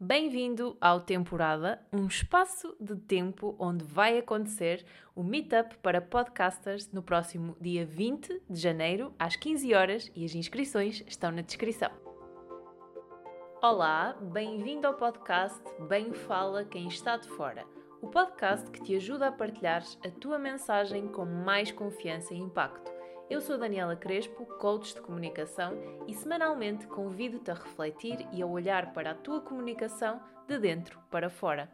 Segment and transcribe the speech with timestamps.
[0.00, 7.02] Bem-vindo ao Temporada, um espaço de tempo onde vai acontecer o meetup para podcasters no
[7.02, 11.90] próximo dia 20 de janeiro, às 15 horas, e as inscrições estão na descrição.
[13.60, 17.66] Olá, bem-vindo ao podcast Bem Fala Quem Está de Fora,
[18.00, 22.97] o podcast que te ajuda a partilhares a tua mensagem com mais confiança e impacto.
[23.30, 25.74] Eu sou Daniela Crespo, coach de comunicação,
[26.06, 31.28] e semanalmente convido-te a refletir e a olhar para a tua comunicação de dentro para
[31.28, 31.70] fora.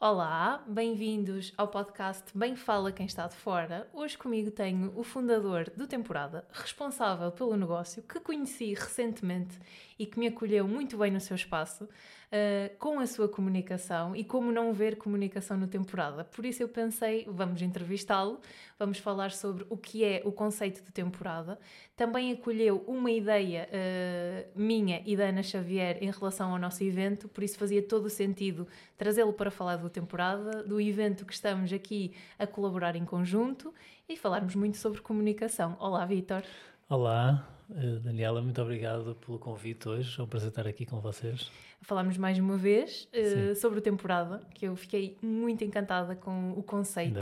[0.00, 3.88] Olá, bem-vindos ao podcast Bem Fala Quem Está de Fora.
[3.94, 9.56] Hoje comigo tenho o fundador do Temporada, responsável pelo negócio, que conheci recentemente
[9.98, 14.24] e que me acolheu muito bem no seu espaço uh, com a sua comunicação e
[14.24, 16.24] como não ver comunicação no temporada.
[16.24, 18.40] Por isso eu pensei, vamos entrevistá-lo,
[18.78, 21.58] vamos falar sobre o que é o conceito de temporada.
[21.96, 27.28] Também acolheu uma ideia uh, minha e da Ana Xavier em relação ao nosso evento,
[27.28, 28.66] por isso fazia todo o sentido
[28.96, 33.72] trazê-lo para falar do temporada, do evento que estamos aqui a colaborar em conjunto
[34.08, 35.76] e falarmos muito sobre comunicação.
[35.80, 36.42] Olá, Vitor.
[36.88, 40.20] Olá, Daniela, muito obrigado pelo convite hoje.
[40.20, 41.50] É um prazer estar aqui com vocês.
[41.80, 46.62] Falarmos mais uma vez uh, sobre a temporada, que eu fiquei muito encantada com o
[46.62, 47.18] conceito.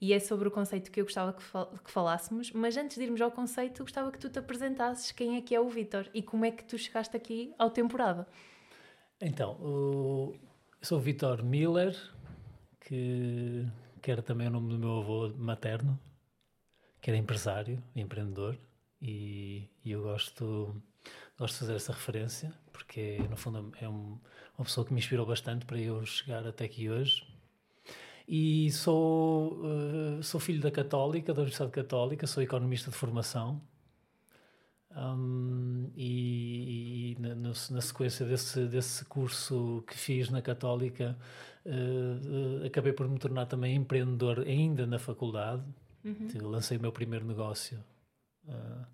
[0.00, 2.52] E é sobre o conceito que eu gostava que, fal que falássemos.
[2.52, 5.60] Mas antes de irmos ao conceito, gostava que tu te apresentasses quem é que é
[5.60, 8.26] o Vitor e como é que tu chegaste aqui ao temporada.
[9.18, 10.34] Então, o...
[10.34, 11.96] eu sou o Vitor Miller,
[12.80, 13.66] que...
[14.02, 15.98] que era também o nome do meu avô materno,
[17.00, 18.58] que era empresário, empreendedor
[19.06, 20.82] e, e eu gosto,
[21.38, 24.18] gosto de fazer essa referência porque, no fundo, é um,
[24.58, 27.24] uma pessoa que me inspirou bastante para eu chegar até aqui hoje.
[28.28, 33.62] E sou, uh, sou filho da Católica, da Universidade Católica, sou economista de formação.
[34.90, 41.16] Um, e, e na, na, sequência desse, desse curso que fiz na Católica,
[41.64, 45.62] uh, uh, acabei por me tornar também empreendedor ainda na faculdade.
[46.04, 46.50] Uhum.
[46.50, 47.78] Lancei o meu primeiro negócio
[48.46, 48.86] Uh,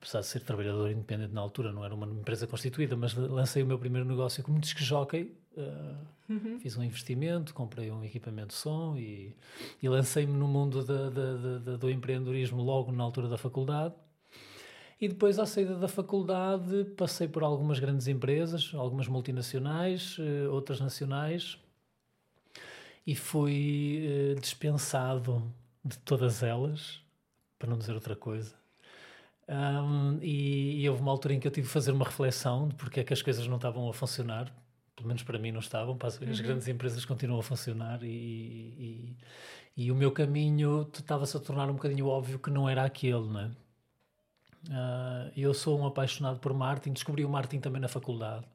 [0.00, 3.66] apesar de ser trabalhador independente na altura, não era uma empresa constituída, mas lancei o
[3.66, 5.36] meu primeiro negócio como jockey.
[5.54, 6.58] Uh, uhum.
[6.58, 9.36] Fiz um investimento, comprei um equipamento de som e,
[9.82, 13.94] e lancei-me no mundo da, da, da, do empreendedorismo logo na altura da faculdade.
[14.98, 20.80] E depois, à saída da faculdade, passei por algumas grandes empresas, algumas multinacionais, uh, outras
[20.80, 21.58] nacionais,
[23.06, 25.52] e fui uh, dispensado
[25.84, 27.02] de todas elas,
[27.58, 28.59] para não dizer outra coisa.
[29.50, 32.74] Um, e, e, houve uma altura em que eu tive que fazer uma reflexão de
[32.76, 34.48] porque é que as coisas não estavam a funcionar,
[34.94, 36.36] pelo menos para mim não estavam, as uhum.
[36.44, 39.16] grandes empresas continuam a funcionar e, e,
[39.76, 43.40] e o meu caminho estava-se a tornar um bocadinho óbvio que não era aquele, não
[43.40, 43.50] é?
[44.68, 48.46] Uh, eu sou um apaixonado por marketing, descobri o marketing também na faculdade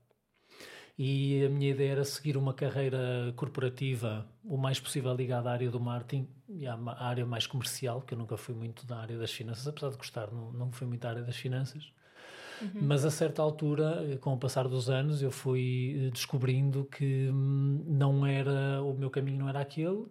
[0.97, 5.69] e a minha ideia era seguir uma carreira corporativa o mais possível ligada à área
[5.69, 9.31] do marketing e à área mais comercial, que eu nunca fui muito da área das
[9.31, 11.91] finanças, apesar de gostar, não, não fui muito da área das finanças.
[12.61, 12.81] Uhum.
[12.83, 17.83] Mas a certa altura, com o passar dos anos, eu fui eh, descobrindo que hum,
[17.85, 20.06] não era o meu caminho não era aquele.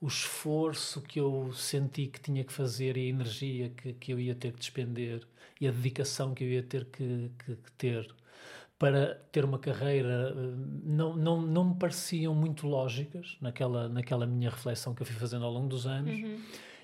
[0.00, 4.20] O esforço que eu senti que tinha que fazer e a energia que, que eu
[4.20, 5.26] ia ter que despender
[5.60, 8.14] e a dedicação que eu ia ter que, que, que ter
[8.84, 14.50] para ter uma carreira eh, não, não, não me pareciam muito lógicas naquela, naquela minha
[14.50, 16.14] reflexão que eu fui fazendo ao longo dos anos.
[16.20, 16.38] Uhum.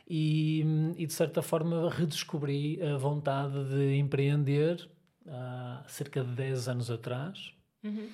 [0.09, 0.65] E,
[0.97, 4.89] e, de certa forma redescobri a vontade de empreender
[5.29, 7.53] há cerca de 10 anos atrás.
[7.85, 8.09] Uhum.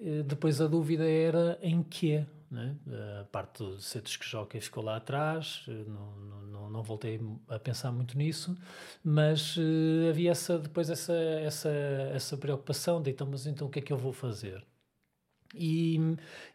[0.00, 2.26] Eh, depois a dúvida era em quê?
[2.52, 2.76] Né?
[3.18, 6.14] A parte de ser disc-jockey ficou lá atrás, eh, não,
[6.50, 7.18] não, não, voltei
[7.48, 8.54] a pensar muito nisso,
[9.02, 13.78] mas uh, havia essa, depois essa, essa, essa preocupação de então, mas então o que
[13.78, 14.62] é que eu vou fazer?
[15.54, 15.98] E,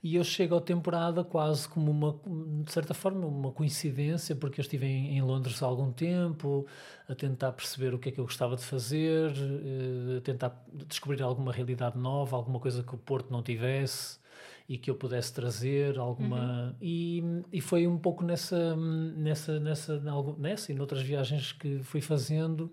[0.04, 2.20] e eu chego à temporada quase como uma,
[2.64, 6.68] de certa forma, uma coincidência, porque eu estive em, em Londres há algum tempo,
[7.10, 11.24] a tentar perceber o que é que eu gostava de fazer, uh, a tentar descobrir
[11.24, 14.20] alguma realidade nova, alguma coisa que o Porto não tivesse
[14.68, 16.76] e que eu pudesse trazer alguma uhum.
[16.82, 17.24] e,
[17.54, 20.00] e foi um pouco nessa nessa nessa
[20.38, 22.72] nessa e noutras viagens que fui fazendo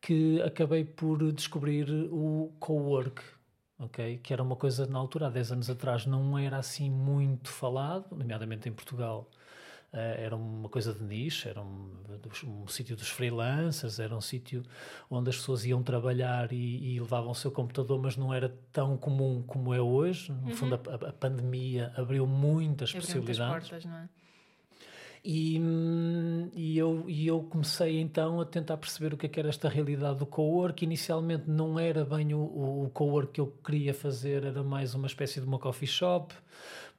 [0.00, 3.22] que acabei por descobrir o co-work
[3.78, 7.48] ok que era uma coisa na altura há 10 anos atrás não era assim muito
[7.48, 9.30] falado nomeadamente em Portugal
[9.92, 11.90] era uma coisa de nicho, era um,
[12.44, 14.62] um, sítio dos freelancers, era um sítio
[15.10, 18.96] onde as pessoas iam trabalhar e, e, levavam o seu computador, mas não era tão
[18.96, 20.30] comum como é hoje.
[20.30, 20.54] No uhum.
[20.54, 23.68] fundo, a, a, pandemia abriu muitas abriu possibilidades.
[23.68, 24.08] Muitas portas, não é?
[25.22, 25.60] E,
[26.54, 29.68] e, eu, e eu comecei então a tentar perceber o que, é que era esta
[29.68, 30.82] realidade do co-work.
[30.82, 35.40] Inicialmente não era bem o, o co-work que eu queria fazer, era mais uma espécie
[35.40, 36.34] de uma coffee shop,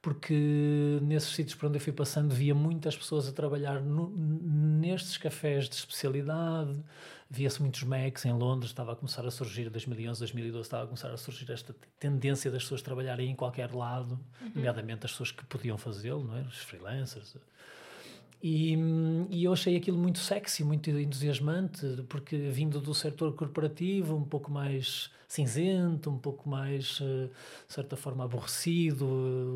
[0.02, 5.16] porque nesses sítios por onde eu fui passando via muitas pessoas a trabalhar no, nestes
[5.16, 6.82] cafés de especialidade,
[7.30, 11.10] via-se muitos Macs em Londres, estava a começar a surgir, 2011, 2012, estava a começar
[11.12, 14.50] a surgir esta tendência das pessoas trabalharem em qualquer lado, uhum.
[14.56, 16.42] nomeadamente as pessoas que podiam fazê-lo, não é?
[16.42, 17.36] os freelancers.
[18.42, 18.76] E,
[19.30, 24.50] e, eu achei aquilo muito sexy, muito entusiasmante, porque vindo do setor corporativo, um pouco
[24.50, 27.28] mais cinzento, um pouco mais, eh,
[27.66, 29.06] de certa forma, aborrecido,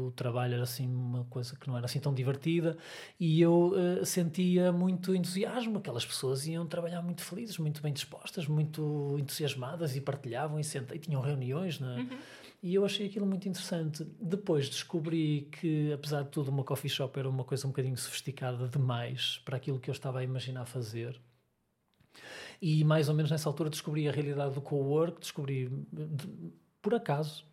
[0.06, 2.78] o trabalho era assim uma coisa que não era assim tão divertida,
[3.20, 8.46] e eu uh, sentia muito entusiasmo, aquelas pessoas iam trabalhar muito felizes, muito bem dispostas,
[8.46, 11.84] muito entusiasmadas e partilhavam e, sentavam, e tinham reuniões, é?
[11.84, 12.18] Uhum
[12.66, 14.02] e eu achei aquilo muito interessante.
[14.20, 18.66] Depois descobri que, apesar de tudo, uma coffee shop era uma coisa um bocadinho sofisticada
[18.66, 21.16] demais para aquilo que eu estava a imaginar fazer.
[22.60, 26.52] E mais ou menos nessa altura descobri a realidade do co-work, descobri de,
[26.82, 27.46] por acaso.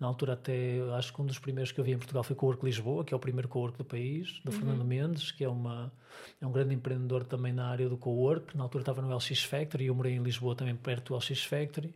[0.00, 2.36] Na altura até, acho que um dos primeiros que eu vi em Portugal foi o
[2.36, 4.58] Cowork Lisboa, que é o primeiro cowork do país, do uhum.
[4.58, 5.92] Fernando Mendes, que é, uma,
[6.40, 8.56] é um grande empreendedor também na área do cowork.
[8.56, 11.42] Na altura estava no LX Factory, e eu morei em Lisboa também perto do LX
[11.44, 11.92] Factory.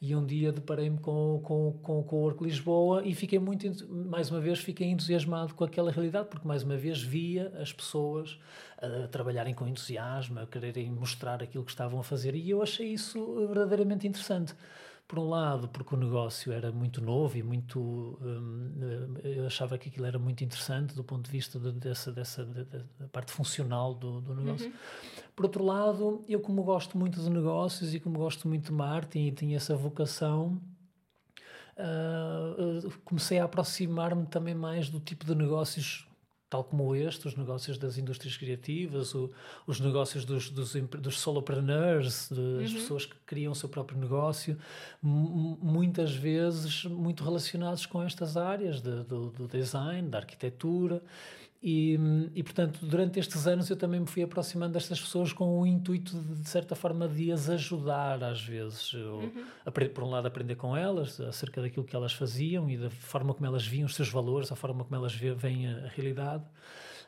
[0.00, 4.40] E um dia deparei-me com, com, com o Cowork Lisboa e fiquei muito, mais uma
[4.40, 8.38] vez, fiquei entusiasmado com aquela realidade, porque mais uma vez via as pessoas
[8.76, 12.34] a trabalharem com entusiasmo, a quererem mostrar aquilo que estavam a fazer.
[12.34, 14.54] E eu achei isso verdadeiramente interessante
[15.06, 18.18] por um lado, porque o negócio era muito novo e muito.
[18.22, 22.44] Hum, eu achava que aquilo era muito interessante do ponto de vista de, dessa, dessa
[22.44, 24.66] de, de, da parte funcional do, do negócio.
[24.68, 24.72] Uhum.
[25.36, 29.26] Por outro lado, eu, como gosto muito de negócios e como gosto muito de marketing
[29.26, 30.60] e tinha essa vocação.
[31.76, 36.06] Uh, comecei a aproximar-me também mais do tipo de negócios
[36.54, 39.28] tal como este, os negócios das indústrias criativas, o,
[39.66, 42.74] os negócios dos, dos, dos solopreneurs, das uhum.
[42.74, 44.56] pessoas que criam o seu próprio negócio,
[45.02, 51.02] muitas vezes muito relacionados com estas áreas de, do, do design, da arquitetura.
[51.66, 51.98] E,
[52.34, 56.14] e, portanto, durante estes anos eu também me fui aproximando destas pessoas com o intuito,
[56.14, 58.92] de, de certa forma, de as ajudar, às vezes.
[58.92, 59.88] Eu, uhum.
[59.94, 63.46] por um lado, aprender com elas acerca daquilo que elas faziam e da forma como
[63.46, 66.44] elas viam os seus valores, a forma como elas veem a, a realidade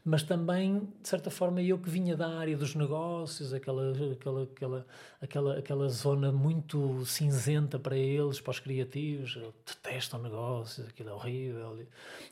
[0.06, 4.87] mas também, de certa forma, eu que vinha da área dos negócios, aquela, aquela, aquela,
[5.20, 9.37] aquela, aquela zona muito cinzenta para eles, para os criativos,
[9.67, 11.76] detestam negócios, aquilo é horrível,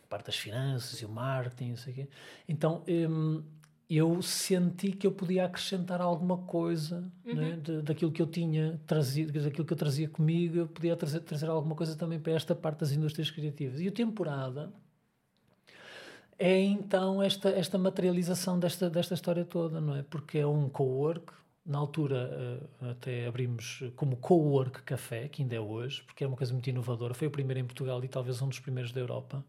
[0.05, 2.09] a parte das finanças e o marketing, não sei o quê.
[2.49, 3.43] Então, hum,
[3.91, 7.35] eu senti que eu podia acrescentar alguma coisa uhum.
[7.35, 11.19] né, de, daquilo que eu tinha trazido, daquilo que eu trazia comigo, eu podia trazer,
[11.21, 13.81] trazer alguma coisa também para esta parte das indústrias criativas.
[13.81, 14.73] E o temporada
[16.39, 20.03] é então esta, esta materialização desta, desta história toda, não é?
[20.03, 21.33] Porque é um co-work,
[21.65, 26.37] na altura uh, até abrimos como co-work café, que ainda é hoje, porque é uma
[26.37, 29.45] coisa muito inovadora, foi o primeiro em Portugal e talvez um dos primeiros da Europa,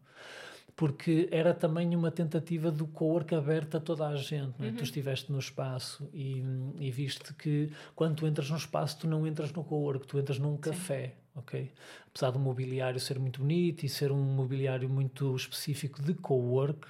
[0.76, 4.66] porque era também uma tentativa do co-work aberto a toda a gente, é?
[4.66, 4.76] Uhum.
[4.76, 6.44] Tu estiveste no espaço e,
[6.78, 10.38] e viste que quando tu entras no espaço, tu não entras no co-work, tu entras
[10.38, 11.08] num café.
[11.08, 11.70] Sim ok?
[12.08, 16.88] Apesar do mobiliário ser muito bonito e ser um mobiliário muito específico de co-work,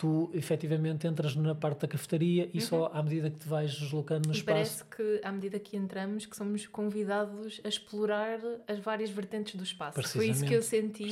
[0.00, 2.64] tu efetivamente entras na parte da cafetaria e uhum.
[2.64, 4.56] só à medida que te vais deslocando no e espaço.
[4.56, 9.62] Parece que à medida que entramos que somos convidados a explorar as várias vertentes do
[9.62, 10.02] espaço.
[10.02, 11.04] Foi isso que eu senti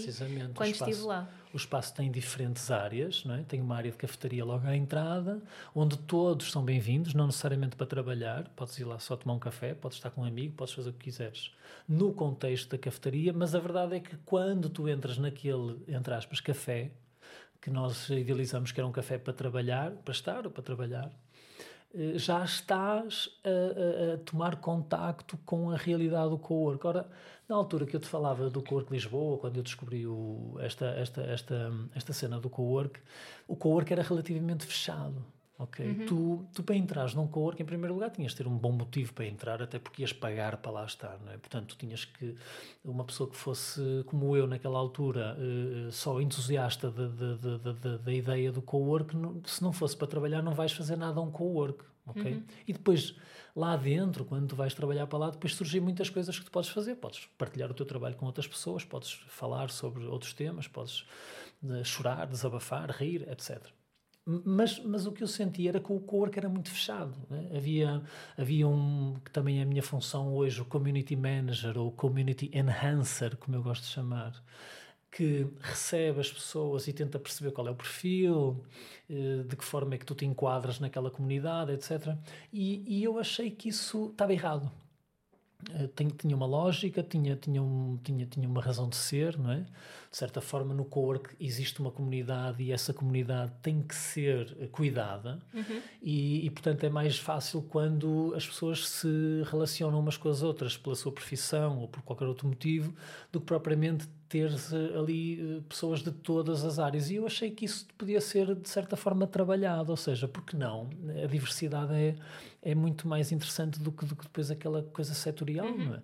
[0.55, 1.29] quando espaço, estive lá.
[1.53, 3.43] O espaço tem diferentes áreas, não é?
[3.43, 5.43] tem uma área de cafetaria logo à entrada,
[5.75, 9.75] onde todos são bem-vindos, não necessariamente para trabalhar, podes ir lá só tomar um café,
[9.75, 11.53] podes estar com um amigo, podes fazer o que quiseres
[11.87, 16.41] no contexto da cafetaria, mas a verdade é que quando tu entras naquele, entre aspas,
[16.41, 16.91] café,
[17.61, 21.11] que nós idealizamos que era um café para trabalhar, para estar ou para trabalhar,
[21.95, 26.87] eh, já estás a, a, a, tomar contacto com a realidade do co-work.
[26.87, 27.09] Ora,
[27.49, 31.23] na altura que eu te falava do co-work Lisboa, quando eu descobri o, esta, esta,
[31.23, 33.01] esta, esta cena do co-work,
[33.47, 35.25] o co-work era relativamente fechado
[35.59, 35.85] ok?
[35.85, 36.07] Uhum.
[36.07, 39.13] Tu, tu para entrar num co-work, em primeiro lugar, tinhas de ter um bom motivo
[39.13, 41.37] para entrar, até porque ias pagar para lá estar, não é?
[41.37, 42.37] Portanto, tu tinhas que,
[42.85, 46.93] uma pessoa que fosse como eu naquela altura, uh, só entusiasta
[48.05, 51.31] da ideia do co-work, se não fosse para trabalhar, não vais fazer nada a um
[51.31, 52.35] co-work, ok?
[52.35, 52.43] Uhum.
[52.67, 53.17] E depois,
[53.55, 56.71] lá dentro, quando tu vais trabalhar para lá, depois surgem muitas coisas que tu podes
[56.71, 56.95] fazer.
[56.95, 61.05] Podes partilhar o teu trabalho com outras pessoas, podes falar sobre outros temas, podes
[61.65, 63.61] uh, chorar, desabafar, rir, etc.
[64.45, 67.15] Mas, mas o que eu senti era que o cowork era muito fechado.
[67.31, 67.51] Né?
[67.57, 68.03] Havia,
[68.37, 73.37] havia um, que também é a minha função hoje, o community manager ou community enhancer,
[73.39, 74.35] como eu gosto de chamar.
[75.11, 78.63] que recebe as pessoas e tenta perceber qual é o perfil,
[79.11, 82.15] eh, de que forma é que tu te enquadras naquela comunidade, etc.
[82.53, 84.71] E, e eu achei que isso estava errado.
[85.75, 89.67] Eh, tinha uma lógica, tinha, tinha, um, tinha, tinha uma razão de ser, não é?
[90.11, 94.69] De certa forma, no co-work existe uma comunidade e essa comunidade tem que ser eh,
[94.69, 95.83] cuidada, uhum.
[96.01, 100.77] e, e, portanto, é mais fácil quando as pessoas se relacionam umas com as outras
[100.77, 102.95] pela sua profissão ou por qualquer outro motivo,
[103.33, 104.51] do que propriamente ter
[104.97, 107.11] ali eh, pessoas de todas as áreas.
[107.11, 110.89] E eu achei que isso podia ser, de certa forma, trabalhado, ou seja, porque não?
[111.23, 112.15] A diversidade é,
[112.71, 115.95] é muito mais interessante do que, do que depois aquela coisa setorial, uhum.
[115.95, 116.03] é?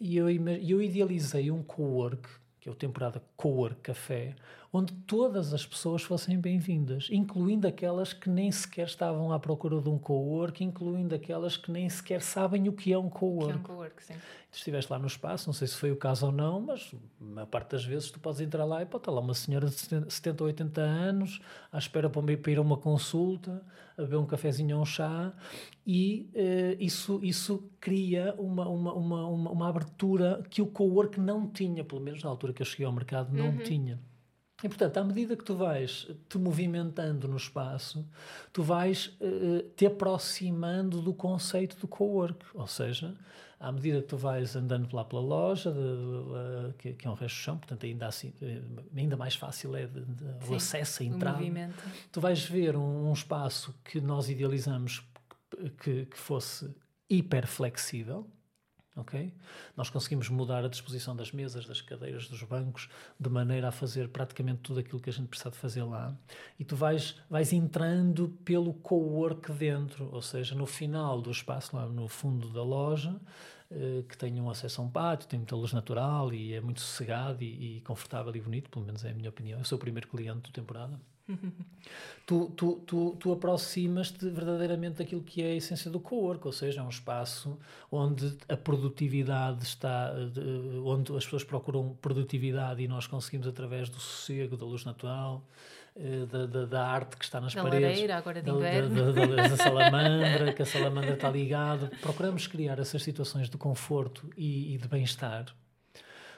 [0.00, 2.26] E eu, eu idealizei um co-work,
[2.58, 4.34] que é o temporada Co-work Café,
[4.76, 9.88] onde todas as pessoas fossem bem-vindas, incluindo aquelas que nem sequer estavam à procura de
[9.88, 13.52] um co-work, incluindo aquelas que nem sequer sabem o que é um co-work.
[13.52, 14.12] É um co-work, sim.
[14.50, 16.94] Tu estiveste lá no espaço, não sei se foi o caso ou não, mas
[17.36, 19.76] a parte das vezes tu podes entrar lá e pode estar lá uma senhora de
[19.76, 21.40] 70 ou 80 anos
[21.72, 23.62] à espera para ir a uma consulta,
[23.96, 25.32] a beber um cafezinho ou um chá
[25.86, 31.48] e uh, isso, isso cria uma, uma, uma, uma, uma abertura que o co-work não
[31.48, 33.58] tinha, pelo menos na altura que eu cheguei ao mercado, não uhum.
[33.58, 33.98] tinha.
[34.66, 38.04] E, portanto, à medida que tu vais te movimentando no espaço,
[38.52, 42.44] tu vais uh, te aproximando do conceito do co-work.
[42.52, 43.14] Ou seja,
[43.60, 47.10] à medida que tu vais andando lá pela loja, de, de, de, que, que, é
[47.10, 48.60] um resto de chão, portanto, ainda, assim, eh,
[48.96, 50.04] ainda mais fácil é Sim,
[50.48, 51.70] o acesso, a entrada.
[52.10, 55.06] Tu vais ver um, um espaço que nós idealizamos
[55.78, 56.74] que, que fosse
[57.08, 58.28] hiper flexível,
[58.96, 59.32] ok?
[59.76, 62.88] Nós conseguimos mudar a disposição das mesas, das cadeiras, dos bancos,
[63.20, 66.16] de maneira a fazer praticamente tudo aquilo que a gente precisa de fazer lá.
[66.58, 71.86] E tu vais, vais entrando pelo co-work dentro, ou seja, no final do espaço, lá
[71.86, 73.14] no fundo da loja,
[73.70, 76.80] eh, que tem um acesso a um pátio, tem muita luz natural e é muito
[76.80, 79.58] sossegado e, e confortável e bonito, pelo menos é a minha opinião.
[79.58, 80.98] Eu sou o primeiro cliente da temporada
[82.26, 86.80] tu, tu, tu, tu aproximas-te verdadeiramente daquilo que é a essência do co-work, ou seja,
[86.80, 87.58] é um espaço
[87.90, 90.12] onde a produtividade está,
[90.84, 95.44] onde as pessoas procuram produtividade e nós conseguimos através do sossego, da luz natural,
[95.98, 99.48] eh, da, da, da, arte que está nas da paredes, lareira, agora de da, da,
[99.48, 101.90] da, salamandra, que a salamandra está ligada.
[102.02, 105.46] Procuramos criar essas situações de conforto e, e de bem-estar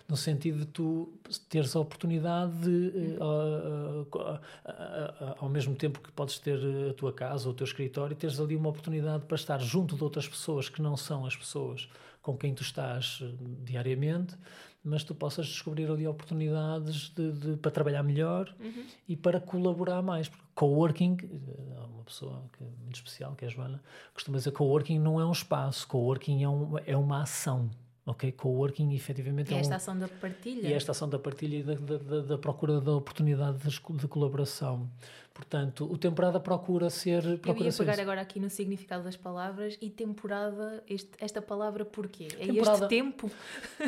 [0.09, 1.13] no sentido de tu
[1.49, 7.13] teres a oportunidade de, uh, uh, uh, ao mesmo tempo que podes ter a tua
[7.13, 10.69] casa ou o teu escritório, teres ali uma oportunidade para estar junto de outras pessoas
[10.69, 11.89] que não são as pessoas
[12.23, 13.27] com quem tu estás eh,
[13.65, 14.37] diariamente,
[14.85, 18.85] mas tu possas descobrir ali oportunidades de, de para trabalhar melhor uhum.
[19.09, 20.29] e para colaborar mais.
[20.29, 24.37] Porque coworking, eh, há uma pessoa que é muito especial, que é a Joana, costuma
[24.37, 27.71] dizer coworking não é um espaço, coworking é, um, é uma ação
[28.09, 28.33] ok?
[28.33, 30.69] Coworking efetivamente e é esta um, ação da partilha.
[30.69, 34.91] E esta ação da partilha e da, da, da procura da oportunidade de, de, colaboração.
[35.35, 37.23] Portanto, o temporada procura ser.
[37.39, 41.85] Procura Eu ia pegar agora aqui no significado das palavras e temporada, este, esta palavra
[41.85, 42.29] porquê?
[42.39, 43.31] É temporada, este tempo?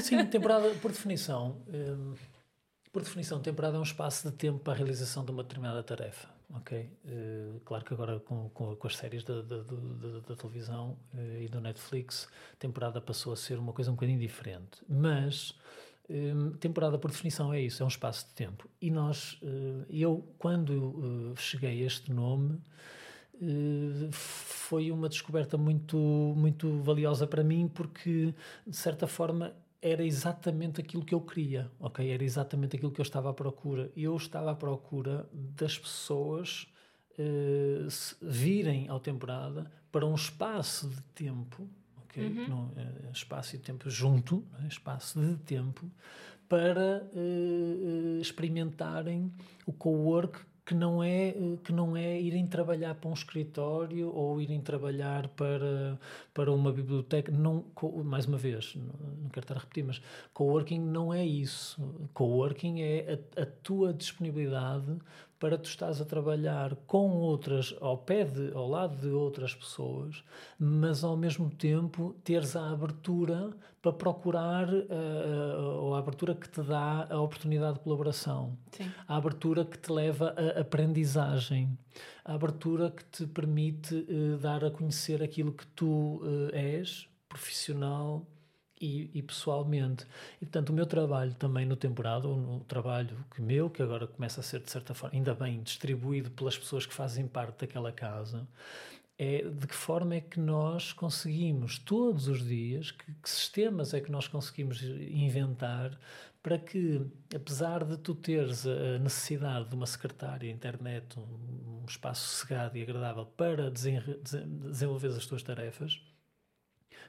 [0.01, 1.57] Sim, temporada, por definição.
[1.69, 2.15] Um,
[2.93, 6.40] por definição, temporada é um espaço de tempo para a realização de uma determinada tarefa
[6.55, 6.91] ok?
[7.05, 11.41] Uh, claro que agora com, com, com as séries da, da, da, da televisão uh,
[11.41, 12.29] e do Netflix,
[12.59, 14.83] temporada passou a ser uma coisa um bocadinho diferente.
[14.89, 15.55] Mas
[16.09, 18.69] um, temporada, por definição, é isso, é um espaço de tempo.
[18.81, 22.61] E nós, uh, eu, quando cheguei a este nome,
[24.11, 25.97] foi uma descoberta muito,
[26.37, 28.35] muito valiosa para mim, porque,
[28.67, 32.09] de certa forma, era exatamente aquilo que eu queria, ok?
[32.11, 33.91] Era exatamente aquilo que eu estava à procura.
[33.97, 36.67] Eu estava à procura das pessoas
[37.19, 37.89] uh,
[38.21, 41.69] virem ao temporada para um espaço de tempo,
[42.05, 42.27] ok?
[42.27, 42.49] Uhum.
[42.49, 44.67] Não, uh, espaço e tempo junto, é?
[44.67, 45.91] espaço de tempo,
[46.47, 49.33] para uh, experimentarem
[49.65, 51.35] o co-work que não é
[51.65, 55.99] que não é irem trabalhar para um escritório ou irem trabalhar para
[56.41, 57.67] para uma biblioteca não
[58.03, 60.01] mais uma vez não quero estar a repetir mas
[60.33, 62.09] coworking não é isso.
[62.15, 64.97] Coworking é a, a tua disponibilidade
[65.39, 70.23] para tu estás a trabalhar com outras, ao pé de, ao lado de outras pessoas,
[70.59, 76.61] mas ao mesmo tempo teres a abertura para procurar, uh, ou a abertura que te
[76.63, 78.91] dá a oportunidade de colaboração, Sim.
[79.09, 81.77] a abertura que te leva à aprendizagem,
[82.25, 88.27] a abertura que te permite uh, dar a conhecer aquilo que tu uh, és, profissional,
[88.81, 90.07] e, e, pessoalmente.
[90.41, 94.07] E, portanto, o meu trabalho também no temporada, ou no trabalho que meu, que agora
[94.07, 97.93] começa a ser, de certa forma, ainda bem distribuído pelas pessoas que fazem parte daquela
[97.93, 98.49] casa,
[99.19, 104.01] é de que forma é que nós conseguimos todos os dias, que, que sistemas é
[104.01, 105.99] que nós conseguimos inventar
[106.43, 112.79] para que, apesar de tu teres a necessidade de uma secretária, internet, um, espaço sossegado
[112.79, 116.01] e agradável para desenvolver as tuas tarefas,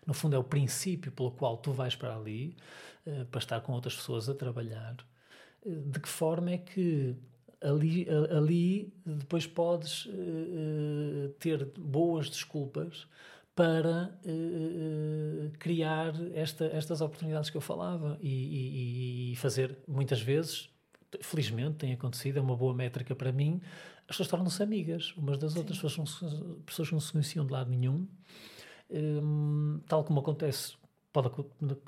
[0.06, 2.58] no fundo é o princípio pelo qual tu vais para ali,
[3.06, 4.98] uh, para estar com outras pessoas a trabalhar,
[5.66, 7.16] uh, de que forma é que
[7.62, 13.08] ali, ali depois podes uh, ter boas desculpas
[13.62, 20.72] para uh, criar esta, estas oportunidades que eu falava e, e, e, fazer muitas vezes,
[21.22, 23.62] felizmente tem acontecido, é uma boa métrica para mim,
[24.08, 25.60] as pessoas tornam-se amigas umas das Sim.
[25.60, 26.24] outras, pessoas,
[26.65, 28.08] pessoas que não se conheciam de lado nenhum,
[28.89, 30.74] um, tal como acontece
[31.13, 31.30] pode,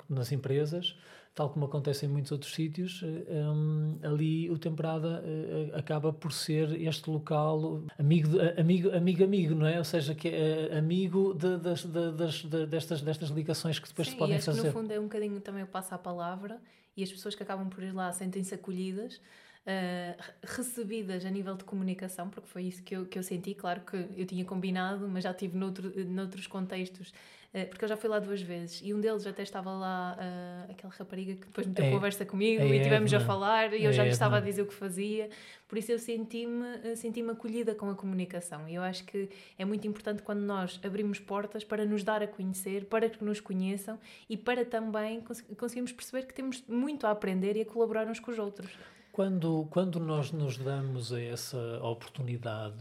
[0.08, 0.96] nas empresas,
[1.34, 6.80] tal como acontece em muitos outros sítios, um, ali o Temporada uh, acaba por ser
[6.80, 9.78] este local amigo, amigo, amigo, amigo, não é?
[9.78, 14.12] Ou seja, que é amigo de, de, de, de, destas, destas ligações que depois Sim,
[14.12, 14.60] se podem e acho fazer.
[14.60, 16.60] Que no fundo é um bocadinho também o passo à palavra
[16.96, 19.20] e as pessoas que acabam por ir lá sentem-se acolhidas.
[19.66, 23.54] Uh, recebidas a nível de comunicação, porque foi isso que eu, que eu senti.
[23.54, 27.96] Claro que eu tinha combinado, mas já tive noutro, noutros contextos eh, porque eu já
[27.96, 31.64] fui lá duas vezes e um deles até estava lá, uh, aquela rapariga que depois
[31.64, 33.24] meteu é, conversa comigo é e tivemos Edna.
[33.24, 35.30] a falar e eu é já lhe estava a dizer o que fazia.
[35.68, 39.64] Por isso eu senti-me eh, senti acolhida com a comunicação e eu acho que é
[39.64, 43.98] muito importante quando nós abrimos portas para nos dar a conhecer, para que nos conheçam
[44.28, 48.18] e para também cons conseguirmos perceber que temos muito a aprender e a colaborar uns
[48.18, 48.70] com os outros.
[49.12, 52.74] Quando, quando nós nos damos a essa oportunidade,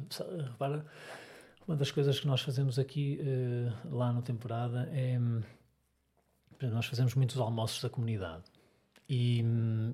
[0.49, 0.83] repara
[1.67, 5.19] uma das coisas que nós fazemos aqui uh, lá no temporada é
[6.61, 8.43] nós fazemos muitos almoços da comunidade.
[9.07, 9.43] E,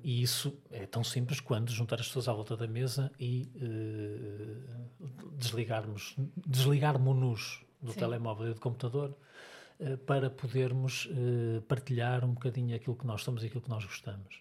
[0.04, 5.08] e, isso é tão simples quanto juntar as pessoas à volta da mesa e uh,
[5.36, 6.14] desligarmos,
[6.46, 7.98] desligarmos-nos do Sim.
[7.98, 9.16] telemóvel e do computador
[9.80, 13.84] uh, para podermos uh, partilhar um bocadinho aquilo que nós somos e aquilo que nós
[13.84, 14.40] gostamos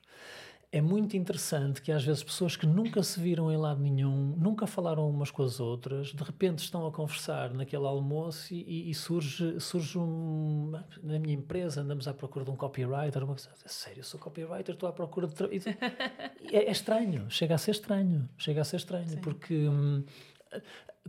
[0.72, 4.68] é muito interessante que às vezes pessoas que nunca se viram em lado nenhum, nunca
[4.68, 9.60] falaram umas com as outras, de repente estão a conversar naquele almoço e, e surge,
[9.60, 10.72] surge um.
[11.02, 14.88] Na minha empresa andamos à procura de um copywriter, uma coisa, sério, sou copywriter, estou
[14.88, 15.34] à procura de.
[16.54, 19.18] é, é, estranho, chega a ser estranho, chega a ser estranho, Sim.
[19.18, 19.68] porque.
[19.68, 20.04] Hum,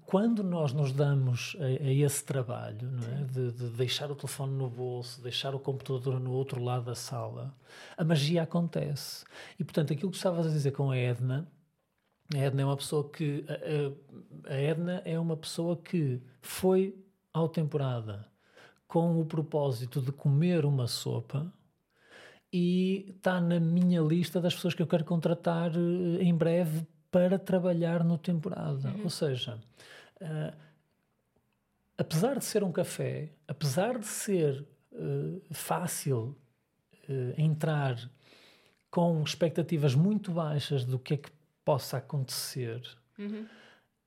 [0.07, 3.25] quando nós nos damos a, a esse trabalho, é?
[3.25, 7.55] de, de, deixar o telefone no bolso, deixar o computador no outro lado da sala,
[7.97, 9.25] a magia acontece.
[9.59, 11.47] E, portanto, aquilo que estavas a dizer com a Edna,
[12.35, 13.45] a Edna é uma pessoa que.
[13.49, 16.97] A, a, a Edna é uma pessoa que foi
[17.33, 18.29] ao temporada
[18.87, 21.53] com o propósito de comer uma sopa
[22.53, 27.39] e está na minha lista das pessoas que eu quero contratar eh, em breve para
[27.39, 28.91] trabalhar no temporada.
[28.91, 29.05] Uhum.
[29.05, 29.59] Ou seja,
[30.21, 30.57] uh,
[31.99, 36.37] apesar de ser um café, apesar de ser uh, fácil
[37.09, 37.97] uh, entrar
[38.91, 41.31] com expectativas muito baixas do que é que
[41.65, 42.83] possa acontecer,
[43.19, 43.47] uhum.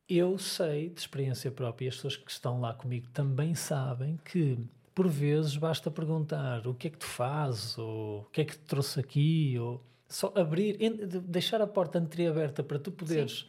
[0.10, 4.58] eu sei de experiência própria, e as pessoas que estão lá comigo também sabem que
[4.94, 8.54] por vezes basta perguntar o que é que tu fazes, ou o que é que
[8.58, 10.78] te trouxe aqui, ou só abrir,
[11.26, 13.48] deixar a porta entreaberta para tu poderes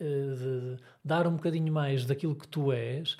[0.00, 3.16] uh, dar um bocadinho mais daquilo que tu és,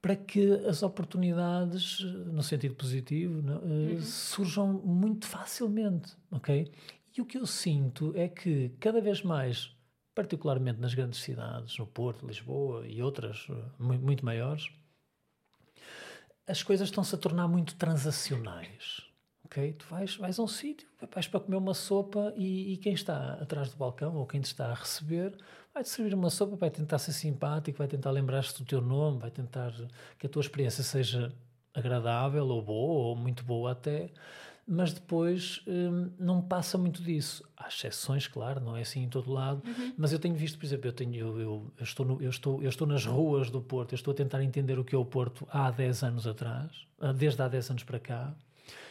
[0.00, 4.00] para que as oportunidades, no sentido positivo, não, uh, uhum.
[4.00, 6.70] surjam muito facilmente, ok?
[7.16, 9.74] E o que eu sinto é que cada vez mais,
[10.14, 14.70] particularmente nas grandes cidades, no Porto, Lisboa e outras uh, muito maiores,
[16.46, 19.07] as coisas estão-se a tornar muito transacionais
[19.48, 19.72] ok?
[19.72, 23.34] Tu vais, vais a um sítio, vais para comer uma sopa e, e, quem está
[23.40, 25.36] atrás do balcão ou quem te está a receber
[25.72, 29.30] vai-te servir uma sopa, vai tentar ser simpático, vai tentar lembrar-te do teu nome, vai
[29.30, 29.72] tentar
[30.18, 31.32] que a tua experiência seja
[31.72, 34.10] agradável ou boa ou muito boa até,
[34.66, 37.48] mas depois hum, não passa muito disso.
[37.56, 39.94] Há exceções, claro, não é assim em todo lado, uhum.
[39.96, 42.62] mas eu tenho visto, por exemplo, eu, tenho, eu, eu, eu, estou no, eu, estou,
[42.62, 45.04] eu estou nas ruas do Porto, eu estou a tentar entender o que é o
[45.04, 46.72] Porto há 10 anos atrás,
[47.16, 48.34] desde há 10 anos para cá,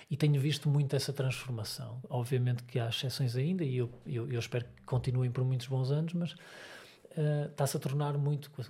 [0.09, 1.99] e tenho visto muito essa transformação.
[2.09, 5.91] Obviamente que há exceções ainda e eu, eu, eu espero que continuem por muitos bons
[5.91, 8.63] anos, mas uh, está-se a tornar muito com,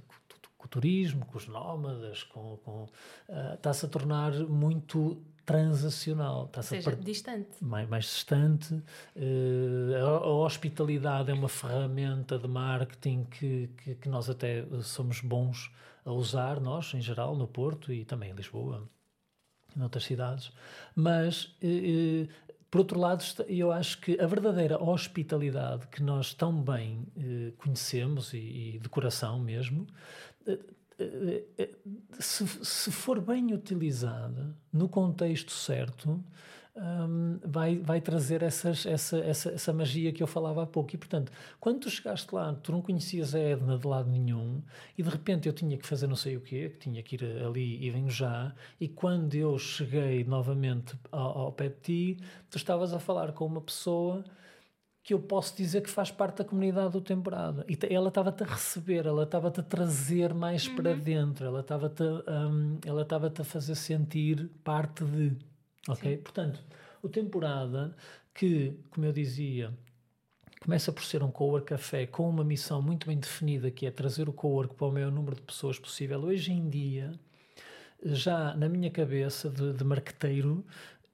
[0.57, 6.49] com, o turismo, com os nómadas, com, com uh, está-se a tornar muito transacional.
[6.53, 7.63] Ou seja, distante.
[7.63, 8.73] Mais, mais distante.
[9.15, 15.21] Uh, a, a, hospitalidade é uma ferramenta de marketing que, que, que, nós até somos
[15.21, 15.71] bons
[16.03, 18.89] a usar, nós, em geral, no Porto e também em Lisboa
[19.77, 20.51] noutras cidades,
[20.95, 22.27] mas eh, eh,
[22.69, 28.33] por outro lado, eu acho que a verdadeira hospitalidade que nós tão bem eh, conhecemos
[28.33, 28.37] e,
[28.75, 29.87] e, de coração mesmo,
[32.19, 36.23] se, se for bem utilizada no contexto certo,
[36.77, 40.95] um, vai, vai trazer essas, essa, essa, essa magia que eu falava há pouco.
[40.95, 44.61] E, portanto, quando tu chegaste lá, tu não conhecias a Edna de lado nenhum,
[44.97, 47.23] e de repente eu tinha que fazer não sei o quê, que tinha que ir
[47.43, 52.17] ali e venho já, e quando eu cheguei novamente ao, ao pé de ti,
[52.49, 54.23] tu estavas a falar com uma pessoa
[55.07, 57.65] que eu posso dizer que faz parte da comunidade do temporada.
[57.69, 60.75] E ela estava-te a receber, ela estava-te a trazer mais uhum.
[60.75, 65.37] para dentro, ela estava-te um, ela a fazer sentir parte de.
[65.87, 66.15] Ok?
[66.15, 66.21] Sim.
[66.21, 66.63] Portanto,
[67.01, 67.95] o temporada
[68.33, 69.73] que, como eu dizia,
[70.61, 74.27] começa por ser um cowork café com uma missão muito bem definida, que é trazer
[74.29, 76.19] o cowork para o maior número de pessoas possível.
[76.21, 77.13] Hoje em dia,
[78.03, 80.65] já na minha cabeça de, de marqueteiro,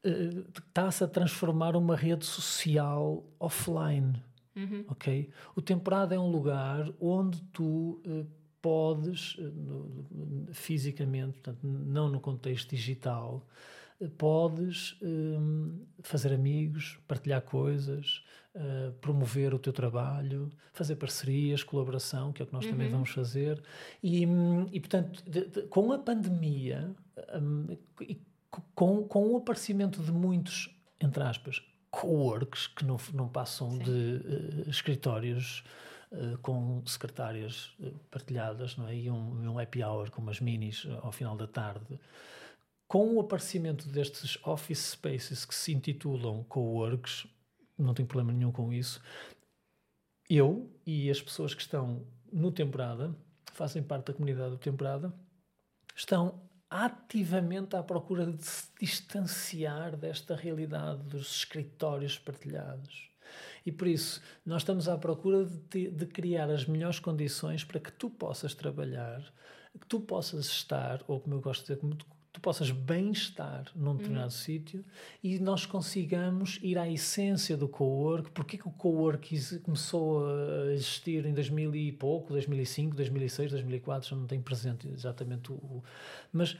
[0.05, 4.21] uh, está-se a transformar uma rede social offline.
[4.55, 4.85] Uhum.
[4.87, 5.29] Ok?
[5.55, 8.25] O temporada é um lugar onde tu uh,
[8.61, 13.45] podes, uh, fisicamente, portanto, não no contexto digital,
[14.09, 18.23] podes um, fazer amigos, partilhar coisas,
[18.55, 22.71] uh, promover o teu trabalho, fazer parcerias, colaboração, que é o que nós uhum.
[22.71, 23.61] também vamos fazer.
[24.01, 24.23] E,
[24.71, 26.91] e portanto, de, de, com a pandemia
[27.41, 28.19] um, e
[28.75, 33.79] com, com o aparecimento de muitos, entre aspas, co-works que não, não passam Sim.
[33.79, 35.63] de uh, escritórios
[36.11, 37.71] uh, com secretárias
[38.09, 38.95] partilhadas não é?
[38.95, 41.99] e um, um happy hour com umas minis ao final da tarde
[42.93, 47.25] com o aparecimento destes office spaces que se intitulam coworks,
[47.75, 49.01] não tenho problema nenhum com isso,
[50.29, 53.17] eu e as pessoas que estão no temporada,
[53.51, 55.11] fazem parte da comunidade do temporada,
[55.95, 63.09] estão ativamente à procura de se distanciar desta realidade dos escritórios partilhados.
[63.65, 67.91] E por isso, nós estamos à procura de, de, criar as melhores condições para que
[67.91, 69.19] tu possas trabalhar,
[69.81, 73.95] que tu possas estar, ou como eu gosto de dizer, tu possas bem estar num
[73.95, 74.31] determinado uhum.
[74.31, 74.83] sítio
[75.23, 78.31] e nós consigamos ir à essência do co-work.
[78.31, 84.15] Porquê que o co-work começou a existir em 2000 e pouco, 2005, 2006, 2004, já
[84.15, 85.83] não tenho presente exatamente o, o...
[86.31, 86.57] Mas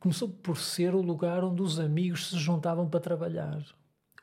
[0.00, 3.64] começou por ser o lugar onde os amigos se juntavam para trabalhar.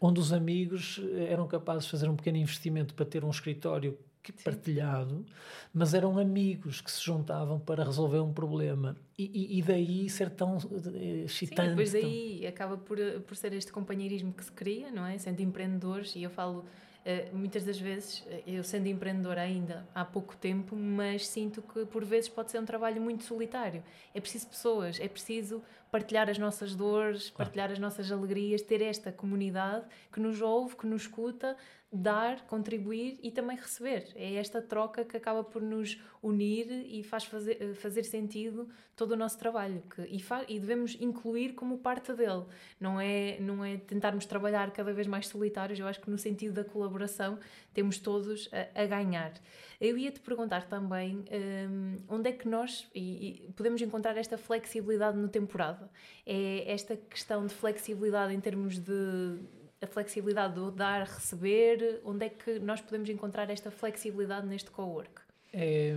[0.02, 3.98] Onde os amigos eram capazes de fazer um pequeno investimento para ter um escritório
[4.44, 5.26] partilhado,
[5.74, 8.96] mas eram amigos que se juntavam para resolver um problema.
[9.18, 10.58] E, e, e daí ser tão
[10.94, 11.62] eh, excitante.
[11.62, 12.50] Sim, depois daí tão...
[12.50, 15.18] acaba por, por ser este companheirismo que se cria, não é?
[15.18, 16.66] Sendo empreendedores, e eu falo
[17.00, 21.86] Uh, muitas das vezes, eh, eu sendo empreendedora ainda há pouco tempo, mas sinto que
[21.86, 23.82] por vezes pode ser um trabalho muito solitário.
[24.14, 29.12] É preciso pessoas, é preciso partilhar as nossas dores, partilhar as nossas alegrias, ter esta
[29.12, 31.56] comunidade que nos ouve, que nos escuta,
[31.92, 34.08] dar, contribuir e também receber.
[34.16, 39.14] É esta troca que acaba por nos unir e faz fazer, eh, fazer sentido todo
[39.14, 42.46] o nosso trabalho que, e, e devemos incluir como parte dele.
[42.80, 46.54] Não é, não é tentarmos trabalhar cada vez mais solitários, eu acho que no sentido
[46.54, 47.40] da colaboração
[47.74, 49.34] temos todos a, a ganhar.
[49.80, 51.24] Eu ia te perguntar também
[51.70, 55.90] um, onde é que nós e, e podemos encontrar esta flexibilidade no temporada.
[56.26, 59.40] É esta questão de flexibilidade em termos de
[59.82, 65.22] a flexibilidade do dar, receber, onde é que nós podemos encontrar esta flexibilidade neste co-work?
[65.52, 65.96] É,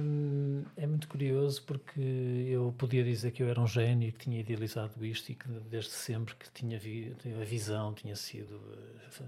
[0.77, 5.05] é muito curioso porque eu podia dizer que eu era um gênio que tinha idealizado
[5.05, 8.61] isto e que desde sempre que tinha vi, a visão tinha sido,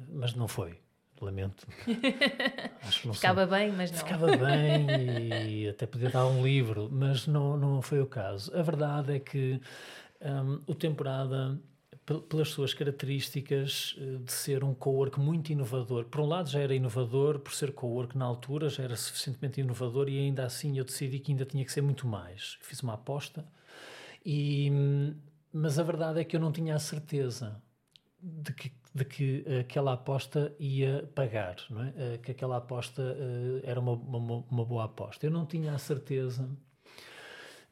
[0.09, 0.79] mas não foi,
[1.25, 1.67] lamento.
[3.13, 3.99] Ficava bem, mas não.
[3.99, 4.87] Ficava bem
[5.49, 8.55] e até podia dar um livro, mas não, não foi o caso.
[8.57, 9.61] A verdade é que
[10.21, 11.59] um, o temporada
[12.29, 16.05] pelas suas características eh, de ser um cowork muito inovador.
[16.05, 20.09] Por um lado já era inovador, por ser cowork na altura já era suficientemente inovador
[20.09, 22.59] e ainda assim eu decidi que ainda tinha que ser muito mais.
[22.61, 23.47] Fiz uma aposta,
[24.25, 24.71] e,
[25.53, 27.61] mas a verdade é que eu não tinha a certeza
[28.23, 31.93] de que, de que aquela aposta ia pagar, não é?
[31.97, 35.27] Eh, que aquela aposta uh, era uma, uma, uma boa aposta.
[35.27, 36.49] Eu não tinha a certeza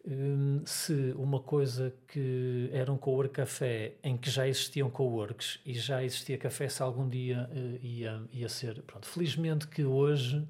[0.04, 5.74] Hum, se uma coisa que era um cowork café em que já existiam coworks e
[5.74, 7.48] já existia café se algum dia
[7.80, 8.82] ia, ia ser.
[8.82, 10.44] Pronto, felizmente que hoje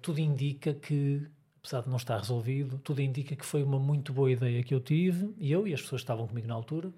[0.00, 1.26] tudo indica que,
[1.58, 4.80] apesar de não estar resolvido, tudo indica que foi uma muito boa ideia que eu
[4.80, 6.92] tive, e eu e as pessoas que estavam comigo na altura,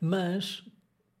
[0.00, 0.64] mas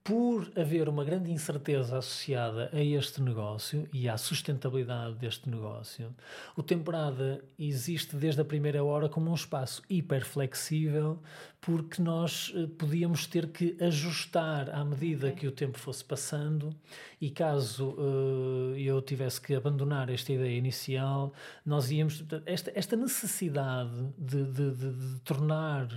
[0.04, 6.14] por haver uma grande incerteza associada a este negócio e à sustentabilidade deste negócio,
[6.54, 11.22] o temporada existe desde a primeira hora como um espaço hiper flexível,
[11.58, 16.76] porque nós eh, podíamos ter que ajustar à medida que o tempo fosse passando
[17.18, 21.32] e caso uh, eu tivesse que abandonar esta ideia inicial,
[21.64, 25.88] nós íamos esta, esta necessidade de, de, de, de tornar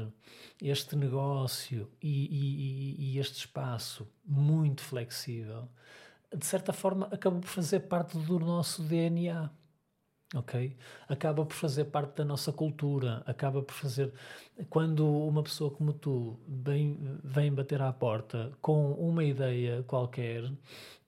[0.61, 5.69] este negócio e, e, e, este espaço muito flexível,
[6.35, 9.49] de certa forma, acaba por fazer parte do nosso DNA.
[10.35, 10.75] Ok?
[11.07, 14.13] Acaba por fazer parte da nossa cultura, acaba por fazer.
[14.69, 20.51] Quando uma pessoa como tu vem, vem bater à porta com uma ideia qualquer,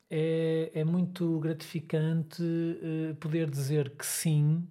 [0.09, 4.67] é, é muito gratificante uh, poder dizer que sim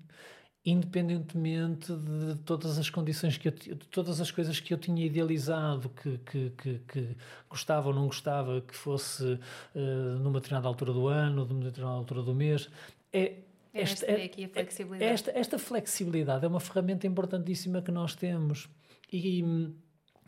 [0.70, 5.88] independentemente de todas as condições que eu, de todas as coisas que eu tinha idealizado
[5.88, 7.16] que, que, que, que
[7.48, 9.78] gostava ou não gostava que fosse uh,
[10.20, 12.68] numa determinada altura do ano, numa determinada altura do mês
[13.12, 13.37] é
[13.72, 15.12] esta, é, aqui a flexibilidade.
[15.12, 18.68] Esta, esta flexibilidade é uma ferramenta importantíssima que nós temos
[19.12, 19.44] e,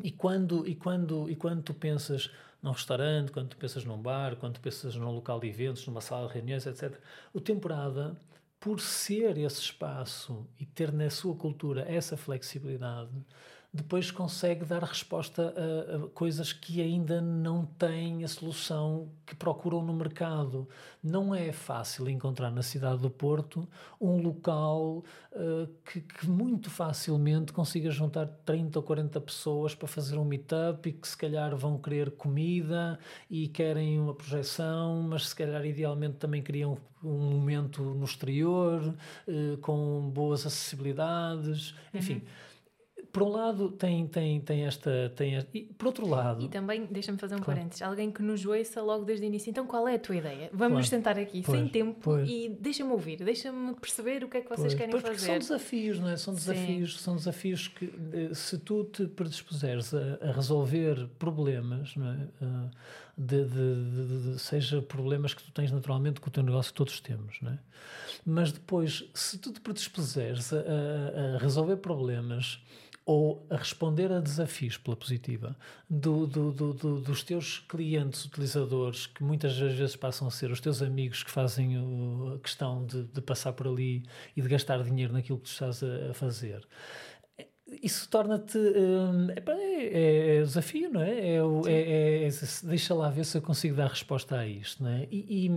[0.03, 2.31] e quando e quando e quando tu pensas
[2.63, 6.01] num restaurante, quando tu pensas num bar, quando tu pensas num local de eventos, numa
[6.01, 6.99] sala de reuniões, etc.
[7.33, 8.17] O temporada
[8.61, 13.11] por ser esse espaço e ter na sua cultura essa flexibilidade,
[13.73, 19.81] depois consegue dar resposta a, a, coisas que ainda não têm a solução que procuram
[19.81, 20.69] no mercado.
[21.01, 23.69] Não é fácil encontrar na cidade do Porto
[24.01, 30.19] um local uh, que, que, muito facilmente consiga juntar 30 ou 40 pessoas para fazer
[30.19, 32.99] um meetup e que se calhar vão querer comida
[33.31, 38.97] e querem uma projeção, mas se calhar idealmente também queriam um momento no exterior,
[39.29, 42.15] uh, com boas acessibilidades, enfim.
[42.15, 42.50] Uhum
[43.13, 45.13] por um lado tem, tem, tem esta.
[45.17, 46.45] Tem esta, e por outro lado.
[46.45, 47.59] E também, deixa-me fazer um claro.
[47.59, 49.51] parênteses, alguém que nos ouça logo desde o início.
[49.51, 50.51] Então, qual é a tua ideia?
[50.53, 50.87] Vamos claro.
[50.87, 52.29] sentar aqui pois, sem tempo pois.
[52.29, 55.27] e deixa-me ouvir, deixa-me perceber o que é que vocês pois, querem pois, fazer.
[55.27, 56.17] São desafios, não é?
[56.17, 56.99] São desafios, Sim.
[56.99, 62.29] são desafios que, eh, se tu te predispuseres a, a resolver problemas, não é?
[62.41, 62.71] Uh,
[63.19, 67.01] de, de, de, seja problemas que tu tens naturalmente com o teu negócio que todos
[67.01, 67.59] temos, não é?
[68.25, 72.63] Mas depois, se tu te predispuseres a, a, a resolver problemas
[73.11, 75.57] ou a responder a desafios pela positiva
[75.89, 80.81] do, do, do, dos teus clientes utilizadores, que muitas vezes passam a ser os teus
[80.81, 84.05] amigos que fazem a questão de, de passar por ali
[84.37, 86.65] e de gastar dinheiro naquilo que tu estás a, a fazer
[87.83, 88.59] isso torna-te.
[88.59, 91.37] Hum, é, é, desafio, não é?
[91.37, 91.37] É,
[91.69, 92.31] é, é,
[92.65, 95.07] Deixa lá ver se eu consigo dar resposta a isto, não é?
[95.11, 95.51] E, e,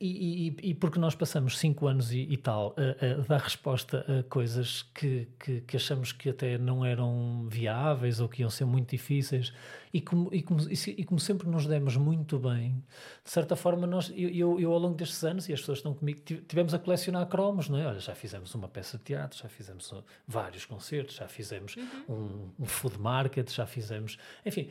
[0.00, 4.04] e, e, e, porque nós passamos cinco anos e, e, tal a, a, dar resposta
[4.08, 8.64] a coisas que, que, que, achamos que até não eram viáveis ou que iam ser
[8.64, 9.52] muito difíceis
[9.92, 12.82] e como, e como, e como sempre nos demos muito bem,
[13.24, 15.92] de certa forma nós, eu, eu, eu, ao longo destes anos, e as pessoas estão
[15.92, 17.86] comigo, tivemos a colecionar cromos, não é?
[17.86, 19.92] Olha, já fizemos uma peça de teatro, já fizemos
[20.26, 22.52] vários concertos, já fizemos uhum.
[22.58, 24.70] um, um, food market, já fizemos, enfim,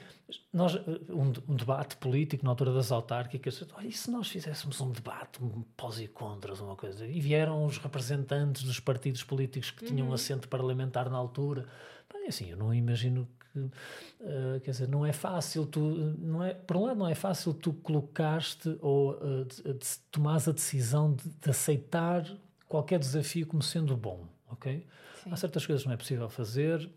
[0.53, 0.75] nós,
[1.09, 5.18] um, um debate político na altura das autárquicas, olha, e se nós fizéssemos um debate
[5.19, 7.05] debate, um pós e contras, uma coisa.
[7.05, 10.13] E vieram os representantes dos partidos políticos que tinham uhum.
[10.13, 11.65] assento parlamentar na altura.
[12.11, 15.79] Bem, assim, eu não imagino que, uh, quer dizer, não é fácil tu,
[16.19, 20.47] não é, por um lado não é fácil tu colocaste ou uh, de, de, tomares
[20.47, 22.25] a decisão de, de, aceitar
[22.67, 24.85] qualquer desafio como sendo bom, ok?
[25.23, 25.31] Sim.
[25.31, 26.89] Há certas coisas que não é possível fazer,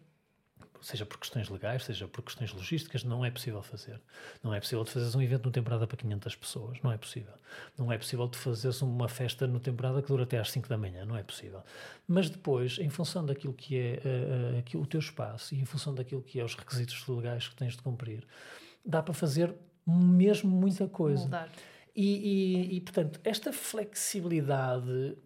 [0.83, 4.01] seja por questões legais, seja por questões logísticas, não é possível fazer.
[4.43, 7.33] Não é possível de fazeres um evento no temporada para 500 pessoas, não é possível.
[7.79, 10.77] Não é possível de fazeres uma festa no temporada que dura até às 5 da
[10.77, 11.63] manhã, não é possível.
[12.07, 14.03] Mas depois, em função daquilo que é
[14.75, 17.77] uh, o teu espaço e em função daquilo que é os requisitos legais que tens
[17.77, 18.27] de cumprir,
[18.85, 19.55] dá para fazer
[19.87, 21.49] mesmo muita coisa.
[21.95, 25.17] E, e, e, portanto, esta flexibilidade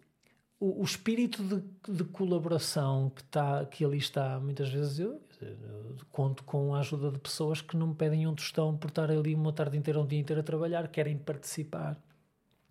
[0.58, 5.96] o, o, espírito de, de, colaboração que, tá, que ali está, muitas vezes eu, eu,
[6.10, 9.34] conto com a ajuda de pessoas que não me pedem um tostão por estar ali
[9.34, 11.98] uma tarde inteira, um dia inteiro a trabalhar, querem participar,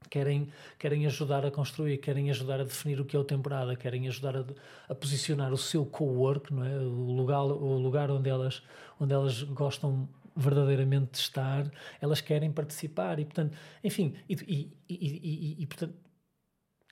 [0.09, 0.49] querem,
[0.79, 4.37] querem ajudar a construir, querem ajudar a definir o que é o temporada, querem ajudar
[4.37, 4.45] a,
[4.89, 6.77] a posicionar o seu co-work, não é?
[6.77, 8.63] o, lugar, o lugar onde elas,
[8.99, 15.63] onde elas gostam verdadeiramente de estar, elas querem participar e, portanto, enfim, e, e, e,
[15.63, 15.95] e portanto,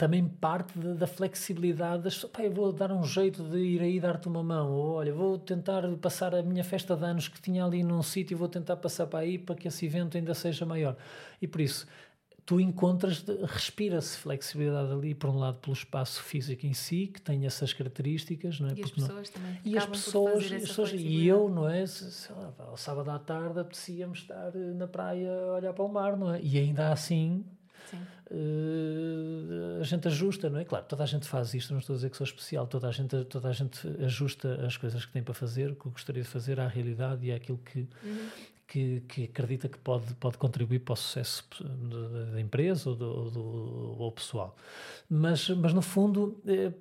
[0.04, 2.34] também parte de, da flexibilidade das pessoas.
[2.40, 4.70] eu vou dar um jeito de ir aí dar-te uma mão.
[4.70, 8.38] Ou, olha, vou tentar passar a minha festa de anos que tinha ali num sítio,
[8.38, 10.98] vou tentar passar para aí para que esse evento ainda seja maior.
[11.42, 11.88] E por isso,
[12.46, 17.46] tu encontras, respira-se flexibilidade ali, por um lado, pelo espaço físico em si, que tem
[17.46, 18.74] essas características, não é?
[18.76, 19.42] E as pessoas não...
[19.42, 19.60] também.
[19.64, 21.88] E as pessoas, as pessoas e eu, não é?
[21.88, 25.88] Sei lá, ao sábado à tarde apetecia-me estar eh, na praia a olhar para o
[25.88, 26.42] mar, não é?
[26.42, 27.46] E ainda assim.
[28.32, 30.66] Uh, a gente ajusta, não é?
[30.66, 32.92] Claro, toda a gente faz isto, não estou a dizer que sou especial, toda a
[32.92, 36.60] gente, toda a gente ajusta as coisas que tem para fazer, que gostaria de fazer
[36.60, 38.30] à realidade e àquilo que, uhum
[38.68, 41.44] que, que, acredita que pode, pode contribuir para o sucesso
[42.34, 44.56] da empresa ou do, do, ou pessoal.
[45.10, 46.72] Mas, mas, no fundo, eh,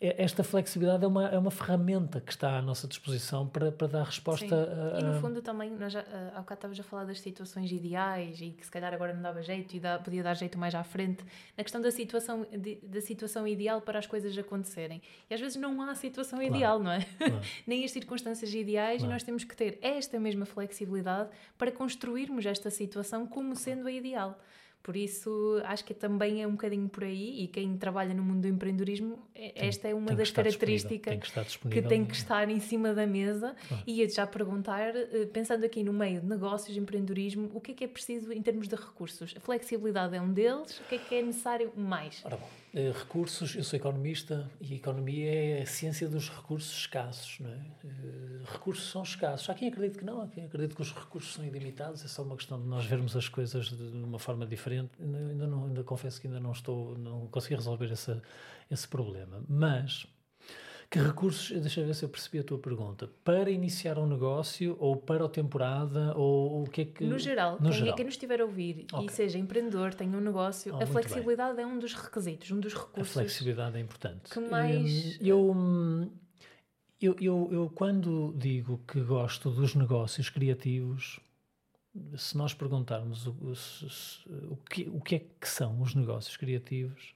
[0.00, 3.88] é, esta flexibilidade é uma, é uma ferramenta que está à nossa disposição para, para
[3.88, 4.96] dar resposta Sim.
[4.96, 7.72] a, E no fundo também, nós já, eh, há bocado estavas a falar das situações
[7.72, 10.74] ideais e que se calhar agora não dava jeito e dá, podia dar jeito mais
[10.74, 11.24] à frente,
[11.56, 15.02] na questão da situação, de, da situação ideal para as coisas acontecerem.
[15.28, 16.54] E às vezes não há situação claro.
[16.54, 17.04] ideal, não é?
[17.18, 17.40] Claro.
[17.66, 19.10] Nem as circunstâncias ideais claro.
[19.10, 21.21] e nós temos que ter esta mesma flexibilidade
[21.58, 24.38] para construirmos esta situação como sendo a ideal.
[24.82, 28.40] Por isso, acho que também é um bocadinho por aí, e quem trabalha no mundo
[28.40, 32.92] do empreendedorismo, é, esta é uma das características que, que tem que estar em cima
[32.92, 33.54] da mesa.
[33.70, 33.78] Ah.
[33.86, 37.74] E ia já perguntar, eh, pensando aqui no meio de negócios, empreendedorismo, o que é
[37.74, 39.32] que é preciso em termos de recursos?
[39.36, 42.20] A flexibilidade é um deles, o que é que é necessário mais?
[42.24, 47.38] Ora bom, recursos, eu sou economista e economia é a ciência dos recursos escassos.
[47.40, 47.60] Não é?
[47.84, 49.48] Eh, recursos são escassos.
[49.50, 52.22] Há quem acredite que não, há quem acredite que os recursos são ilimitados, é só
[52.22, 54.90] uma questão de nós vermos as coisas de uma forma diferente.
[54.98, 58.22] Ainda, não, ainda confesso que ainda não estou, não consegui resolver essa,
[58.70, 59.44] esse problema.
[59.46, 60.06] Mas
[60.92, 64.76] que recursos, deixa eu ver se eu percebi a tua pergunta, para iniciar um negócio
[64.78, 67.04] ou para a temporada ou o que é que...
[67.04, 67.96] No geral, no quem, geral.
[67.96, 69.06] quem nos estiver a ouvir okay.
[69.06, 71.64] e seja empreendedor, tenha um negócio, oh, a flexibilidade bem.
[71.64, 73.16] é um dos requisitos, um dos recursos.
[73.16, 74.30] A flexibilidade é importante.
[74.30, 75.18] Que mais...
[75.18, 75.56] Eu,
[77.00, 81.18] eu, eu, eu quando digo que gosto dos negócios criativos,
[82.18, 87.14] se nós perguntarmos o, o, o, que, o que é que são os negócios criativos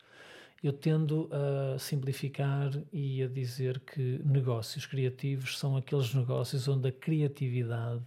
[0.66, 6.92] eu tendo a simplificar e a dizer que negócios criativos são aqueles negócios onde a
[6.92, 8.04] criatividade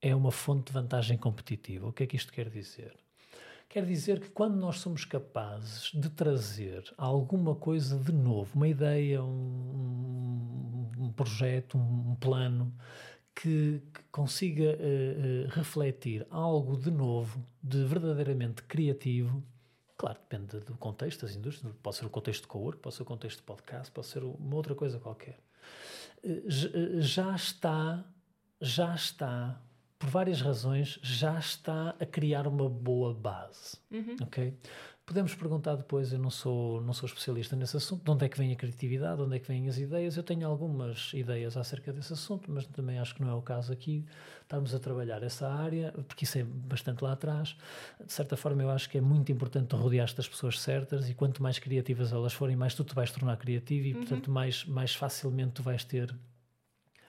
[0.00, 1.88] é uma fonte de vantagem competitiva.
[1.88, 2.94] O que é que isto quer dizer?
[3.68, 9.22] Quer dizer que quando nós somos capazes de trazer alguma coisa de novo, uma ideia,
[9.22, 12.72] um, um projeto, um, plano,
[13.34, 19.42] que, que consiga uh, uh, refletir algo de novo, de verdadeiramente criativo,
[19.96, 21.74] Claro, depende do contexto das indústrias.
[21.82, 24.56] Pode ser o contexto de co-work, pode ser o contexto de podcast, pode ser uma
[24.56, 25.38] outra coisa qualquer.
[26.22, 28.04] Eh, eh, já está,
[28.60, 29.60] já está,
[29.98, 33.76] por várias razões, já está a criar uma boa base.
[33.90, 34.16] Uhum.
[34.22, 34.52] Ok?
[35.06, 38.38] Podemos perguntar depois, eu não sou, não sou especialista nesse assunto, de onde é que
[38.38, 40.16] vem a criatividade, de onde é que vêm as ideias.
[40.16, 43.70] Eu tenho algumas ideias acerca desse assunto, mas também acho que não é o caso
[43.70, 44.06] aqui
[44.40, 47.54] estarmos a trabalhar essa área, porque isso é bastante lá atrás.
[48.02, 51.42] De certa forma, eu acho que é muito importante rodear-te das pessoas certas e quanto
[51.42, 54.00] mais criativas elas forem, mais tu te vais tornar criativo e, uhum.
[54.00, 56.16] portanto, mais, mais facilmente tu vais ter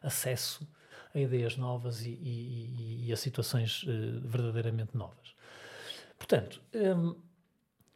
[0.04, 0.68] acesso
[1.14, 5.34] a ideias novas e, e, e a situações uh, verdadeiramente novas.
[6.18, 7.16] Portanto, um,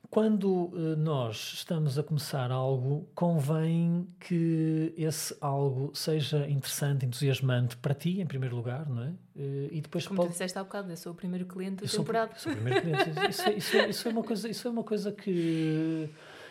[0.10, 7.94] quando uh, nós estamos a começar algo, convém que esse algo seja interessante, entusiasmante para
[7.94, 9.10] ti, em primeiro lugar, não é?
[9.36, 10.30] Uh, e depois Como pode...
[10.30, 12.32] tu disseste há bocado, eu sou o primeiro cliente da temporada.
[12.38, 13.30] Sou, sou o primeiro cliente.
[13.30, 16.10] Isso, isso, isso, é uma coisa, isso é uma coisa que...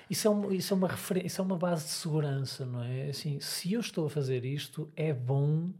[0.09, 1.27] Isso é, um, isso, é uma refer...
[1.27, 3.11] isso é uma base de segurança, não é?
[3.11, 5.71] Assim, se eu estou a fazer isto, é bom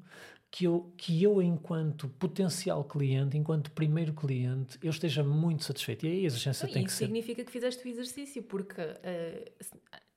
[0.51, 6.07] que eu, que eu, enquanto potencial cliente, enquanto primeiro cliente, eu esteja muito satisfeito.
[6.07, 7.05] E aí a exigência Não, tem que ser.
[7.05, 9.67] Isso significa que fizeste o exercício, porque uh,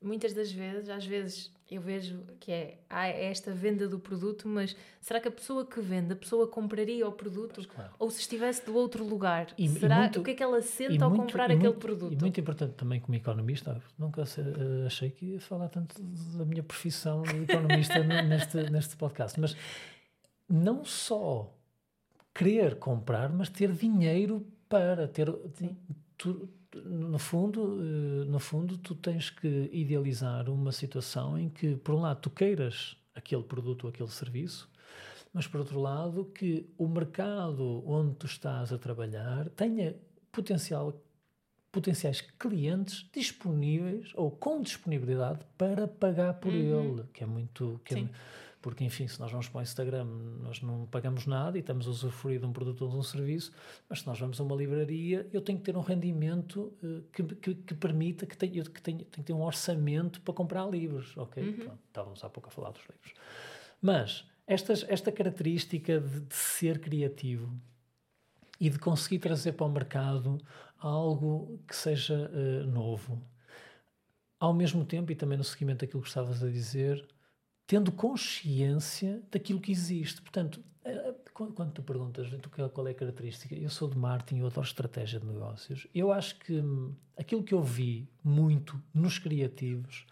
[0.02, 4.76] muitas das vezes, às vezes eu vejo que é, há esta venda do produto, mas
[5.00, 7.66] será que a pessoa que vende, a pessoa compraria o produto?
[7.66, 7.90] Claro.
[7.98, 10.60] Ou se estivesse do outro lugar, e, será, e muito, o que é que ela
[10.60, 12.12] sente ao muito, comprar aquele muito, produto?
[12.12, 16.62] E muito importante também como economista, nunca eh, achei que ia falar tanto da minha
[16.62, 19.56] profissão de economista neste, neste podcast, mas
[20.52, 21.50] não só
[22.34, 25.32] querer comprar, mas ter dinheiro para ter.
[26.18, 26.48] Tu,
[26.84, 32.00] no fundo, eh, no fundo, tu tens que idealizar uma situação em que, por um
[32.00, 34.70] lado, tu queiras aquele produto ou aquele serviço,
[35.32, 39.96] mas por outro lado, que o mercado onde tu estás a trabalhar tenha
[40.30, 40.94] potencial
[41.70, 46.94] potenciais clientes disponíveis ou com disponibilidade para pagar por uhum.
[46.94, 48.08] ele, que é muito que é,
[48.62, 50.04] porque, enfim, se nós vamos para o Instagram,
[50.40, 53.52] nós não pagamos nada e estamos a usufruir de um produto ou de um serviço,
[53.88, 57.22] mas se nós vamos a uma livraria, eu tenho que ter um rendimento uh, que,
[57.24, 61.16] que, que, permita, que, tenho, que tenho, tenho que ter um orçamento para comprar livros,
[61.16, 61.42] ok?
[61.42, 61.56] Uhum.
[61.56, 63.12] Pronto, estávamos há pouco a falar dos livros.
[63.82, 67.52] Mas estas, esta característica de, de ser criativo
[68.60, 70.38] e de conseguir trazer para o mercado
[70.78, 73.20] algo que seja uh, novo.
[74.38, 77.04] Ao mesmo tempo, e também no seguimento daquilo que estavas a dizer,
[77.66, 80.20] tendo consciência daquilo que existe.
[80.20, 82.28] Portanto, eh, quando tu perguntas
[82.72, 85.86] qual é a característica, eu sou de marketing, eu adoro estratégia de negócios.
[85.94, 90.06] Eu acho que hum, aquilo que eu vi muito nos criativos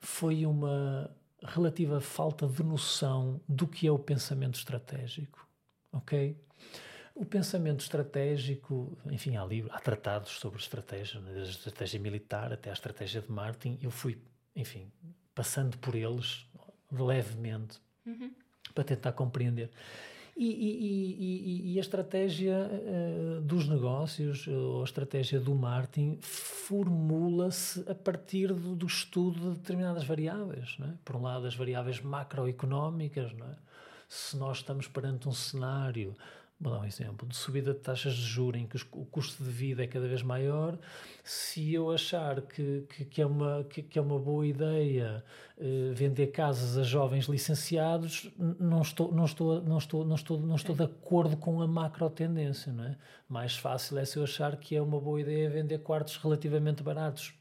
[0.00, 1.10] foi uma
[1.42, 5.46] relativa falta de noção do que é o pensamento estratégico.
[5.92, 6.36] Ok?
[7.14, 12.70] O pensamento estratégico, enfim, há, livros, há tratados sobre estratégia, desde a estratégia militar até
[12.70, 13.78] a estratégia de marketing.
[13.82, 14.20] Eu fui,
[14.54, 14.90] enfim,
[15.34, 16.47] passando por eles
[16.90, 18.30] levemente uhum.
[18.74, 19.70] para tentar compreender.
[20.36, 27.84] E, e, e, e a estratégia uh, dos negócios, ou a estratégia do marketing, formula-se
[27.90, 30.76] a partir do, do, estudo de determinadas variáveis.
[30.80, 30.92] É?
[31.04, 33.32] Por um lado, as variáveis macroeconómicas.
[33.32, 33.56] É?
[34.08, 36.16] Se nós estamos perante um cenário
[36.60, 39.50] Vou dar um exemplo de subida de taxas de juros em que o custo de
[39.50, 40.76] vida é cada vez maior.
[41.22, 45.24] Se eu achar que, que, que é, uma, que, que, é uma boa ideia
[45.56, 48.28] uh, vender casas a jovens licenciados,
[48.58, 52.10] não estou, não estou, não estou, não estou, não estou de acordo com a macro
[52.10, 52.72] tendência.
[52.72, 52.96] Não é?
[53.28, 57.37] Mais fácil é se eu achar que é uma boa ideia vender quartos relativamente baratos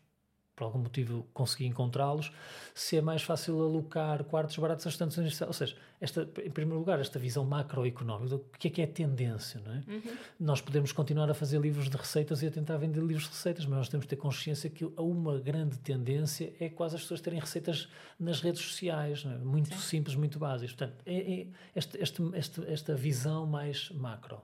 [0.58, 2.32] por algum motivo consegui encontrá-los,
[2.74, 5.56] se é mais fácil alocar quartos baratos a estudantes universitários.
[5.56, 9.62] Ou seja, esta, em primeiro lugar, esta visão macroeconómica, o que é que é tendência,
[9.64, 9.84] não é?
[9.88, 10.18] Uhum.
[10.40, 13.68] Nós podemos continuar a fazer livros de receitas e a tentar vender livros de receitas,
[13.68, 17.40] mas nós temos que ter consciência que uma grande tendência é quase as pessoas terem
[17.40, 17.88] receitas
[18.20, 19.38] nas redes sociais, é?
[19.38, 19.80] muito Sim.
[19.80, 20.76] simples, muito básicas.
[20.76, 24.42] Portanto, é, é este, este, este, esta visão mais macro.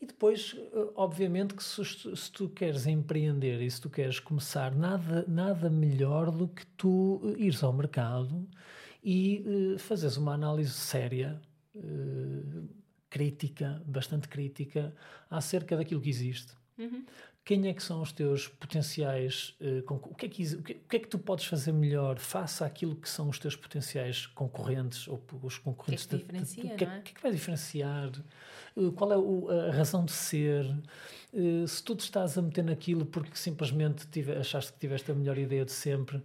[0.00, 4.74] E depois, eh, obviamente, que se, se, tu queres empreender e se tu queres começar,
[4.74, 8.46] nada, nada melhor do que tu eh, ires ao mercado
[9.02, 11.40] e uh, fazeres uma análise séria,
[11.76, 12.68] uh,
[13.08, 14.92] crítica, bastante crítica,
[15.30, 16.52] acerca daquilo que existe.
[16.76, 17.04] Uhum.
[17.46, 19.54] Quem é que são os teus potenciais?
[19.60, 22.18] Uh, o, que é que, o, que, o que é que tu podes fazer melhor
[22.18, 26.06] face àquilo que são os teus potenciais concorrentes ou os concorrentes?
[26.06, 28.10] O que é que diferencia, de, de, de, que, é, que, é que vai diferenciar?
[28.76, 30.66] Eh, qual é o, a razão de ser,
[31.32, 35.14] eh, se tu te estás a meter naquilo porque simplesmente tive, achaste que tiveste a
[35.14, 36.22] melhor ideia de sempre,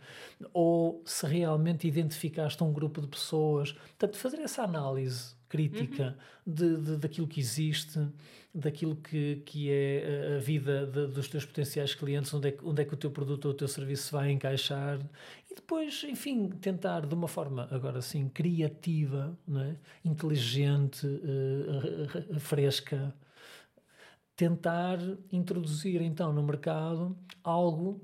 [0.53, 3.71] ou se realmente identificaste um grupo de pessoas.
[3.71, 6.53] Portanto, fazer essa análise crítica uhum.
[6.53, 7.99] de, daquilo que existe,
[8.53, 12.85] daquilo que, que é a vida de, dos teus potenciais clientes, onde é, onde é
[12.85, 14.99] que o teu produto ou o teu serviço vai encaixar
[15.49, 19.75] e depois, enfim, tentar de uma forma, agora sim, criativa, é?
[20.03, 23.13] inteligente, uh, fresca,
[24.35, 24.97] tentar
[25.31, 28.01] introduzir então no mercado algo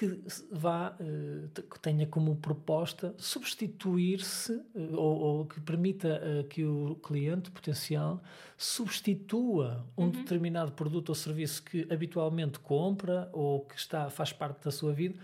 [0.00, 0.18] que
[0.50, 6.94] vá, uh, que tenha como proposta substituir-se uh, ou, ou, que permita uh, que o
[6.94, 8.22] cliente potencial
[8.56, 10.10] substitua um uhum.
[10.10, 15.18] determinado produto ou serviço que habitualmente compra ou que está, faz parte da sua vida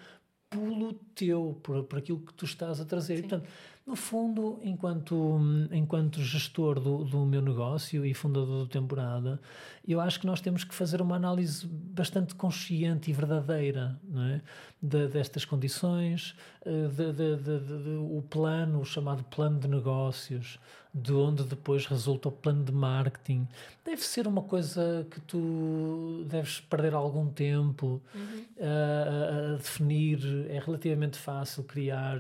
[0.51, 3.19] pelo teu, por, por aquilo que tu estás a trazer.
[3.19, 3.49] E, portanto,
[3.87, 5.39] no fundo, enquanto,
[5.71, 9.41] enquanto gestor do, do meu negócio e fundador do Temporada,
[9.87, 13.97] eu acho que nós temos que fazer uma análise bastante consciente e verdadeira
[14.35, 14.41] é?
[14.83, 16.35] de, destas condições,
[16.65, 20.59] eh, de, de, o plano, o chamado plano de negócios,
[20.93, 23.47] de onde depois resulta o plano de marketing.
[23.85, 28.45] Deve ser uma coisa que tu deves perder algum tempo uhum.
[28.59, 30.19] a, a, definir.
[30.49, 32.19] É relativamente fácil criar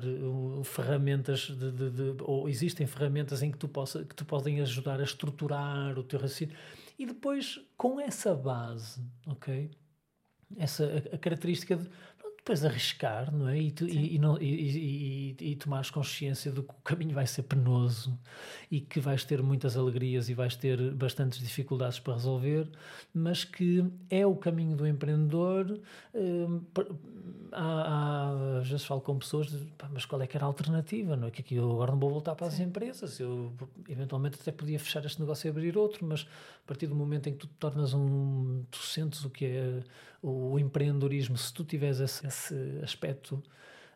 [0.62, 5.00] ferramentas de, de, de, ou existem ferramentas em que tu, possa, que tu podem ajudar
[5.00, 6.56] a estruturar o teu raciocínio.
[6.98, 9.70] E depois, com essa base, ok?
[10.56, 11.88] Essa, a, a característica de
[12.46, 13.58] depois arriscar, não é?
[13.58, 17.42] E, tu, e, e, não, e, e, tomares consciência de que o caminho vai ser
[17.42, 18.16] penoso
[18.70, 22.70] e que vais ter muitas alegrias e vais ter bastantes dificuldades para resolver,
[23.12, 25.80] mas que é o caminho do empreendedor.
[26.14, 26.60] Hum,
[27.50, 30.48] há, há, às vezes falo com pessoas, de, pá, mas qual é que era a
[30.48, 31.16] alternativa?
[31.16, 32.64] Não é que aqui eu agora não vou voltar para as Sim.
[32.64, 33.52] empresas, eu
[33.88, 36.28] eventualmente até podia fechar este negócio e abrir outro, mas
[36.62, 39.82] a partir do momento em que tu te tornas um, tu sentes o que é
[40.28, 43.40] o empreendedorismo, se tu tiveres esse, esse aspecto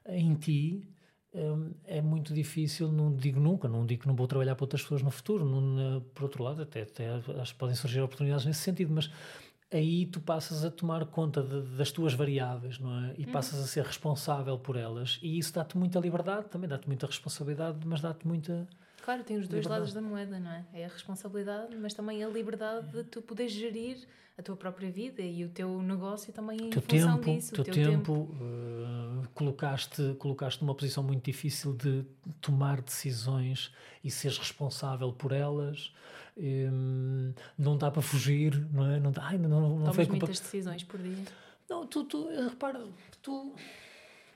[0.06, 0.88] em ti,
[1.34, 4.82] hum, é muito difícil, não digo nunca, não digo que não vou trabalhar para outras
[4.82, 7.08] pessoas no futuro, não, por outro lado, até, até
[7.40, 9.10] acho que podem surgir oportunidades nesse sentido, mas
[9.72, 13.14] aí tu passas a tomar conta de, das tuas variáveis, não é?
[13.18, 13.32] E uhum.
[13.32, 17.78] passas a ser responsável por elas, e isso dá-te muita liberdade, também dá-te muita responsabilidade,
[17.84, 18.68] mas dá-te muita.
[19.04, 19.80] Claro, tem os dois liberdade.
[19.80, 20.64] lados da moeda, não é?
[20.72, 25.22] É a responsabilidade, mas também a liberdade de tu poderes gerir a tua própria vida
[25.22, 27.52] e o teu negócio também em teu função tempo, disso.
[27.52, 28.12] Teu o teu tempo, tempo.
[28.12, 32.04] Uh, colocaste, colocaste numa posição muito difícil de
[32.40, 33.72] tomar decisões
[34.02, 35.92] e seres responsável por elas
[36.36, 38.98] Um, não dá para fugir, não é?
[38.98, 40.06] Não, dá, ai, não, não, não culpa...
[40.08, 41.24] muitas decisões por dia.
[41.68, 42.82] Não, tu, tu repara,
[43.20, 43.54] tu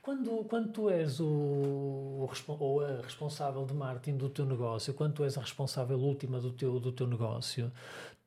[0.05, 2.31] quando, quando tu és o, o,
[2.61, 6.53] ou a responsável de marketing do teu negócio, quando tu és a responsável última do
[6.53, 7.73] teu, do teu negócio,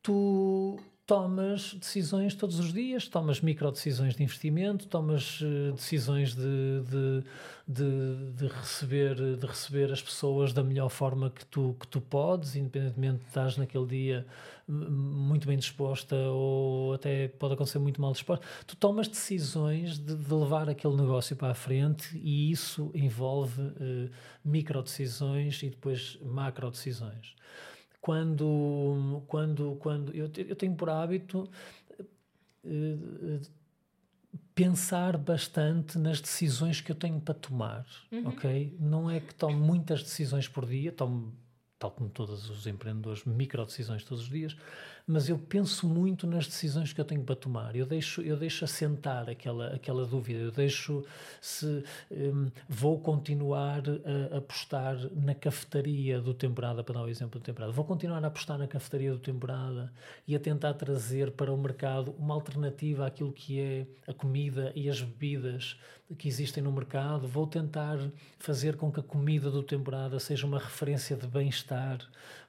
[0.02, 0.76] tu
[1.08, 7.24] tomas decisões todos os dias, tomas micro decisões de investimento, tomas uh, decisões de, de,
[7.66, 12.56] de, de, receber, de receber as pessoas da melhor forma que tu, que tu podes,
[12.56, 14.26] independentemente de estás naquele dia
[14.68, 18.44] muito bem disposta ou até pode acontecer muito mal disposta.
[18.66, 24.10] Tu tomas decisões de, de levar aquele negócio para a frente e isso envolve uh,
[24.44, 27.34] micro decisões e depois macro decisões
[28.00, 31.48] quando, quando, quando eu, eu tenho por hábito
[32.64, 33.40] uh,
[34.54, 38.28] pensar bastante nas decisões que eu tenho para tomar, uhum.
[38.28, 38.76] ok?
[38.80, 41.32] Não é que tomo muitas decisões por dia, tomo,
[41.78, 44.56] tal como todos os empreendedores, micro decisões todos os dias,
[45.08, 47.74] mas eu penso muito nas decisões que eu tenho para tomar.
[47.74, 50.38] Eu deixo, eu deixo assentar aquela, aquela dúvida.
[50.38, 51.02] Eu deixo
[51.40, 53.82] se um, vou continuar
[54.32, 57.72] a apostar na cafetaria do temporada, para dar o exemplo do temporada.
[57.72, 59.90] Vou continuar a apostar na cafetaria do temporada
[60.26, 64.90] e a tentar trazer para o mercado uma alternativa àquilo que é a comida e
[64.90, 65.78] as bebidas
[66.16, 67.26] que existem no mercado.
[67.26, 67.98] Vou tentar
[68.38, 71.98] fazer com que a comida do temporada seja uma referência de bem-estar.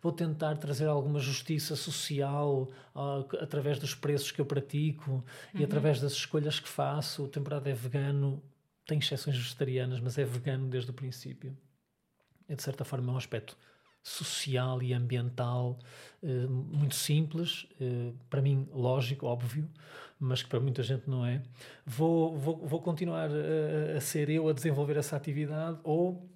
[0.01, 5.23] Vou tentar trazer alguma justiça social uh, através dos preços que eu pratico uhum.
[5.61, 7.25] e através das escolhas que faço.
[7.25, 8.41] O temporada é vegano,
[8.85, 11.55] tem exceções vegetarianas, mas é vegano desde o princípio.
[12.47, 13.57] É de certa forma um aspecto
[14.01, 15.77] social e ambiental
[16.23, 19.69] uh, muito simples, uh, para mim lógico, óbvio,
[20.17, 21.41] mas que para muita gente não é.
[21.85, 26.29] Vou, vou, vou continuar a, a ser eu a desenvolver essa atividade ou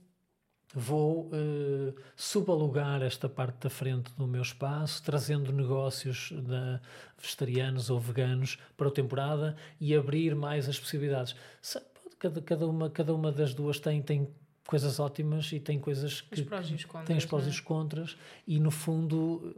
[0.73, 6.81] vou uh, subalugar esta parte da frente do meu espaço, trazendo negócios da,
[7.17, 11.35] vegetarianos ou veganos para a temporada e abrir mais as possibilidades.
[12.17, 14.27] Cada, cada, uma, cada uma das duas tem, tem
[14.65, 17.47] coisas ótimas e tem coisas que, os prós e os contras, tem os prós e
[17.47, 17.49] é?
[17.49, 18.17] os contras
[18.47, 19.55] e no fundo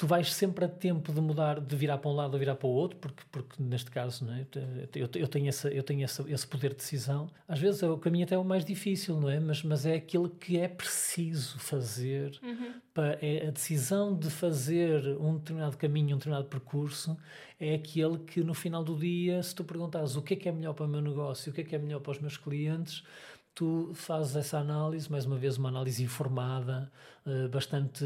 [0.00, 2.66] tu vais sempre a tempo de mudar, de virar para um lado ou virar para
[2.66, 4.46] o outro, porque, porque neste caso não é?
[4.94, 7.28] eu, eu tenho, essa, eu tenho essa, esse poder de decisão.
[7.46, 9.38] Às vezes o caminho até é o mais difícil, não é?
[9.38, 12.32] Mas, mas é aquilo que é preciso fazer.
[12.42, 12.72] Uhum.
[12.94, 17.14] Para, é a decisão de fazer um determinado caminho, um determinado percurso,
[17.60, 20.52] é aquele que no final do dia, se tu perguntares o que é que é
[20.52, 23.04] melhor para o meu negócio, o que é que é melhor para os meus clientes,
[23.54, 26.90] tu fazes essa análise, mais uma vez uma análise informada,
[27.26, 28.04] eh, bastante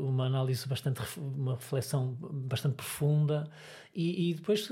[0.00, 3.50] uma análise bastante uma reflexão bastante profunda
[3.94, 4.66] e, e depois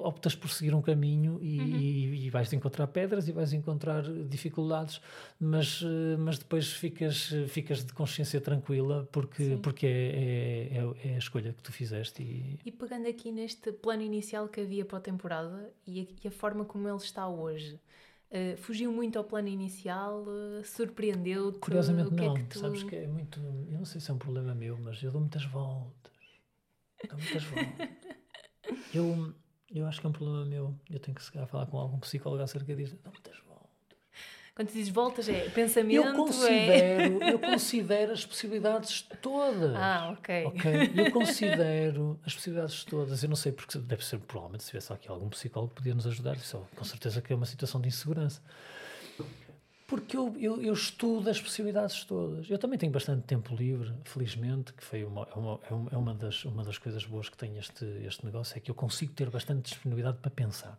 [0.00, 1.76] optas por seguir um caminho e, uhum.
[2.14, 5.00] e, vais encontrar pedras e vais encontrar dificuldades,
[5.40, 9.58] mas eh, mas depois ficas ficas de consciência tranquila porque Sim.
[9.58, 12.58] porque é, é, é, é, a escolha que tu fizeste e...
[12.64, 16.30] e pegando aqui neste plano inicial que havia para a temporada e a, e a
[16.30, 17.80] forma como ele está hoje
[18.30, 20.24] Uh, fugiu muito ao plano inicial?
[20.24, 21.58] Uh, Surpreendeu-te?
[21.60, 22.36] Curiosamente não.
[22.36, 22.58] É que tu...
[22.58, 23.40] Sabes que é muito...
[23.40, 26.12] Eu não sei se é um problema meu, mas eu dou muitas voltas.
[27.08, 27.88] Dou muitas voltas.
[28.92, 29.34] eu,
[29.70, 30.78] eu acho que é um problema meu.
[30.90, 32.98] Eu tenho que chegar falar com algum psicólogo acerca disso.
[33.02, 33.45] Dou muitas voltas.
[34.56, 36.06] Quando dizes voltas, é pensamento?
[36.06, 37.28] Eu considero, é...
[37.34, 39.76] eu considero as possibilidades todas.
[39.76, 40.46] Ah, ok.
[40.46, 40.92] okay?
[40.96, 43.22] Eu considero as possibilidades todas.
[43.22, 46.06] Eu não sei, porque deve ser, provavelmente, se tivesse aqui algum psicólogo que podia nos
[46.06, 48.40] ajudar, isso com certeza que é uma situação de insegurança.
[49.86, 52.48] Porque eu, eu, eu, estudo as possibilidades todas.
[52.48, 55.60] Eu também tenho bastante tempo livre, felizmente, que foi uma, é uma,
[55.92, 58.74] é uma, das, uma das coisas boas que tem este, este negócio, é que eu
[58.74, 60.78] consigo ter bastante disponibilidade para pensar.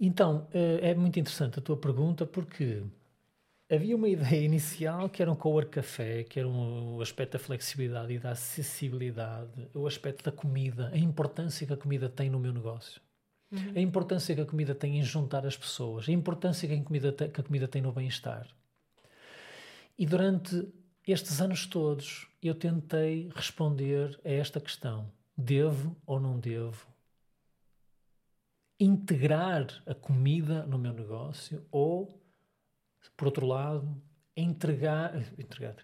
[0.00, 2.82] Então, eh, é muito interessante a tua pergunta porque
[3.70, 7.38] havia uma ideia inicial que era um cowork café, que era um, o aspecto da
[7.38, 12.38] flexibilidade e da acessibilidade, o aspecto da comida, a importância que a comida tem no
[12.38, 13.00] meu negócio.
[13.50, 13.72] Uhum.
[13.74, 17.12] A importância que a comida tem em juntar as pessoas, a importância que a comida,
[17.12, 18.46] te, que a comida tem no bem-estar.
[19.98, 20.68] E durante
[21.06, 26.86] estes anos todos eu tentei responder a esta questão: devo ou não devo
[28.78, 32.22] integrar a comida no meu negócio ou,
[33.16, 34.00] por outro lado,
[34.36, 35.76] entregar, entregar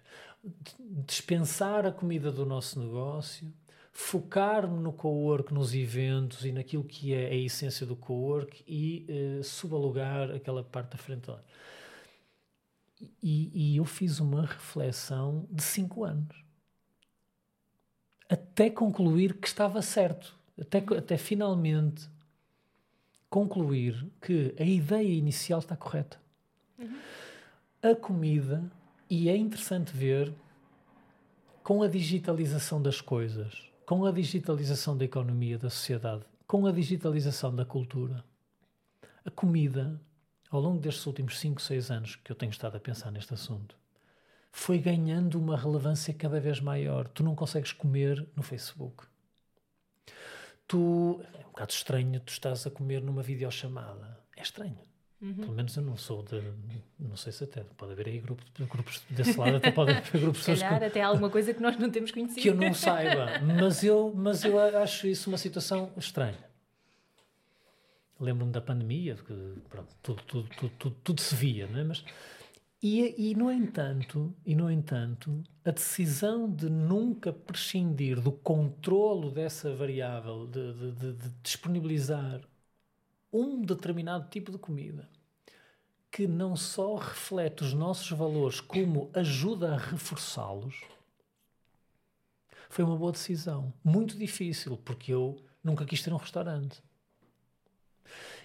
[0.79, 3.51] dispensar a comida do nosso negócio,
[3.91, 9.07] focar-me no co-work, nos eventos e naquilo que é a essência do co-work e
[9.39, 11.31] uh, subalugar aquela parte da frente.
[13.21, 16.45] E, e eu fiz uma reflexão de cinco anos
[18.29, 22.09] até concluir que estava certo, até, até finalmente
[23.35, 26.17] concluir que a ideia inicial está correta.
[26.79, 26.97] Uhum.
[27.83, 28.63] A comida
[29.09, 30.33] E é interessante ver
[31.61, 37.53] com a digitalização das coisas, com a digitalização da economia, da sociedade, com a digitalização
[37.53, 38.23] da cultura,
[39.25, 39.99] a comida,
[40.49, 43.75] ao longo destes últimos 5, 6 anos que eu tenho estado a pensar neste assunto,
[44.49, 47.05] foi ganhando uma relevância cada vez maior.
[47.09, 49.03] Tu não consegues comer no Facebook.
[50.65, 51.19] Tu.
[51.55, 54.19] Bocado estranho, tu estás a comer numa videochamada.
[54.35, 54.77] É estranho.
[55.21, 55.35] Uhum.
[55.35, 56.41] Pelo menos eu não sou de.
[56.99, 57.63] Não sei se até.
[57.77, 61.29] Pode haver aí grupos, grupos desse lado, até pode haver grupos Se calhar, até alguma
[61.29, 62.41] coisa que nós não temos conhecido.
[62.41, 63.39] Que eu não saiba.
[63.39, 66.43] Mas eu, mas eu acho isso uma situação estranha.
[68.19, 69.33] Lembro-me da pandemia, que
[69.69, 71.83] pronto, tudo, tudo, tudo, tudo, tudo se via, não é?
[71.85, 72.03] Mas,
[72.81, 79.73] e, e, no entanto, e no entanto, a decisão de nunca prescindir do controlo dessa
[79.75, 82.41] variável, de, de, de, de disponibilizar
[83.33, 85.09] um determinado tipo de comida
[86.11, 90.81] que não só reflete os nossos valores, como ajuda a reforçá-los,
[92.69, 93.73] foi uma boa decisão.
[93.83, 96.81] Muito difícil, porque eu nunca quis ter um restaurante.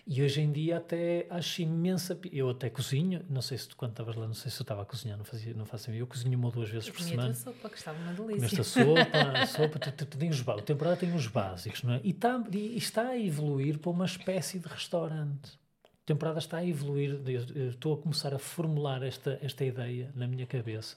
[0.07, 2.19] E hoje em dia até acho imensa.
[2.33, 4.83] Eu até cozinho, não sei se tu quando estavas lá, não sei se eu estava
[4.83, 7.35] a cozinhar, não, fazia, não faço Eu cozinho uma ou duas vezes eu por semana.
[7.35, 8.47] sopa, que estava uma delícia.
[8.47, 11.95] Esta sopa, a sopa, tu, tu, tu tens os, o temporada tem os básicos, não
[11.95, 12.01] é?
[12.03, 15.59] E, tá, e está a evoluir para uma espécie de restaurante.
[15.85, 17.21] A temporada está a evoluir,
[17.69, 20.97] estou a começar a formular esta, esta ideia na minha cabeça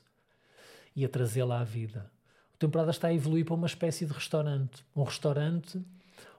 [0.96, 2.12] e a trazê-la à vida.
[2.54, 4.84] A temporada está a evoluir para uma espécie de restaurante.
[4.96, 5.82] Um restaurante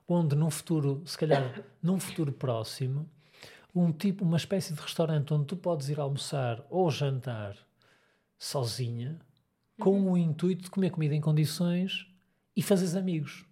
[0.06, 3.08] onde num futuro, se calhar num futuro próximo,
[3.74, 7.56] um tipo, uma espécie de restaurante onde tu podes ir almoçar ou jantar
[8.38, 9.18] sozinha,
[9.78, 10.12] com uhum.
[10.12, 12.06] o intuito de comer comida em condições
[12.56, 13.44] e fazeres amigos.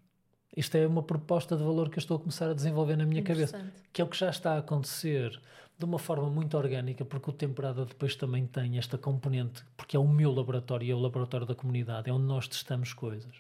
[0.57, 3.23] Isto é uma proposta de valor que eu estou a começar a desenvolver na minha
[3.23, 5.41] cabeça, que é o que já está a acontecer
[5.79, 10.01] de uma forma muito orgânica, porque o temporada depois também tem esta componente, porque é
[10.01, 13.35] o meu laboratório, é o laboratório da comunidade, é onde nós testamos coisas.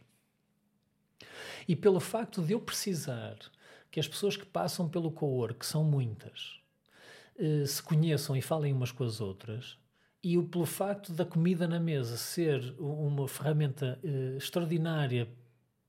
[1.69, 3.37] E pelo facto de eu precisar
[3.91, 6.61] que as pessoas que passam pelo co-work, que são muitas,
[7.39, 9.77] eh, se conheçam e falem umas com as outras,
[10.23, 15.29] e o, pelo facto da comida na mesa ser uma ferramenta eh, extraordinária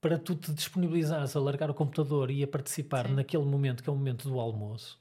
[0.02, 3.14] para tu te disponibilizares a largar o computador e a participar Sim.
[3.14, 5.00] naquele momento que é o momento do almoço,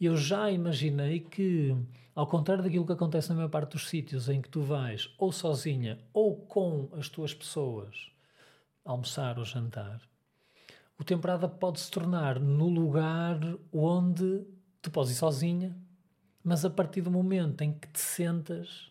[0.00, 1.74] eu já imaginei que,
[2.14, 5.32] ao contrário daquilo que acontece na maior parte dos sítios em que tu vais ou
[5.32, 8.12] sozinha ou com as tuas pessoas
[8.92, 10.00] almoçar ou jantar,
[10.98, 13.38] o temporada pode se tornar no lugar
[13.72, 14.44] onde
[14.80, 15.76] tu podes ir sozinha,
[16.42, 18.90] mas a partir do momento em que te sentas,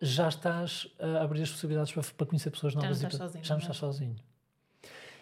[0.00, 2.98] já estás a abrir as possibilidades para, para conhecer pessoas novas.
[2.98, 3.44] Já não estás sozinho.
[3.44, 3.60] Já não é?
[3.60, 4.16] estás sozinho.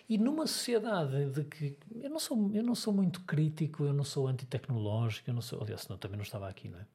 [0.08, 4.04] E numa sociedade de que eu não sou, eu não sou muito crítico, eu não
[4.04, 6.86] sou antitecnológico, eu não sou, aliás, senão também não estava aqui, não é?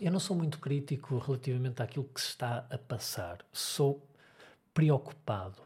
[0.00, 3.38] Eu não sou muito crítico relativamente àquilo que se está a passar.
[3.52, 4.06] Sou
[4.74, 5.65] preocupado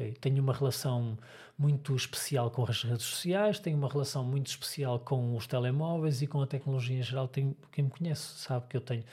[0.00, 0.14] Okay?
[0.14, 1.18] Tenho uma relação
[1.58, 6.26] muito especial com as redes sociais, tenho uma relação muito especial com os telemóveis e
[6.26, 7.28] com a tecnologia em geral.
[7.28, 9.04] Tenho, quem me conhece sabe que eu tenho.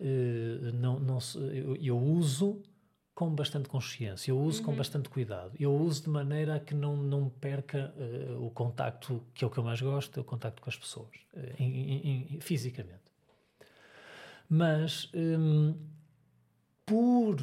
[0.00, 1.18] Uh, não, não,
[1.52, 2.60] eu, eu, uso
[3.14, 4.66] com bastante consciência, eu uso uhum.
[4.66, 5.52] com bastante cuidado.
[5.60, 9.50] Eu uso de maneira a que não, não perca uh, o contacto, que é o
[9.50, 13.00] que eu mais gosto, é o contacto com as pessoas, uh, em, em, em, fisicamente.
[14.48, 15.74] Mas um,
[16.84, 17.40] por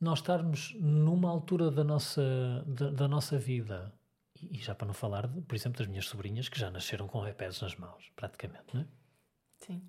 [0.00, 3.92] nós estarmos numa altura da nossa, da, da nossa vida,
[4.40, 7.08] e, e, já para não falar, de, por exemplo, das minhas sobrinhas que já nasceram
[7.08, 8.86] com iPads nas mãos, praticamente, não é?
[9.60, 9.82] Sim.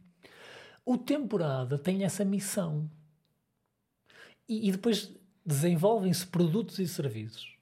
[0.85, 2.89] O temporada tem essa missão.
[4.47, 5.13] E, e depois
[5.45, 7.57] desenvolvem-se produtos e serviços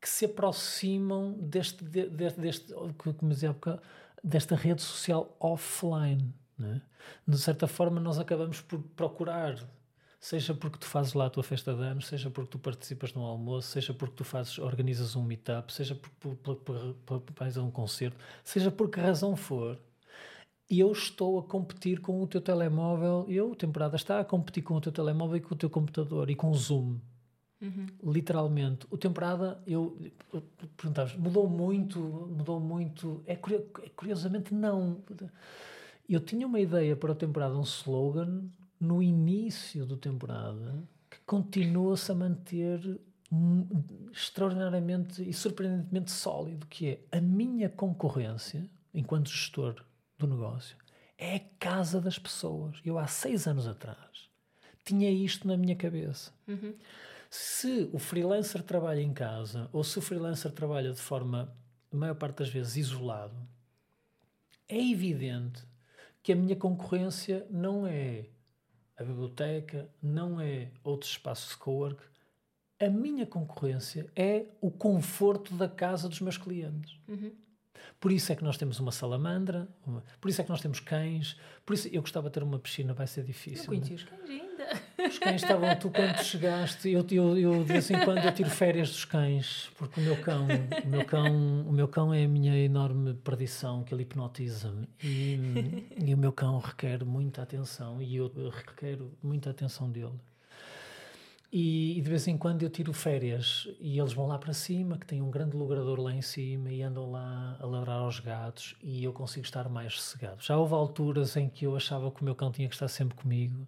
[0.00, 3.54] que se aproximam deste, deste, deste como dizia
[4.24, 6.34] desta rede social offline.
[6.58, 6.80] Né?
[7.26, 9.56] De certa forma, nós acabamos por procurar
[10.20, 13.22] seja porque tu fazes lá a tua festa de anos, seja porque tu participas num
[13.22, 17.62] almoço, seja porque tu fazes, organizas um meetup, seja porque por, por, por, vais a
[17.62, 19.80] um concerto, seja por que razão for,
[20.70, 24.80] eu estou a competir com o teu telemóvel, eu, temporada, está a competir com o
[24.80, 26.98] teu telemóvel e com o teu computador e com o Zoom.
[27.60, 27.86] Uhum.
[28.04, 28.86] Literalmente.
[28.90, 29.98] O temporada, eu
[30.76, 33.22] perguntavas, mudou muito, mudou muito.
[33.26, 35.02] É, é curiosamente não.
[36.08, 38.48] Eu tinha uma ideia para o temporada, um slogan
[38.80, 43.00] no início do temporada que continua-se a manter
[44.12, 49.84] extraordinariamente e surpreendentemente sólido, que é a minha concorrência, enquanto gestor
[50.18, 50.76] do negócio,
[51.16, 52.80] é a casa das pessoas.
[52.84, 54.28] Eu há seis anos atrás
[54.84, 56.32] tinha isto na minha cabeça.
[56.48, 56.74] Uhum.
[57.28, 61.54] Se o freelancer trabalha em casa ou se o freelancer trabalha de forma,
[61.92, 63.36] a maior parte das vezes, isolado,
[64.68, 65.62] é evidente
[66.22, 68.26] que a minha concorrência não é
[69.00, 72.02] a biblioteca, não é outros espaços de cowork.
[72.78, 77.00] A minha concorrência é o conforto da casa dos meus clientes.
[77.08, 77.32] Uhum.
[78.00, 80.80] Por isso é que nós temos uma salamandra, uma, por isso é que nós temos
[80.80, 81.36] cães,
[81.66, 83.70] por isso eu gostava de ter uma piscina, vai ser difícil.
[83.70, 84.80] Não conheci os cães ainda.
[85.06, 88.48] Os cães estavam, tu quando chegaste, eu, eu, eu de vez em quando eu tiro
[88.48, 90.46] férias dos cães, porque o meu cão,
[90.82, 94.88] o meu cão, o meu cão é a minha enorme perdição, que ele hipnotiza-me.
[95.04, 95.38] E,
[95.98, 100.18] e o meu cão requer muita atenção e eu requero muita atenção dele.
[101.52, 104.96] E, e, de vez em quando eu tiro férias e eles vão lá para cima,
[104.96, 108.76] que tem um grande logrador lá em cima, e andam lá a ladrar aos gatos
[108.80, 110.40] e eu consigo estar mais sossegado.
[110.40, 113.16] Já houve alturas em que eu achava que o meu cão tinha que estar sempre
[113.16, 113.66] comigo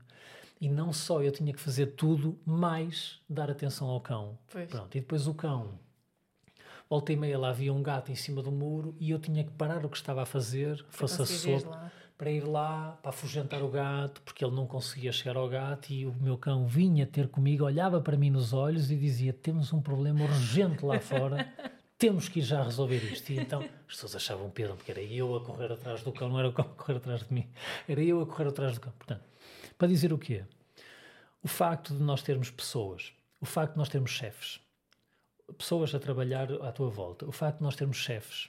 [0.60, 4.38] e não só eu tinha que fazer tudo, mais dar atenção ao cão.
[4.48, 4.70] Pois.
[4.70, 5.76] Pronto, e depois o cão.
[6.88, 9.50] Volta e meia lá havia um gato em cima do muro e eu tinha que
[9.50, 13.68] parar o que estava a fazer, fosse a sopa para ir lá, para afugentar o
[13.68, 17.64] gato, porque ele não conseguia chegar ao gato e o meu cão vinha ter comigo,
[17.64, 21.52] olhava para mim nos olhos e dizia: Temos um problema urgente lá fora,
[21.98, 23.30] temos que ir já resolver isto.
[23.30, 26.38] E então as pessoas achavam Pedro, porque era eu a correr atrás do cão, não
[26.38, 27.48] era o cão a correr atrás de mim,
[27.88, 28.92] era eu a correr atrás do cão.
[28.92, 29.24] Portanto,
[29.76, 30.44] para dizer o quê?
[31.42, 34.60] O facto de nós termos pessoas, o facto de nós termos chefes,
[35.58, 38.48] pessoas a trabalhar à tua volta, o facto de nós termos chefes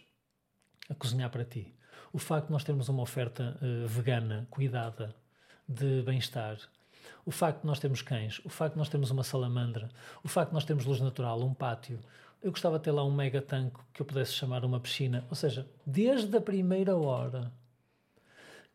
[0.89, 1.73] a cozinhar para ti
[2.13, 5.13] o facto de nós termos uma oferta uh, vegana, cuidada,
[5.67, 6.57] de bem-estar,
[7.25, 9.89] o facto de nós termos cães, o facto de nós termos uma salamandra,
[10.23, 11.99] o facto de nós termos luz natural, um pátio,
[12.41, 15.25] eu gostava de ter lá um mega tanque que eu pudesse chamar uma piscina.
[15.29, 17.51] Ou seja, desde a primeira hora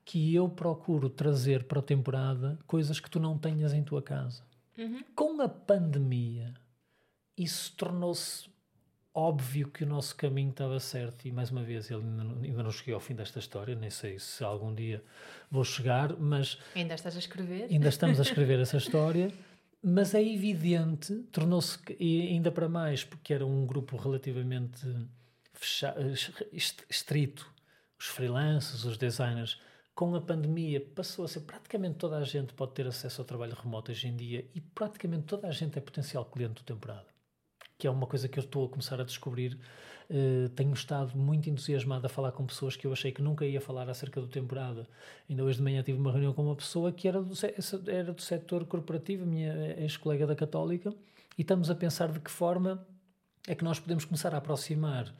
[0.04, 4.42] que eu procuro trazer para a temporada coisas que tu não tenhas em tua casa.
[4.78, 5.04] Uhum.
[5.14, 6.54] Com a pandemia,
[7.36, 8.48] isso tornou-se
[9.14, 12.62] óbvio que o nosso caminho estava certo e mais uma vez ele ainda não, ainda
[12.62, 15.02] não cheguei ao fim desta história nem sei se algum dia
[15.50, 17.68] vou chegar mas ainda estás a escrever.
[17.70, 19.32] ainda estamos a escrever essa história
[19.82, 24.86] mas é evidente tornou-se ainda para mais porque era um grupo relativamente
[25.52, 26.00] fechado,
[26.88, 27.50] estrito
[27.98, 29.60] os freelancers os designers
[29.94, 33.56] com a pandemia passou a ser praticamente toda a gente pode ter acesso ao trabalho
[33.60, 37.07] remoto hoje em dia e praticamente toda a gente é potencial cliente do temporada
[37.78, 39.56] que é uma coisa que eu estou a começar a descobrir.
[40.10, 43.60] Uh, tenho estado muito entusiasmado a falar com pessoas que eu achei que nunca ia
[43.60, 44.86] falar acerca do temporada.
[45.30, 47.34] Ainda hoje de manhã tive uma reunião com uma pessoa que era do,
[47.86, 50.92] era do setor corporativo, minha ex-colega da Católica,
[51.36, 52.84] e estamos a pensar de que forma
[53.48, 55.12] é que nós podemos começar a aproximar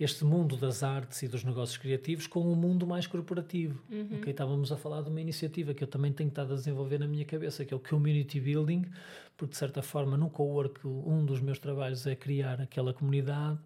[0.00, 3.80] este mundo das artes e dos negócios criativos com um mundo mais corporativo.
[3.90, 4.16] Uhum.
[4.16, 4.30] Okay?
[4.30, 7.26] Estávamos a falar de uma iniciativa que eu também tenho estado a desenvolver na minha
[7.26, 8.86] cabeça, que é o Community Building,
[9.36, 13.58] porque de certa forma no co-work um dos meus trabalhos é criar aquela comunidade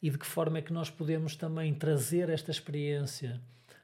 [0.00, 3.40] e de que forma é que nós podemos também trazer esta experiência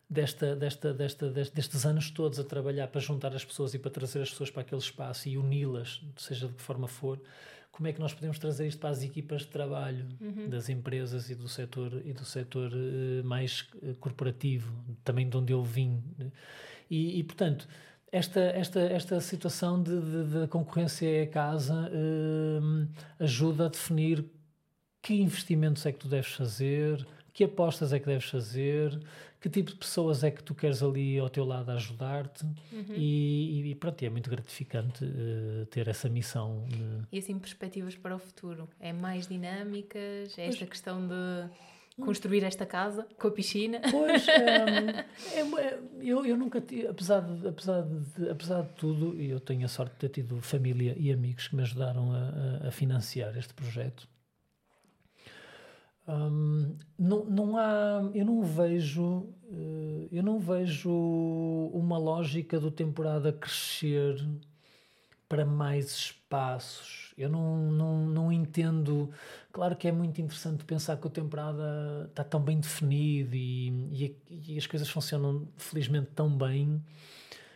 [0.08, 4.22] desta, desta, desta, destes anos todos a trabalhar para juntar as pessoas e para trazer
[4.22, 7.18] as pessoas para aquele espaço e uni-las, seja de que forma for,
[7.72, 10.48] como é que nós podemos trazer isto para as equipas de trabalho uhum.
[10.48, 14.70] das empresas e do setor e do setor uh, mais eh, corporativo,
[15.02, 16.02] também de onde eu vim.
[16.90, 17.66] E, e portanto,
[18.12, 24.22] esta, esta, esta situação de, de, de concorrência é a casa uh, ajuda a definir
[25.00, 29.00] que investimentos é que tu deves fazer, que apostas é que deves fazer,
[29.42, 32.94] que tipo de pessoas é que tu queres ali ao teu lado ajudar-te uhum.
[32.94, 36.64] e, e, pronto, é muito gratificante uh, ter essa missão.
[36.68, 37.08] De...
[37.10, 38.68] E assim, perspectivas para o futuro?
[38.78, 40.38] É mais dinâmicas?
[40.38, 41.50] É esta questão de
[42.00, 43.80] construir esta casa com a piscina?
[43.90, 49.28] Pois, é, é, eu, eu nunca tive, apesar de, apesar, de, apesar de tudo, e
[49.28, 52.70] eu tenho a sorte de ter tido família e amigos que me ajudaram a, a
[52.70, 54.08] financiar este projeto,
[56.98, 60.90] não, não há, eu não vejo, uh, eu não vejo
[61.72, 64.16] uma lógica do temporada crescer
[65.28, 67.14] para mais espaços.
[67.16, 69.10] Eu não, não, não entendo.
[69.52, 74.16] Claro que é muito interessante pensar que o temporada está tão bem definido e, e,
[74.48, 76.82] e as coisas funcionam felizmente tão bem.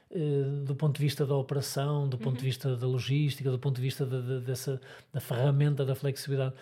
[0.09, 2.39] Uh, do ponto de vista da operação, do ponto uhum.
[2.39, 4.81] de vista da logística, do ponto de vista da, da, dessa,
[5.13, 6.55] da ferramenta da flexibilidade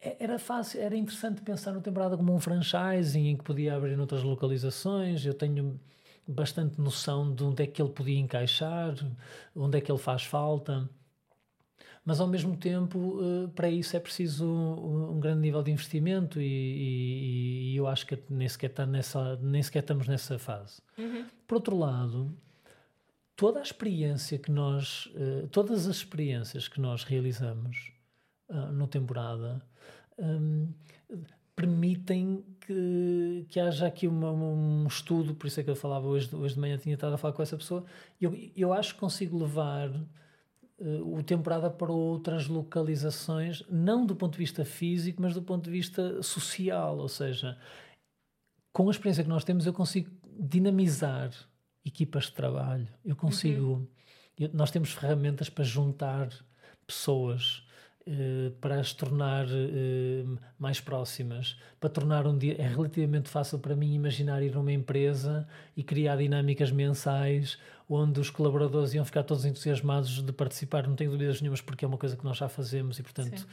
[0.00, 4.22] era fácil, era interessante pensar no temporada como um franchising em que podia abrir noutras
[4.22, 5.24] localizações.
[5.26, 5.78] Eu tenho
[6.26, 8.94] bastante noção de onde é que ele podia encaixar,
[9.56, 10.88] onde é que ele faz falta.
[12.04, 16.44] Mas ao mesmo tempo, eh, para isso é preciso um grande nível de investimento e,
[16.46, 20.80] e, e eu acho que nem sequer, está nessa, nem sequer estamos nessa fase.
[20.96, 21.26] Uhum.
[21.46, 22.34] Por outro lado,
[23.36, 27.92] toda a experiência que nós, eh, todas as experiências que nós realizamos
[28.48, 29.62] uh, no temporada
[30.18, 30.68] um,
[31.58, 36.34] permitem que, que haja aqui uma, um estudo, por isso é que eu falava hoje,
[36.34, 37.84] hoje de manhã, tinha estado a falar com essa pessoa,
[38.20, 44.34] eu, eu acho que consigo levar uh, o temporada para outras localizações, não do ponto
[44.34, 47.58] de vista físico, mas do ponto de vista social, ou seja,
[48.72, 51.32] com a experiência que nós temos, eu consigo dinamizar
[51.84, 53.88] equipas de trabalho, eu consigo, uhum.
[54.38, 56.28] eu, nós temos ferramentas para juntar
[56.86, 57.66] pessoas,
[58.10, 62.56] eh, para as tornar uh, mais próximas, para tornar um dia.
[62.58, 65.46] É relativamente fácil para mim imaginar ir a uma empresa
[65.76, 71.10] e criar dinâmicas mensais onde os colaboradores iam ficar todos entusiasmados de participar, não tenho
[71.10, 73.46] dúvidas nenhumas, porque é uma coisa que nós já fazemos e, portanto, Sim.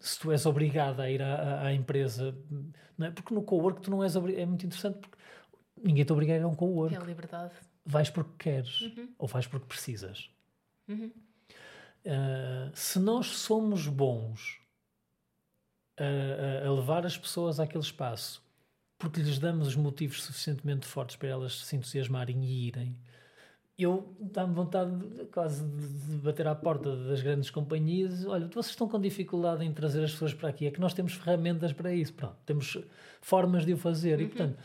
[0.00, 2.34] se tu és obrigado a ir à, à, empresa,
[2.98, 3.10] não é?
[3.12, 5.16] porque no co-work tu não és obrigado, é muito interessante porque
[5.80, 6.92] ninguém te obriga a ir a um co-work.
[6.92, 7.52] É a liberdade.
[7.86, 9.14] Vais porque queres uhum.
[9.16, 10.28] ou vais porque precisas.
[10.88, 11.12] Uhum.
[12.04, 14.60] Uh, se nós somos bons
[15.96, 18.42] a, a, levar as pessoas àquele espaço
[19.02, 22.96] porque lhes damos os motivos suficientemente fortes para elas se entusiasmarem e irem,
[23.76, 28.24] eu dá-me vontade de, quase de bater à porta das grandes companhias.
[28.24, 31.14] Olha, vocês estão com dificuldade em trazer as pessoas para aqui, é que nós temos
[31.14, 32.78] ferramentas para isso, pronto, temos
[33.20, 34.24] formas de o fazer uhum.
[34.24, 34.58] e, portanto,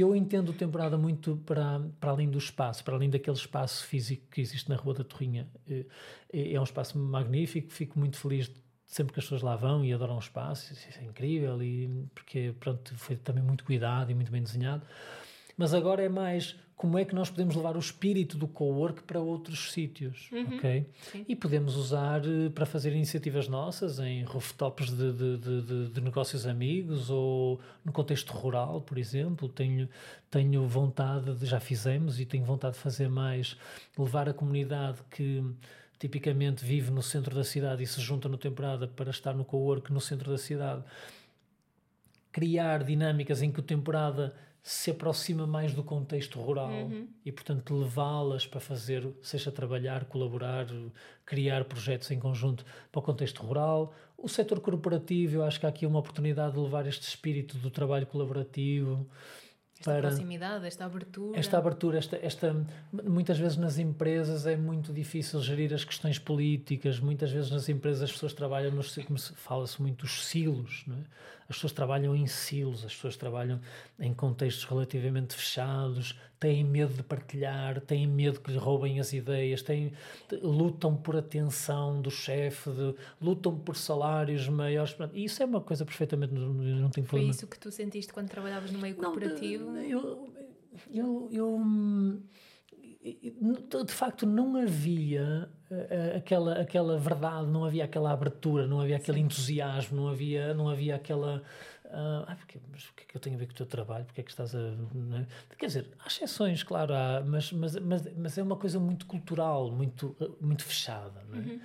[0.00, 4.40] eu entendo temporada muito para, para além do espaço, para além daquele espaço físico que
[4.40, 5.46] existe na Rua da Torrinha.
[5.68, 8.50] É, é um espaço magnífico, fico muito feliz
[8.86, 12.54] sempre que as pessoas lá vão e adoram o espaço, isso é incrível, e, porque
[12.60, 14.86] pronto, foi também muito cuidado e muito bem desenhado.
[15.56, 19.20] Mas agora é mais como é que nós podemos levar o espírito do co-work para
[19.20, 20.56] outros sítios, uhum.
[20.56, 20.84] ok?
[21.12, 21.24] Sim.
[21.28, 26.44] E podemos usar uh, para fazer iniciativas nossas em rooftops de, de, de, de, negócios
[26.44, 29.48] amigos ou no contexto rural, por exemplo.
[29.48, 29.88] Tenho,
[30.28, 33.56] tenho vontade, de, já fizemos e tenho vontade de fazer mais,
[33.96, 35.40] levar a comunidade que
[36.00, 39.92] tipicamente vive no centro da cidade e se junta no temporada para estar no co-work
[39.92, 40.82] no centro da cidade.
[42.32, 47.08] Criar dinâmicas em que o temporada se aproxima mais do contexto rural uhum.
[47.24, 50.66] e, portanto, levá-las para fazer, seja trabalhar, colaborar,
[51.26, 53.92] criar projetos em conjunto para o contexto rural.
[54.16, 57.70] O setor corporativo, eu acho que há aqui uma oportunidade de levar este espírito do
[57.70, 59.04] trabalho colaborativo.
[59.80, 61.36] Esta para proximidade, esta abertura.
[61.40, 67.00] Esta abertura, esta, esta, muitas vezes nas empresas é muito difícil gerir as questões políticas,
[67.00, 71.04] muitas vezes nas empresas as pessoas trabalham nos, como fala-se muito, os silos, não é?
[71.48, 73.60] As pessoas trabalham em silos, as pessoas trabalham
[73.98, 79.62] em contextos relativamente fechados, têm medo de partilhar, têm medo que lhe roubem as ideias,
[79.62, 79.92] têm,
[80.42, 82.70] lutam por atenção do chefe,
[83.20, 84.96] lutam por salários maiores.
[85.12, 86.34] E isso é uma coisa perfeitamente.
[86.34, 89.70] Não tem Foi isso que tu sentiste quando trabalhavas no meio corporativo?
[89.70, 90.34] Não, eu,
[90.92, 92.22] eu, eu
[93.02, 99.18] de facto não havia uh, aquela aquela verdade não havia aquela abertura não havia aquele
[99.18, 99.24] Sim.
[99.24, 101.42] entusiasmo não havia não havia aquela
[101.86, 103.66] uh, ah, porque, mas o que é que eu tenho a ver com o teu
[103.66, 105.26] trabalho porque é que estás a é?
[105.58, 109.72] quer dizer há exceções claro há, mas, mas, mas, mas é uma coisa muito cultural
[109.72, 111.42] muito muito fechada não é?
[111.42, 111.60] Uhum.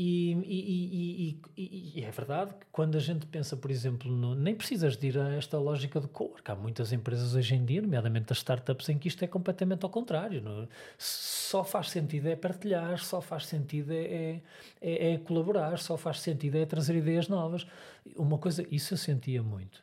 [0.00, 4.54] E, e, e, e, é verdade que quando a gente pensa, por exemplo, no, nem
[4.54, 6.48] precisas de ir a esta lógica de co-work.
[6.48, 9.90] Há muitas empresas hoje em dia, nomeadamente as startups, em que isto é completamente ao
[9.90, 10.40] contrário.
[10.40, 10.62] Não?
[10.62, 10.68] É?
[10.96, 14.40] Só faz sentido é partilhar, só faz sentido é,
[14.80, 17.66] é, é, colaborar, só faz sentido é trazer ideias novas.
[18.14, 19.82] Uma coisa, isso eu sentia muito.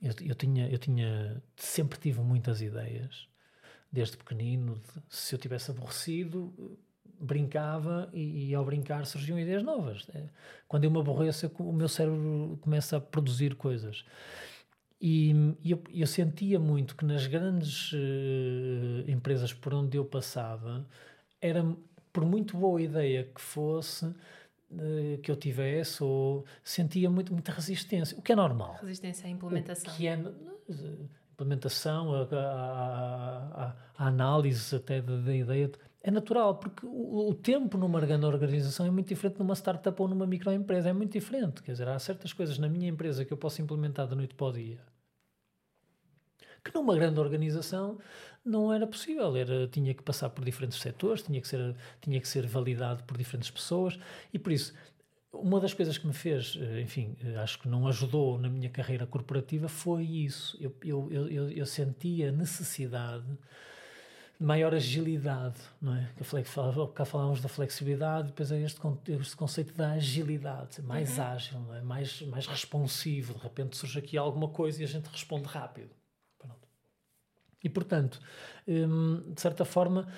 [0.00, 3.28] Eu, eu, tinha, eu tinha, sempre tive muitas ideias,
[3.92, 4.76] desde pequenino.
[4.76, 6.78] De, se eu tivesse aborrecido
[7.20, 10.06] brincava e, e, ao brincar surgiam ideias novas.
[10.14, 10.24] É,
[10.66, 14.04] quando eu me aborreço, o meu cérebro começa a produzir coisas.
[15.00, 15.30] E,
[15.62, 20.86] e eu, eu, sentia muito que nas grandes uh, empresas por onde eu passava,
[21.40, 21.64] era
[22.12, 28.18] por muito boa ideia que fosse, uh, que eu tivesse, ou sentia muito, muita resistência,
[28.18, 28.76] o que é normal.
[28.80, 29.90] Resistência à implementação.
[29.90, 30.22] O que é
[31.32, 35.70] implementação, a, a, a, a análise até da ideia
[36.02, 40.08] é natural, porque o, o, tempo numa grande organização é muito diferente numa startup ou
[40.08, 41.62] numa microempresa, é muito diferente.
[41.62, 44.46] Quer dizer, há certas coisas na minha empresa que eu posso implementar da noite para
[44.46, 44.78] o dia
[46.64, 47.98] que numa grande organização
[48.44, 52.28] não era possível, era, tinha que passar por diferentes setores, tinha que, ser, tinha que
[52.28, 53.98] ser validado por diferentes pessoas
[54.32, 54.74] e por isso
[55.32, 58.68] uma das coisas que me fez, eh, enfim, eh, acho que não ajudou na minha
[58.68, 60.58] carreira corporativa foi isso.
[60.60, 63.38] Eu, eu, eu, eu sentia a necessidade
[64.40, 66.08] maior agilidade, não é?
[66.94, 68.80] Cá falávamos da flexibilidade, depois é este,
[69.20, 71.24] este conceito da agilidade, mais uhum.
[71.24, 71.82] ágil, é?
[71.82, 73.34] mais, mais responsivo.
[73.34, 75.90] De repente surge aqui alguma coisa e a gente responde rápido.
[76.38, 76.66] Pronto.
[77.62, 78.18] E portanto,
[78.66, 80.08] hum, de certa forma,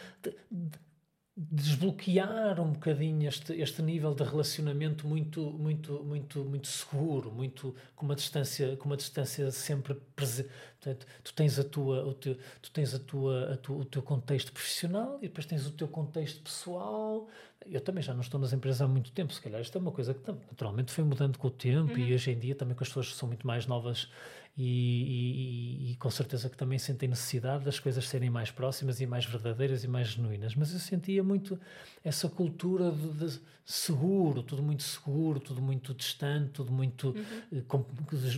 [1.35, 8.05] desbloquear um bocadinho este, este nível de relacionamento muito muito muito muito seguro muito com
[8.05, 10.51] uma distância com uma distância sempre presente
[10.83, 14.03] Portanto, tu tens a tua o teu, tu tens a tua, a tu, o teu
[14.03, 17.29] contexto profissional e depois tens o teu contexto pessoal
[17.71, 19.93] eu também já não estou nas empresas há muito tempo se calhar isto é uma
[19.93, 21.99] coisa que naturalmente foi mudando com o tempo uhum.
[21.99, 24.11] e hoje em dia também com as pessoas que são muito mais novas
[24.57, 29.07] e, e, e, com certeza que também sentem necessidade das coisas serem mais próximas e
[29.07, 30.55] mais verdadeiras e mais genuínas.
[30.55, 31.59] Mas eu sentia muito
[32.05, 37.25] essa cultura de, de seguro, tudo muito seguro, tudo muito distante, tudo muito, uhum.
[37.51, 37.83] Eh, com,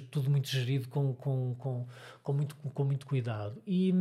[0.09, 1.87] tudo muito gerido com, com, com,
[2.23, 3.61] com, muito, com muito cuidado.
[3.67, 3.93] E,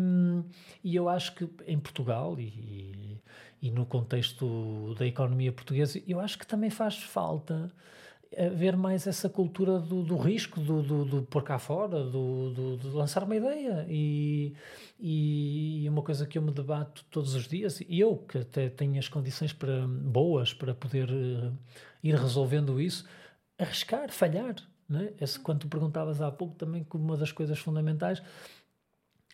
[0.84, 3.20] e eu acho que em Portugal e,
[3.59, 7.72] e no contexto da economia portuguesa, eu acho que também faz falta
[8.38, 12.77] haver mais essa cultura do, do risco, do, do, do pôr cá fora, do, do,
[12.77, 13.86] de lançar uma ideia.
[13.89, 14.53] E,
[14.99, 18.97] e uma coisa que eu me debato todos os dias, e eu que até tenho
[18.99, 21.57] as condições para, boas para poder uh,
[22.03, 23.05] ir resolvendo isso,
[23.57, 24.55] arriscar, falhar.
[24.88, 25.13] Né?
[25.19, 28.21] Esse, quando tu perguntavas há pouco também que uma das coisas fundamentais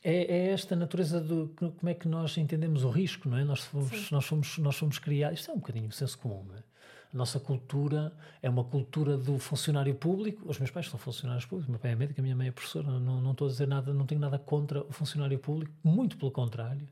[0.04, 3.44] é, é, esta natureza do como é que nós entendemos o risco, não é?
[3.44, 6.56] Nós fomos, nós fomos, nós fomos criados, isto é um bocadinho o senso comum, não
[6.56, 6.64] é?
[7.14, 10.48] A nossa cultura é uma cultura do funcionário público.
[10.48, 12.88] Os meus pais são funcionários públicos, meu pai é médico, a minha mãe é professora.
[12.88, 16.32] Não, não estou a dizer nada, não tenho nada contra o funcionário público, muito pelo
[16.32, 16.88] contrário.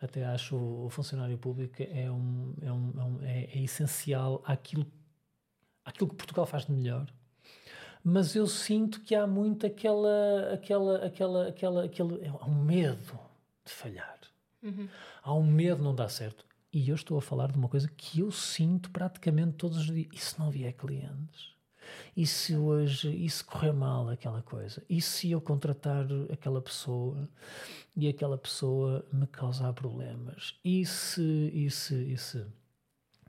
[0.00, 4.86] Até acho o funcionário público é, um, é, um, é, um, é, é essencial àquilo,
[5.84, 7.06] àquilo que Portugal faz de melhor
[8.04, 13.18] mas eu sinto que há muito aquela, aquela, aquela, aquela, aquele, há um medo
[13.64, 14.18] de falhar.
[14.62, 14.88] Uhum.
[15.22, 16.44] Há um medo de não dar certo.
[16.72, 20.08] E eu estou a falar de uma coisa que eu sinto praticamente todos os dias.
[20.12, 21.52] E se não vier clientes?
[22.16, 24.82] E se hoje, se correr mal aquela coisa?
[24.88, 27.28] E se eu contratar aquela pessoa
[27.96, 30.54] e aquela pessoa me causar problemas?
[30.64, 32.46] E se, e se, e se?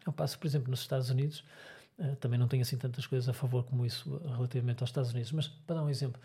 [0.05, 1.43] Eu passo, por exemplo, nos Estados Unidos,
[1.97, 5.31] uh, também não tenho assim tantas coisas a favor como isso relativamente aos Estados Unidos,
[5.31, 6.21] mas para dar um exemplo,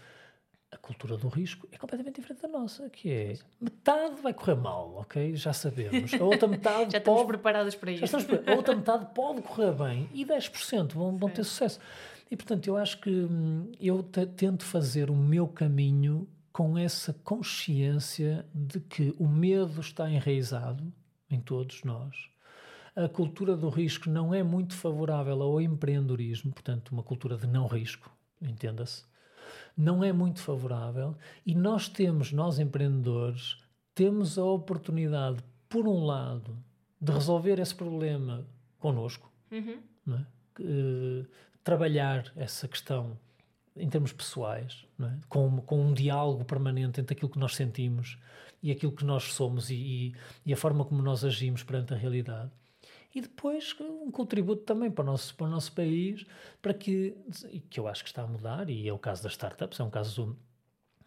[0.70, 4.96] a cultura do risco é completamente diferente da nossa, que é metade vai correr mal,
[4.96, 5.34] ok?
[5.34, 6.12] Já sabemos.
[6.14, 8.16] A outra metade já estamos preparados para isso.
[8.46, 11.80] a outra metade pode correr bem e 10% vão, vão ter sucesso.
[12.30, 18.44] E portanto, eu acho que hum, eu tento fazer o meu caminho com essa consciência
[18.54, 20.92] de que o medo está enraizado
[21.30, 22.28] em todos nós.
[22.94, 27.66] A cultura do risco não é muito favorável ao empreendedorismo, portanto, uma cultura de não
[27.66, 28.10] risco,
[28.42, 29.07] entenda-se
[29.79, 31.16] não é muito favorável
[31.47, 33.57] e nós temos, nós empreendedores,
[33.95, 36.59] temos a oportunidade, por um lado,
[37.01, 38.45] de resolver esse problema
[38.81, 39.81] connosco, uhum.
[40.09, 40.62] é?
[40.62, 41.26] uh,
[41.62, 43.16] trabalhar essa questão
[43.76, 45.12] em termos pessoais, é?
[45.29, 48.18] com, com um diálogo permanente entre aquilo que nós sentimos
[48.61, 50.14] e aquilo que nós somos e, e,
[50.47, 52.51] e a forma como nós agimos perante a realidade
[53.14, 56.26] e depois um contributo também para o nosso, para o nosso país,
[56.61, 57.16] para que,
[57.70, 59.90] que eu acho que está a mudar, e é o caso das startups, é um
[59.90, 60.36] caso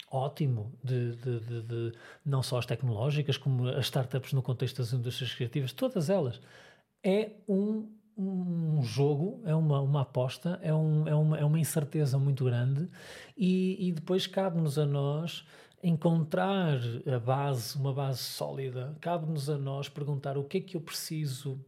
[0.09, 1.91] ótimo de, de, de, de
[2.25, 6.41] não só as tecnológicas, como as startups no contexto das indústrias criativas, todas elas.
[7.03, 7.87] É um,
[8.17, 12.89] um jogo, é uma, uma aposta, é, um, é, uma, é uma incerteza muito grande
[13.37, 15.45] e, e depois cabe-nos a nós
[15.83, 16.77] encontrar
[17.07, 21.59] a base, uma base sólida, cabe-nos a nós perguntar o que é que eu preciso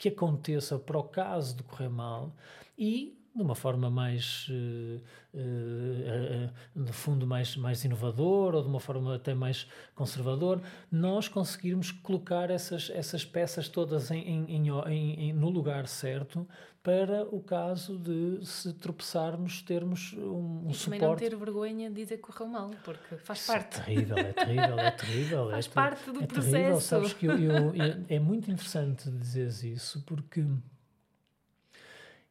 [0.00, 2.34] que aconteça para o caso de correr mal
[2.76, 5.00] e de uma forma mais, uh,
[5.34, 10.60] uh, uh, de fundo, mais, mais inovador ou de uma forma até mais conservador,
[10.92, 16.46] nós conseguirmos colocar essas, essas peças todas em, em, em, em, no lugar certo
[16.82, 21.02] para o caso de se tropeçarmos termos um, um e suporte.
[21.02, 23.80] não ter vergonha de dizer que correu mal, porque faz Isso é parte.
[23.80, 25.50] É terrível, é terrível, é terrível.
[25.52, 26.52] faz é parte do é processo.
[26.52, 26.80] Terrível.
[26.80, 27.72] Sabes que eu, eu,
[28.08, 30.58] é muito interessante dizeres isso, porque eu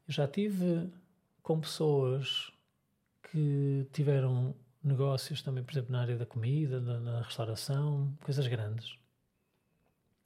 [0.10, 0.90] já tive
[1.50, 2.52] com pessoas
[3.32, 8.96] que tiveram negócios também, por exemplo, na área da comida, na, na restauração, coisas grandes.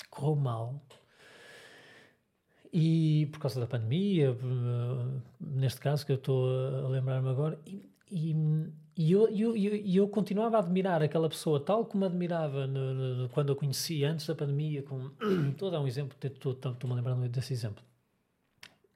[0.09, 0.81] Correu mal
[2.73, 6.45] e por causa da pandemia, eh, neste caso que eu estou
[6.83, 8.35] a lembrar-me agora, e, e,
[8.97, 13.29] e eu, eu, eu, eu, continuava a admirar aquela pessoa tal como admirava no, no,
[13.29, 14.83] quando eu conheci antes da pandemia.
[14.83, 15.09] Com,
[15.51, 17.81] estou a dar um exemplo, estou-me a lembrar desse exemplo.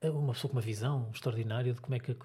[0.01, 2.15] É uma pessoa com uma visão extraordinária de como é que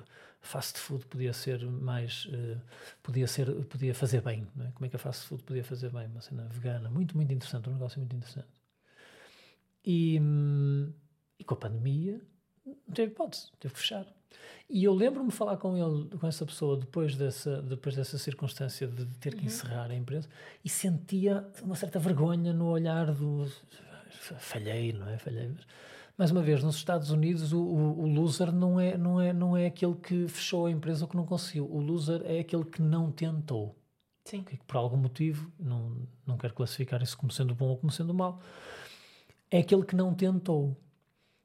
[0.41, 2.61] fast food podia ser mais uh,
[3.03, 4.73] podia ser podia fazer bem é?
[4.73, 7.69] como é que a fast food podia fazer bem uma cena vegana muito muito interessante
[7.69, 8.49] um negócio muito interessante
[9.85, 10.93] e hum,
[11.43, 12.21] e com a pandemia,
[12.65, 14.07] não teve hipótese, teve que fechar.
[14.71, 18.87] E eu lembro-me de falar com ele, com essa pessoa, depois dessa, depois dessa circunstância
[18.87, 19.47] de ter que uhum.
[19.47, 20.29] encerrar a empresa,
[20.65, 23.51] e sentia uma certa vergonha no olhar do.
[24.39, 25.19] falhei, não é?
[25.19, 25.49] Falhei.
[25.49, 25.67] Mas,
[26.17, 29.57] mais uma vez, nos Estados Unidos, o, o, o, loser não é, não, é, não
[29.57, 31.65] é aquele que fechou a empresa ou que não conseguiu.
[31.71, 33.77] O loser é aquele que não tentou.
[34.25, 34.43] Sim.
[34.43, 35.97] Que, por algum motivo, não,
[36.27, 38.41] não quero classificar isso como sendo bom ou como sendo mau,
[39.51, 40.77] é aquele que não tentou.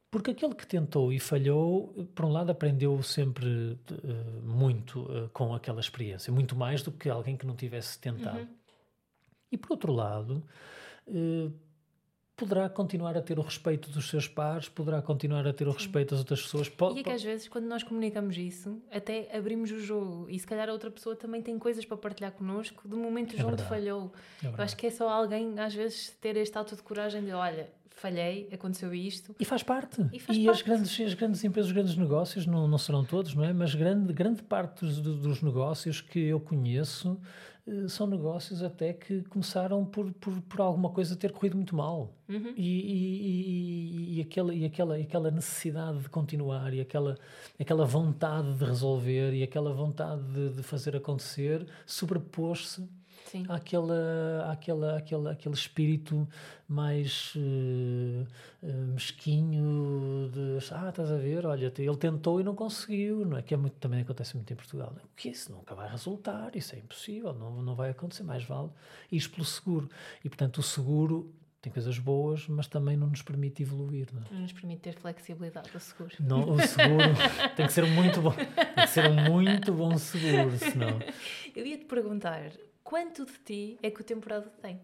[0.10, 5.54] Porque aquele que tentou e falhou, por um lado, aprendeu sempre uh, muito uh, com
[5.54, 8.40] aquela experiência, muito mais do que alguém que não tivesse tentado.
[8.40, 8.48] Uhum.
[9.52, 10.44] E por outro lado,
[11.08, 11.52] uh,
[12.38, 15.80] poderá continuar a ter o respeito dos seus pares, poderá continuar a ter o Sim.
[15.80, 16.70] respeito das outras pessoas.
[16.70, 20.38] Pode, e é que às vezes, quando nós comunicamos isso, até abrimos o jogo e
[20.38, 23.64] se calhar a outra pessoa também tem coisas para partilhar connosco do momento é onde
[23.64, 24.14] falhou.
[24.44, 27.32] É Eu acho que é só alguém, às vezes, ter este ato de coragem de:
[27.32, 29.36] olha, falhei, aconteceu isto.
[29.40, 30.00] E faz parte.
[30.14, 30.58] E, faz e parte.
[30.58, 33.52] As, grandes, as grandes empresas, os grandes negócios, não, não serão todos, não é?
[33.52, 37.20] Mas grande, grande parte dos, dos negócios que eu conheço
[37.90, 42.14] são negócios até que começaram por, por, por alguma coisa ter corrido muito mal.
[42.30, 42.54] Uhum.
[42.56, 47.18] E, e, e, e, aquela, e, aquela, aquela necessidade de continuar, e aquela,
[47.60, 52.88] aquela vontade de resolver, e aquela vontade de, de fazer acontecer, sobrepôs-se
[53.32, 53.46] Sim.
[53.50, 56.28] Aquela, aquela, aquela, aquele espírito
[56.68, 58.26] mais uh,
[58.94, 63.42] mesquinho de ah, estás a ver, olha, ele tentou e não conseguiu, não é?
[63.42, 64.96] Que é muito, também acontece muito em Portugal.
[65.04, 68.70] O que isso nunca vai resultar, isso é impossível, não, não vai acontecer, mais vale
[69.12, 69.90] isto pelo seguro.
[70.24, 74.08] E portanto o seguro tem coisas boas, mas também não nos permite evoluir.
[74.14, 74.26] Não, é?
[74.32, 76.16] não nos permite ter flexibilidade o seguro.
[76.20, 77.14] Não, o seguro
[77.58, 81.00] tem que ser muito bom, tem que ser um muito bom seguro, senão.
[81.54, 82.52] Eu ia te perguntar,
[82.88, 84.80] Quanto de ti é que o temporada tem?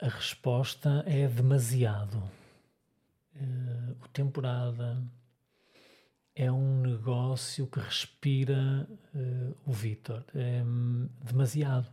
[0.00, 2.16] A resposta é demasiado.
[3.34, 5.02] Uh, o temporada
[6.34, 10.24] é um negócio que respira uh, o Vitor.
[10.34, 11.86] É um, demasiado.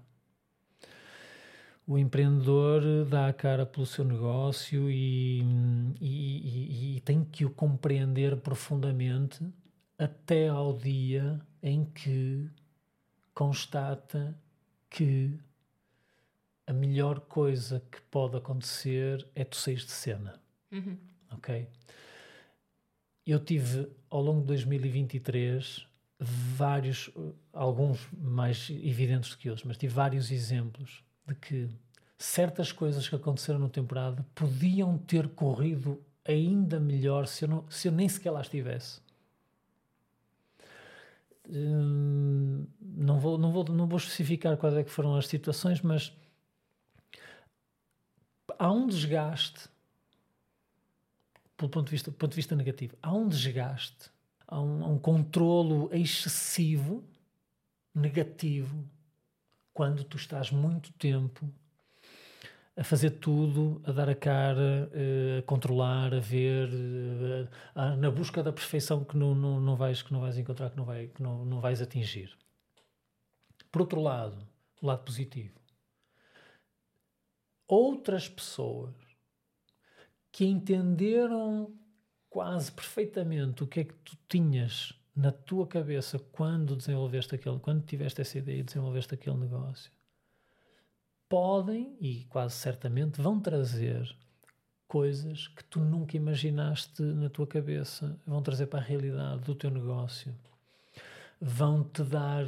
[1.85, 5.41] O empreendedor dá a cara pelo seu negócio e,
[5.99, 9.45] e, e, e tem que o compreender profundamente
[9.97, 12.49] até ao dia em que
[13.33, 14.41] constata
[14.93, 15.35] que
[16.67, 20.39] a melhor coisa que pode acontecer é tu sair de cena.
[20.71, 20.95] Uhum.
[21.31, 21.67] Ok?
[23.25, 25.87] Eu tive ao longo de 2023
[26.19, 27.09] vários,
[27.51, 31.69] alguns mais evidentes do que outros, mas tive vários exemplos de que
[32.17, 37.87] certas coisas que aconteceram na temporada podiam ter corrido ainda melhor se eu, não, se
[37.87, 39.01] eu nem sequer lá estivesse.
[41.49, 46.15] Hum, não, vou, não, vou, não vou especificar quais é que foram as situações, mas
[48.57, 49.67] há um desgaste,
[51.57, 54.09] pelo ponto de vista, ponto de vista negativo, há um desgaste,
[54.47, 57.03] há um, há um controlo excessivo,
[57.93, 58.89] negativo,
[59.73, 61.51] quando tu estás muito tempo
[62.75, 68.09] a fazer tudo, a dar a cara, eh, a controlar, a ver, eh, a, na
[68.09, 71.07] busca da perfeição que não, não, não, vais, que não vais encontrar, que não, vai,
[71.07, 72.35] que não, não vais atingir.
[73.71, 74.47] Por outro lado,
[74.81, 75.59] o lado positivo,
[77.67, 78.95] outras pessoas
[80.31, 81.71] que entenderam
[82.27, 87.85] quase perfeitamente o que é que tu tinhas na tua cabeça quando desenvolveste aquele, quando
[87.85, 89.91] tiveste essa ideia e desenvolveste aquele negócio
[91.33, 94.07] podem e quase certamente vão trazer
[94.87, 99.71] coisas que tu nunca imaginaste na tua cabeça, vão trazer para a realidade do teu
[99.71, 100.31] negócio,
[101.41, 102.45] vão te dar,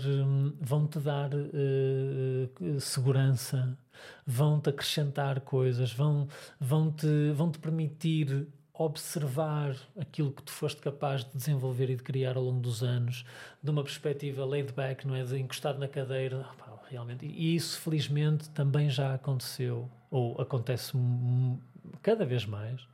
[0.61, 3.75] vão te dar uh, segurança,
[4.23, 6.27] vão te acrescentar coisas, vão,
[6.59, 8.47] vão te, vão te permitir
[8.77, 13.25] observar aquilo que tu foste capaz de desenvolver e de criar ao longo dos anos,
[13.61, 15.23] de uma perspectiva laid back, não é?
[15.23, 16.45] De encostado na cadeira,
[16.89, 17.25] realmente.
[17.25, 20.93] E isso, felizmente, também já aconteceu, ou acontece
[22.01, 22.85] cada vez mais.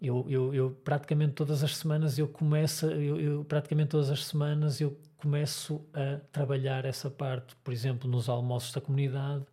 [0.00, 4.80] Eu, eu, eu, praticamente todas as semanas eu começo, eu, eu, praticamente todas as semanas
[4.80, 9.44] eu começo a trabalhar essa parte, por exemplo, nos almoços da comunidade,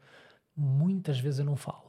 [0.56, 1.87] muitas vezes eu não falo.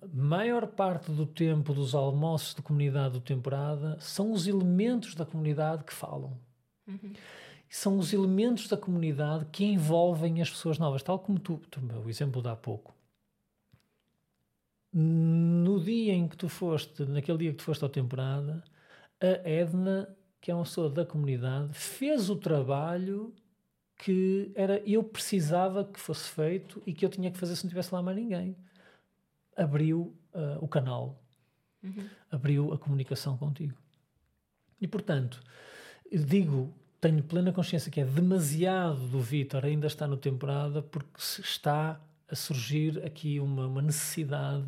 [0.00, 5.26] A maior parte do tempo dos almoços de comunidade do temporada são os elementos da
[5.26, 6.38] comunidade que falam.
[6.86, 7.12] Uhum
[7.68, 12.08] são os elementos da comunidade que envolvem as pessoas novas, tal como tu, tu o
[12.08, 12.94] exemplo de há pouco.
[14.92, 18.64] No dia em que tu foste, naquele dia que tu foste à temporada,
[19.20, 23.34] a Edna, que é uma pessoa da comunidade, fez o trabalho
[23.96, 27.68] que era eu precisava que fosse feito e que eu tinha que fazer se não
[27.68, 28.56] tivesse lá mais ninguém.
[29.58, 31.20] Abriu uh, o canal,
[31.82, 32.08] uhum.
[32.30, 33.76] abriu a comunicação contigo.
[34.80, 35.40] E portanto,
[36.10, 42.00] digo tenho plena consciência que é demasiado do Vitor ainda está no temporada porque está
[42.28, 44.66] a surgir aqui uma, uma necessidade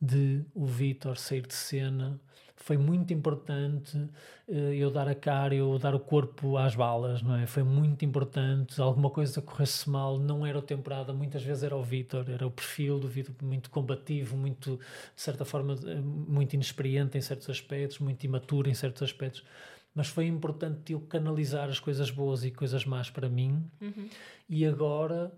[0.00, 2.20] de o Vitor sair de cena
[2.62, 7.34] foi muito importante uh, eu dar a cara, eu dar o corpo às balas, não
[7.34, 7.44] é?
[7.44, 8.80] Foi muito importante.
[8.80, 12.50] Alguma coisa corresse mal, não era o temporada, muitas vezes era o Vitor, era o
[12.50, 14.78] perfil do Vitor muito combativo, muito,
[15.14, 19.44] de certa forma, eh, muito inexperiente em certos aspectos, muito imaturo em certos aspectos.
[19.92, 23.68] Mas foi importante eu canalizar as coisas boas e coisas más para mim.
[23.80, 24.08] Uhum.
[24.48, 25.32] E agora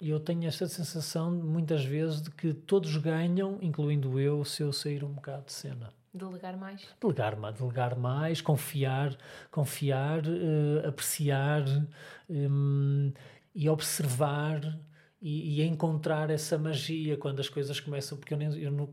[0.00, 5.02] eu tenho esta sensação muitas vezes de que todos ganham, incluindo eu, se eu sair
[5.02, 5.92] um bocado de cena.
[6.14, 6.86] Delegar mais.
[7.00, 9.16] Delegar, delegar mais, confiar,
[9.50, 11.64] confiar, uh, apreciar
[12.28, 13.12] um,
[13.54, 14.78] e observar
[15.22, 18.88] e, e, encontrar essa magia quando as coisas começam, porque eu, nem, eu não,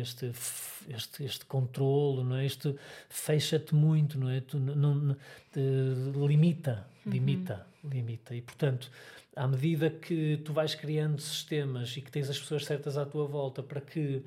[0.00, 0.30] este,
[0.88, 2.46] este, este controlo, não é?
[2.46, 2.74] Este
[3.08, 4.40] fecha-te muito, não é?
[4.40, 5.16] Tu, não, não,
[6.26, 7.90] limita, limita, uhum.
[7.90, 8.34] limita.
[8.34, 8.90] E portanto,
[9.34, 13.26] à medida que tu vais criando sistemas e que tens as pessoas certas à tua
[13.26, 14.22] volta para que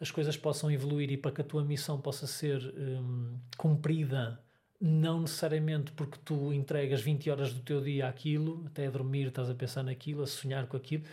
[0.00, 4.40] as coisas possam evoluir e para que a tua missão possa ser um, cumprida,
[4.80, 9.48] não necessariamente porque tu entregas 20 horas do teu dia àquilo, até a dormir estás
[9.48, 11.04] a pensar naquilo, a sonhar com aquilo.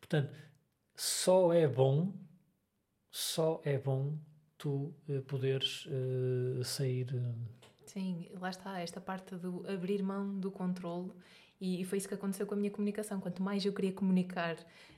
[0.00, 0.32] Portanto,
[0.96, 2.12] só é bom,
[3.10, 4.18] só é bom
[4.58, 7.06] tu uh, poderes uh, sair.
[7.14, 7.34] Uh...
[7.86, 11.12] Sim, lá está, esta parte do abrir mão do controle.
[11.64, 13.20] E foi isso que aconteceu com a minha comunicação.
[13.20, 14.56] Quanto mais eu queria comunicar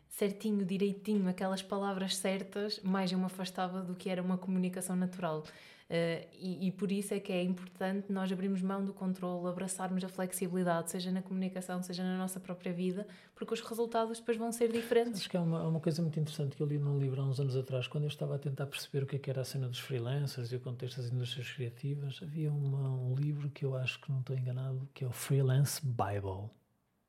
[0.08, 5.44] certinho, direitinho, aquelas palavras certas, mais eu me afastava do que era uma comunicação natural.
[5.88, 10.02] Uh, e, e, por isso é que é importante nós abrirmos mão do controle, abraçarmos
[10.02, 13.06] a flexibilidade, seja na comunicação, seja na nossa própria vida,
[13.36, 15.20] porque os resultados depois vão ser diferentes.
[15.20, 17.38] Acho que é uma, uma coisa muito interessante que eu li num livro há uns
[17.38, 19.68] anos atrás, quando eu estava a tentar perceber o que, é que era a cena
[19.68, 22.18] dos freelancers e o contexto das indústrias criativas.
[22.20, 25.80] Havia uma, um livro que eu acho que não estou enganado, que é o Freelance
[25.84, 26.50] Bible,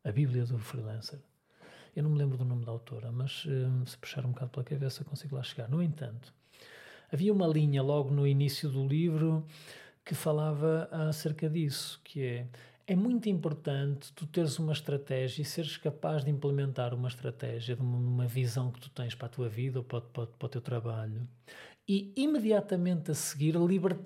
[0.03, 1.19] a Bíblia do Freelancer
[1.97, 4.63] eu não me lembro do nome da autora, mas um, se puxar um bocado pela
[4.63, 5.67] cabeça consigo lá chegar.
[5.67, 6.31] No entanto,
[7.11, 9.45] havia uma linha logo no início do livro
[10.03, 12.47] que falava acerca disso, que é
[12.89, 18.25] é muito importante tu teres uma estratégia e seres capaz de implementar uma estratégia, uma
[18.25, 21.27] visão que tu tens para a tua vida ou para, para, para o teu trabalho
[21.87, 23.97] e imediatamente a seguir liber,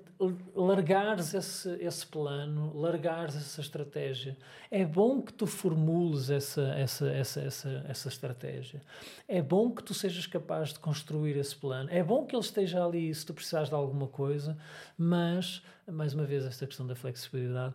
[0.54, 4.38] largares esse, esse plano, largares essa estratégia.
[4.70, 8.80] É bom que tu formules essa, essa, essa, essa, essa estratégia.
[9.26, 11.90] É bom que tu sejas capaz de construir esse plano.
[11.90, 14.56] É bom que ele esteja ali se tu precisares de alguma coisa,
[14.96, 15.60] mas,
[15.90, 17.74] mais uma vez, esta questão da flexibilidade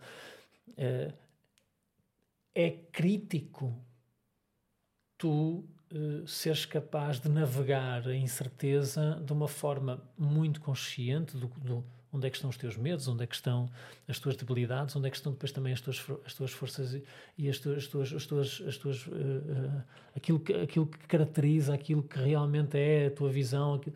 [0.77, 1.11] é,
[2.55, 3.75] é crítico
[5.17, 11.84] tu uh, seres capaz de navegar a incerteza de uma forma muito consciente do, do,
[12.11, 13.69] onde é que estão os teus medos, onde é que estão
[14.07, 17.03] as tuas debilidades, onde é que estão depois também as tuas, as tuas forças e,
[17.38, 19.84] e as tuas, as tuas, as tuas, as tuas uh, uh,
[20.15, 23.95] aquilo, que, aquilo que caracteriza, aquilo que realmente é a tua visão aquilo,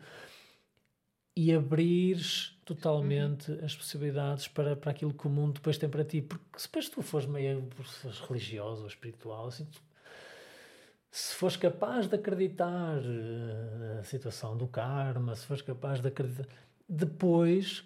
[1.34, 3.64] e abrires totalmente uhum.
[3.64, 6.88] as possibilidades para, para aquilo que o mundo depois tem para ti, porque se depois
[6.88, 7.68] tu fores meio
[8.28, 9.80] religioso ou espiritual, assim, tu
[11.12, 16.46] se fores capaz de acreditar uh, a situação do karma, se fores capaz de acreditar,
[16.88, 17.84] depois,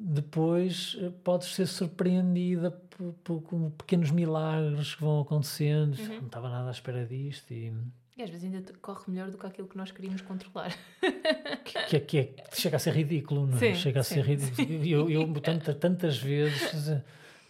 [0.00, 5.96] depois uh, podes ser surpreendida por, por, com pequenos milagres que vão acontecendo.
[6.00, 6.16] Uhum.
[6.16, 7.52] Não estava nada à espera disto.
[7.52, 7.72] E,
[8.16, 10.76] e às vezes ainda corre melhor do que aquilo que nós queríamos controlar.
[11.64, 13.60] Que, que, que é, chega a ser ridículo, não é?
[13.60, 14.84] Sim, chega a sim, ser ridículo.
[14.84, 16.90] Eu, eu tantas, tantas vezes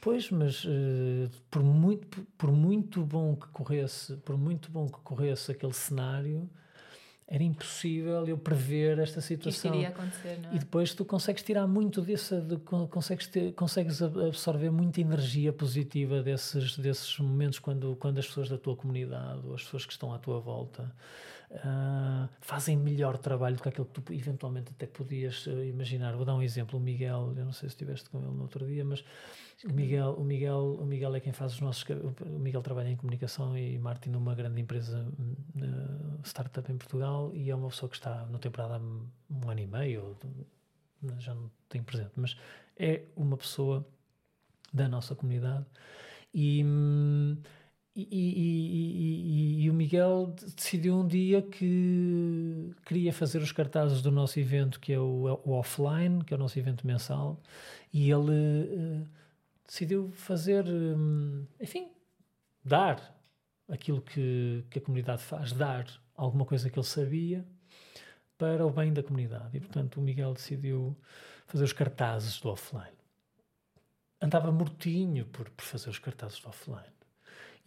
[0.01, 4.99] Pois, mas uh, por, muito, por, por, muito bom que corresse, por muito bom que
[5.01, 6.49] corresse aquele cenário,
[7.27, 9.71] era impossível eu prever esta situação.
[9.71, 10.55] Isto iria acontecer, não é?
[10.55, 16.23] E depois tu consegues tirar muito disso, de, consegues, ter, consegues absorver muita energia positiva
[16.23, 20.15] desses, desses momentos quando, quando as pessoas da tua comunidade ou as pessoas que estão
[20.15, 20.91] à tua volta
[21.51, 26.15] uh, fazem melhor trabalho do que aquilo que tu eventualmente até podias uh, imaginar.
[26.17, 28.67] Vou dar um exemplo, o Miguel, eu não sei se estiveste com ele no outro
[28.67, 29.05] dia, mas
[29.65, 31.85] o Miguel, o Miguel, o Miguel é quem faz os nossos.
[32.21, 37.51] O Miguel trabalha em comunicação e marketing numa grande empresa uh, startup em Portugal e
[37.51, 40.17] é uma pessoa que está na temporada há um ano e meio,
[41.19, 42.37] já não tenho presente, mas
[42.77, 43.87] é uma pessoa
[44.73, 45.65] da nossa comunidade
[46.35, 46.65] e.
[47.99, 54.13] E, e, e, e, o Miguel decidiu um dia que queria fazer os cartazes do
[54.13, 57.43] nosso evento, que é o, o offline, que é o nosso evento mensal,
[57.93, 59.09] e ele uh,
[59.67, 61.89] decidiu fazer, hum, enfim,
[62.65, 63.21] dar
[63.69, 65.85] aquilo que, que a comunidade faz, dar
[66.15, 67.45] alguma coisa que ele sabia
[68.39, 69.57] para o bem da comunidade.
[69.57, 70.97] E, portanto, o Miguel decidiu
[71.49, 72.97] fazer os cartazes do offline.
[74.23, 76.98] Andava mortinho por, por fazer os cartazes do offline.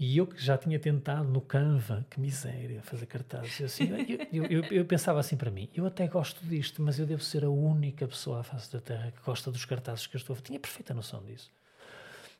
[0.02, 3.60] E eu que já tinha tentado no Canva, que miséria, fazer cartazes.
[3.60, 3.88] Eu, assim,
[4.34, 7.46] eu, eu, eu, pensava assim para mim: eu até gosto disto, mas eu devo ser
[7.46, 10.42] a única pessoa à face da Terra que gosta dos cartazes que eu estou a
[10.42, 11.52] Tinha perfeita noção disso,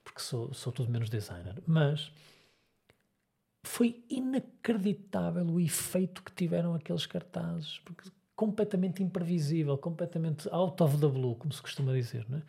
[0.04, 1.62] porque sou, sou tudo menos designer.
[1.68, 2.12] Mas
[3.64, 11.08] foi inacreditável o efeito que tiveram aqueles cartazes, porque completamente imprevisível, completamente out of the
[11.08, 12.42] blue, como se costuma dizer, não é?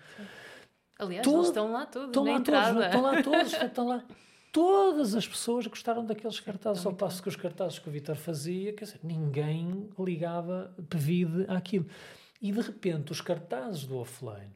[0.98, 2.72] Aliás, Todo, eles estão lá todos, estão lá entrada.
[2.72, 4.04] todos, estão lá todos, estão lá
[4.52, 8.74] todas as pessoas gostaram daqueles cartazes, ao passo que os cartazes que o Vitor fazia,
[8.74, 11.86] quer dizer, ninguém ligava pevide àquilo.
[12.40, 14.52] E de repente, os cartazes do offline,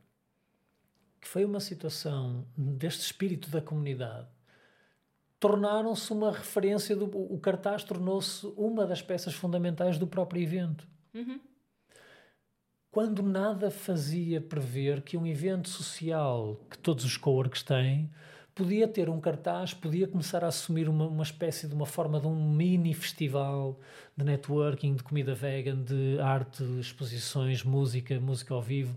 [1.18, 4.28] que foi uma situação deste espírito da comunidade,
[5.40, 10.86] tornaram-se uma referência, do, o cartaz tornou-se uma das peças fundamentais do próprio evento.
[11.14, 11.40] Uhum.
[12.90, 18.10] Quando nada fazia prever que um evento social que todos os coworks têm
[18.56, 22.26] podia ter um cartaz, podia começar a assumir uma, uma espécie de uma forma de
[22.26, 23.78] um mini festival
[24.16, 28.96] de networking, de comida vegan, de arte, exposições, música, música ao vivo.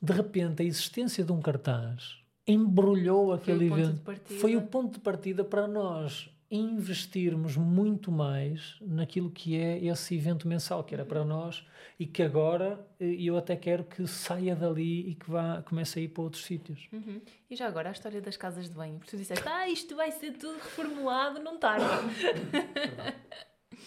[0.00, 4.02] De repente, a existência de um cartaz embrulhou aquele foi evento.
[4.40, 10.48] Foi o ponto de partida para nós investirmos muito mais naquilo que é esse evento
[10.48, 11.64] mensal, que era para nós
[11.98, 16.02] e que agora eh, eu até quero que saia dali e que vá, comece a
[16.02, 16.88] ir para outros sítios.
[16.90, 17.20] Uhum.
[17.50, 20.10] E já agora a história das casas de banho, porque tu disseste, ah, isto vai
[20.10, 21.84] ser tudo reformulado, não tarda.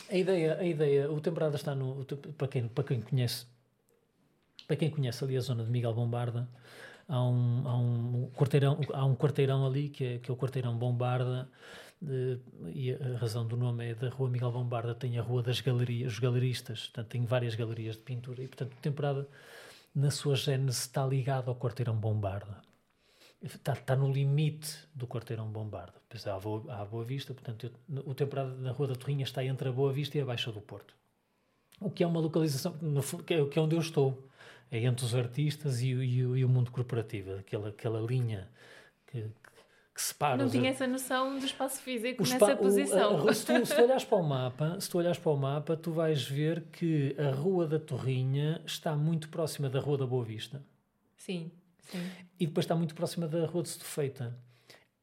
[0.10, 2.06] a ideia, a ideia, o temporada está no,
[2.38, 3.48] para quem, para quem conhece,
[4.68, 6.48] para quem conhece ali a zona de Miguel Bombarda,
[7.08, 10.78] há um, há um quarteirão, há um quarteirão ali que é, que é o quarteirão
[10.78, 11.50] Bombarda,
[12.02, 12.40] de,
[12.73, 16.14] e a razão do nome é da Rua Miguel Bombarda, tem a Rua das Galerias,
[16.14, 19.28] os galeristas, portanto, tem várias galerias de pintura e, portanto, temporada,
[19.94, 22.61] na sua gênese, está ligada ao quarteirão Bombarda.
[23.41, 26.02] Está, está no limite do quarteirão Bombarda.
[26.41, 29.69] Boa, há a Boa Vista, portanto, eu, o temporada na Rua da Torrinha está entre
[29.69, 30.95] a Boa Vista e a Baixa do Porto.
[31.80, 34.28] O que é uma localização, no, que, é, que é onde eu estou.
[34.69, 38.48] É entre os artistas e, e, e o mundo corporativo, aquela, aquela linha
[39.07, 39.30] que,
[40.02, 40.38] que separa.
[40.38, 43.23] Não tinha essa noção do espaço físico nessa posição.
[43.23, 45.38] O, a, se, tu, se tu olhas para o mapa, se tu olhas para o
[45.38, 50.07] mapa, tu vais ver que a Rua da Torrinha está muito próxima da Rua da
[50.07, 50.64] Boa Vista.
[51.15, 51.52] Sim,
[51.84, 52.02] sim.
[52.40, 54.36] E depois está muito próxima da Rua de Setufeita.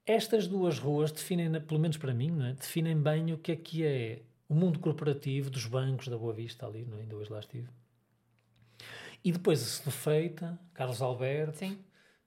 [0.05, 2.55] Estas duas ruas definem, pelo menos para mim, é?
[2.55, 6.67] definem bem o que é que é o mundo corporativo dos bancos da Boa Vista
[6.67, 7.03] ali, não é?
[7.03, 7.69] ainda hoje lá estive.
[9.23, 11.79] E depois a Setufeita, Carlos Alberto, Sim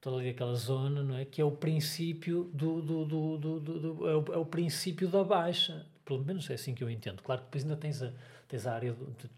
[0.02, 1.24] toda ali aquela zona, não é?
[1.24, 5.24] Que é o princípio do, do, do, do, do é, o, é, o, princípio da
[5.24, 5.86] baixa.
[6.04, 7.22] Pelo menos é assim que eu entendo.
[7.22, 8.12] Claro que depois ainda tens a,
[8.48, 8.96] tens a área,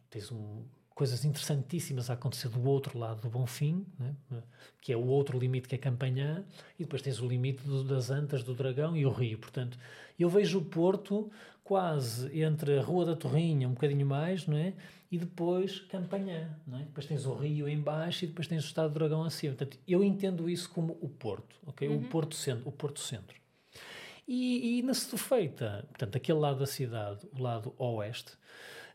[0.10, 0.64] tens um,
[0.96, 4.16] coisas interessantíssimas a acontecer do outro lado do Bonfim, né?
[4.80, 6.46] que é o outro limite que é Campanhã,
[6.80, 9.38] e depois tens o limite do, das Antas, do Dragão e o Rio.
[9.38, 9.78] Portanto,
[10.18, 11.30] eu vejo o Porto
[11.64, 14.74] quase entre a Rua da Torrinha, um bocadinho mais, não é?
[15.14, 16.82] E depois Campanhã, não é?
[16.82, 19.54] Depois tens o Rio em baixo e depois tens o Estado do Dragão acima.
[19.54, 21.88] Portanto, eu entendo isso como o Porto, ok?
[21.88, 21.98] Uhum.
[21.98, 23.38] O Porto Centro, o Porto Centro.
[24.28, 28.32] E, e na Setufeita, portanto, aquele lado da cidade, o lado oeste,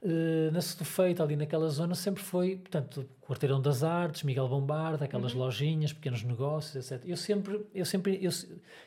[0.03, 5.35] uh, na Setufeita, ali naquela zona, sempre foi, portanto, Quarteirão das Artes, Miguel Bombarda, aquelas
[5.35, 5.39] uhum.
[5.39, 7.07] lojinhas, pequenos negócios, etc.
[7.09, 8.33] Eu sempre, eu, sempre, eu,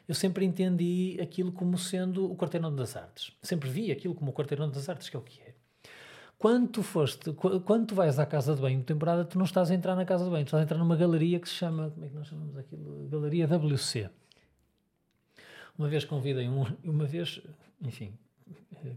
[0.06, 3.32] eu sempre entendi aquilo como sendo o Quarteirão das Artes.
[3.42, 5.61] Sempre vi aquilo como o Quarteirão das Artes, que é o que é.
[6.42, 9.70] Quando tu foste, quando tu vais à casa de banho de temporada, tu não estás
[9.70, 11.92] a entrar na casa de banho, tu estás a entrar numa galeria que se chama,
[11.92, 13.08] como é que nós chamamos aquilo?
[13.12, 14.10] Galeria WC.
[15.78, 17.40] Uma vez convidei um, uma vez,
[17.80, 18.18] enfim,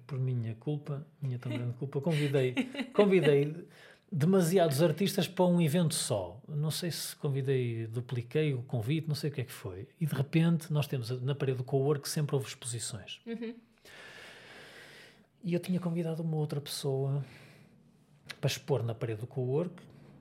[0.06, 2.54] por minha culpa, minha tão grande culpa, convidei,
[2.94, 3.68] convidei
[4.10, 6.40] demasiados artistas para um evento só.
[6.48, 9.86] Não sei se convidei, dupliquei o convite, não sei o que é que foi.
[10.00, 13.20] E de repente nós temos na parede do co-work sempre houve exposições.
[13.26, 13.54] Uhum.
[15.44, 17.22] E eu tinha convidado uma outra pessoa
[18.40, 19.74] para expor na parede do co-work,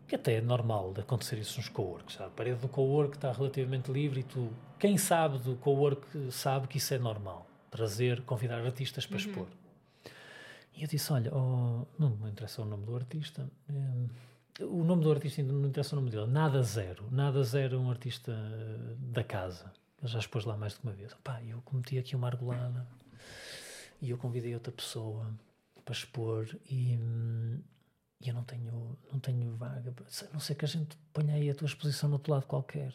[0.05, 2.19] que até é normal de acontecer isso nos co-works.
[2.19, 6.77] A parede do co-work está relativamente livre e tu, quem sabe do co-work sabe que
[6.77, 7.47] isso é normal.
[7.71, 9.25] Trazer, convidar artistas para uhum.
[9.25, 9.47] expor.
[10.75, 13.49] E eu disse, olha, oh, não me interessa o nome do artista.
[13.69, 16.27] Eh, o nome do artista ainda não me interessa o nome dele.
[16.27, 17.07] Nada Zero.
[17.09, 18.33] Nada Zero é um artista
[18.97, 19.71] da casa.
[20.01, 21.13] Ele já expôs lá mais de uma vez.
[21.23, 22.85] Pá, eu cometi aqui uma argolada
[24.03, 25.33] e eu convidei outra pessoa
[25.85, 26.99] para expor e,
[28.21, 29.93] e eu não tenho, não tenho vaga,
[30.29, 32.93] a não ser que a gente ponha aí a tua exposição no outro lado qualquer.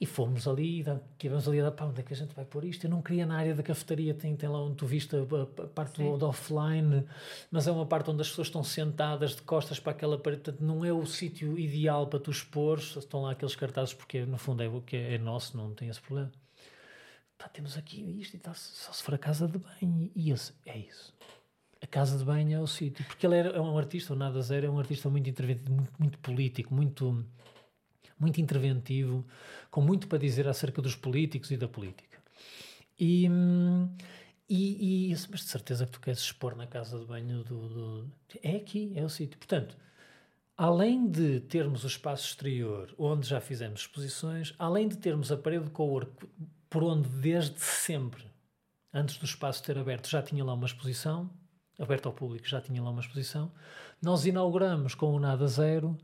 [0.00, 0.84] E fomos ali,
[1.16, 2.84] tivemos ali a pá, onde é que a gente vai pôr isto?
[2.84, 5.64] Eu não queria na área da cafetaria, tem, tem lá onde tu viste a, a,
[5.64, 7.04] a parte do, do, offline,
[7.48, 10.64] mas é uma parte onde as pessoas estão sentadas de costas para aquela parede, portanto
[10.64, 14.62] não é o sítio ideal para tu expor, estão lá aqueles cartazes, porque no fundo
[14.62, 16.32] é o que é, é nosso, não tem esse problema.
[17.38, 20.10] Pá, temos aqui isto e tal, só se for a casa de banho.
[20.14, 21.14] E esse, é isso.
[21.80, 23.04] A casa de banho é o sítio.
[23.06, 26.18] Porque ele é um artista, o Nada Zero é um artista muito interventivo, muito, muito
[26.18, 27.24] político, muito,
[28.18, 29.24] muito interventivo,
[29.70, 32.18] com muito para dizer acerca dos políticos e da política.
[32.98, 33.28] E,
[34.48, 38.12] e, e mas de certeza que tu queres expor na casa de banho do, do
[38.42, 39.38] é aqui, é o sítio.
[39.38, 39.76] Portanto,
[40.56, 45.70] além de termos o espaço exterior onde já fizemos exposições, além de termos a parede
[45.70, 46.00] com o
[46.68, 48.24] por onde desde sempre,
[48.92, 51.30] antes do espaço ter aberto, já tinha lá uma exposição,
[51.78, 53.52] aberto ao público, já tinha lá uma exposição,
[54.02, 55.96] nós inauguramos com o Nada Zero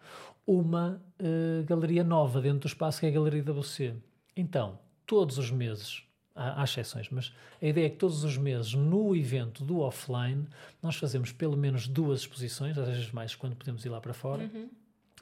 [0.47, 3.95] uma uh, galeria nova dentro do espaço que é a Galeria da Você.
[4.37, 6.03] Então, todos os meses,
[6.35, 10.47] há, há, exceções, mas a ideia é que todos os meses, no evento do offline,
[10.83, 14.45] nós fazemos pelo menos duas exposições, às vezes mais quando podemos ir lá para fora.
[14.45, 14.69] Uhum.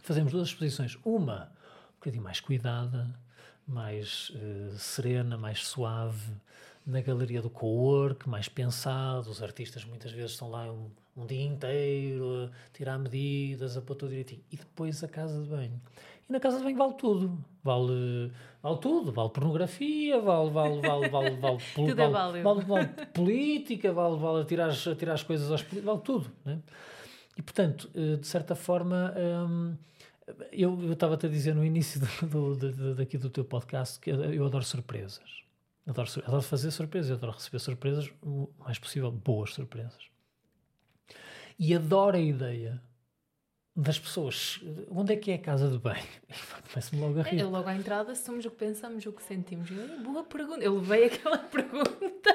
[0.02, 0.98] Fazemos duas exposições.
[1.04, 1.52] Uma
[1.90, 3.14] um bocadinho mais cuidada,
[3.66, 6.32] mais uh, serena, mais suave,
[6.86, 9.30] na galeria do co-work, mais pensado.
[9.30, 13.94] Os artistas muitas vezes estão lá um, um dia inteiro a tirar medidas, a pôr
[13.94, 14.42] tudo direitinho.
[14.50, 15.80] E depois a casa de banho.
[16.28, 17.38] E na casa de banho vale tudo.
[17.62, 18.32] Vale,
[18.62, 19.12] vale tudo.
[19.12, 24.16] Vale pornografia, vale, vale, vale, vale, vale, tudo é vale, é vale, vale, política, vale,
[24.16, 26.30] vale tirar, tirar as coisas aos vale tudo.
[26.44, 26.58] Né?
[27.36, 29.14] E portanto, eh, de certa forma.
[29.16, 29.76] Hum,
[30.52, 34.44] eu estava-te a dizer no início do, do, do, daqui do teu podcast que eu
[34.46, 35.42] adoro surpresas.
[35.86, 40.10] Adoro, adoro fazer surpresas, adoro receber surpresas, o mais possível, boas surpresas.
[41.58, 42.80] E adoro a ideia
[43.74, 44.60] das pessoas.
[44.90, 46.06] Onde é que é a casa de banho?
[46.72, 47.40] Começo-me logo a rir.
[47.40, 49.70] É, logo à entrada, somos o que pensamos, o que sentimos.
[50.02, 50.62] boa pergunta.
[50.62, 52.30] Eu levei aquela pergunta.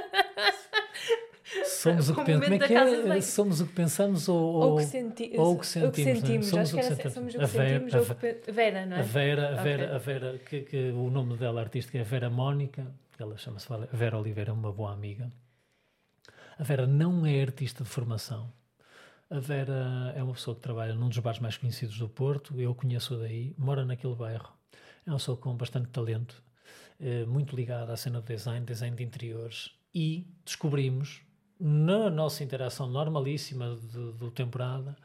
[1.65, 2.43] Somos o que pensamos.
[2.43, 3.21] Como é que é?
[3.21, 5.89] Somos o que pensamos ou, ou, o que, senti ou o que sentimos.
[5.89, 6.45] O que sentimos.
[6.47, 7.13] Somos o que sentimos.
[7.13, 7.95] Somos o que sentimos.
[7.95, 8.99] A Vera, a Vera, não é?
[8.99, 9.95] A Vera, a Vera, okay.
[9.95, 12.87] a Vera que, que, o nome dela artística é Vera Mónica.
[13.17, 15.31] Ela chama-se Vera Oliveira, uma boa amiga.
[16.59, 18.51] A Vera não é artista de formação.
[19.29, 22.59] A Vera é uma pessoa que trabalha num dos bares mais conhecidos do Porto.
[22.59, 24.53] Eu conheço daí, mora naquele bairro.
[25.05, 26.41] É uma pessoa com bastante talento,
[26.99, 29.71] eh, muito ligada à cena do design, design de interiores.
[29.93, 31.21] E descobrimos,
[31.59, 34.95] na nossa interação normalíssima do, do temporada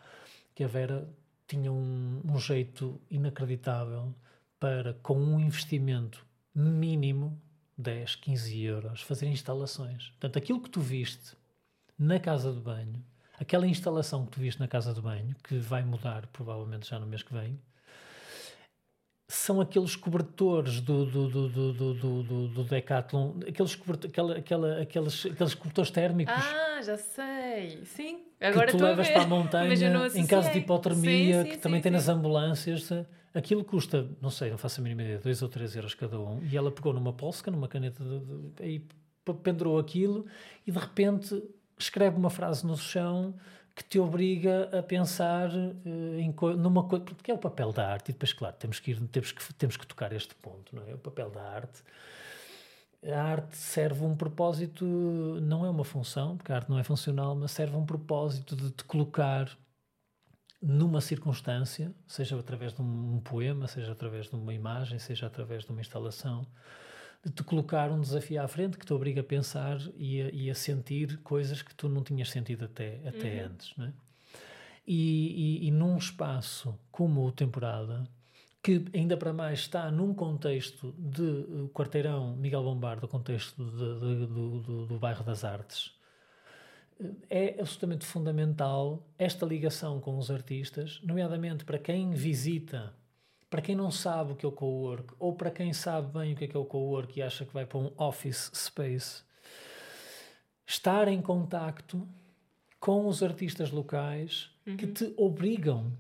[0.55, 1.09] que a Vera
[1.47, 4.15] tinha um, um, jeito inacreditável
[4.59, 6.25] para, com um investimento
[6.55, 7.41] mínimo,
[7.77, 10.09] 10, 15 euros, fazer instalações.
[10.11, 11.37] Portanto, aquilo que tu viste
[11.99, 13.05] na casa de banho,
[13.39, 17.07] aquela instalação que tu viste na casa de banho, que vai mudar provavelmente já no
[17.07, 17.59] mês que vem,
[19.35, 25.27] são aqueles cobertores do, do, do, do, do, do, do Decathlon, aqueles, aquela, aquela, aqueles,
[25.27, 26.35] aqueles cobertores térmicos.
[26.35, 28.21] Ah, já sei, sim.
[28.39, 29.75] Agora que tu levas para a montanha
[30.15, 32.91] em caso de hipotermia, sim, sim, que sim, também tem nas ambulâncias.
[33.35, 36.43] Aquilo custa, não sei, não faço a mínima ideia, 2 ou 3 euros cada um.
[36.45, 38.87] E ela pegou numa polsca, numa caneta, de, de, aí
[39.43, 40.27] pendurou aquilo
[40.67, 41.43] e de repente
[41.79, 43.35] escreve uma frase no chão
[43.75, 48.11] que te obriga a pensar uh, em numa coisa, porque é o papel da arte,
[48.11, 50.95] e depois, claro, temos que, ir, temos, que, temos que tocar este ponto, não é?
[50.95, 51.83] O papel da arte.
[53.05, 54.85] A arte serve um propósito,
[55.43, 58.71] não é uma função, porque a arte não é funcional, mas serve um propósito de
[58.71, 59.51] te colocar
[60.63, 65.65] numa circunstância, seja através de um, um poema, seja através de uma imagem, seja através
[65.65, 66.47] de uma instalação,
[67.25, 70.51] de te colocar um desafio à frente que te obriga a pensar e a, e
[70.51, 73.47] a sentir coisas que tu não tinhas sentido até, até uhum.
[73.47, 73.73] antes.
[73.77, 73.93] Não é?
[74.87, 78.05] e, e, e num espaço como o Temporada,
[78.63, 84.27] que ainda para mais está num contexto de uh, quarteirão Miguel Bombardo, contexto de, de,
[84.27, 85.93] do, do, do, bairro das Artes,
[87.01, 92.95] uh, é absolutamente fundamental esta ligação com os artistas, nomeadamente para quem visita
[93.53, 96.37] para quem não sabe o que é o co-work, ou para quem sabe bem o
[96.37, 99.23] que é, que é o co-work e acha que vai para um office space,
[100.67, 102.09] estar em contacto
[102.81, 104.79] com os artistas locais uhum.
[104.79, 105.93] que te obrigam,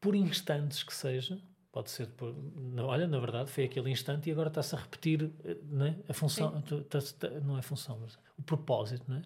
[0.00, 1.38] por instantes que seja,
[1.70, 5.30] pode ser por, não, olha, na verdade foi aquele instante e agora está-se a repetir
[5.64, 9.22] né, a função, tá, tá, não é função, mas o propósito, não é?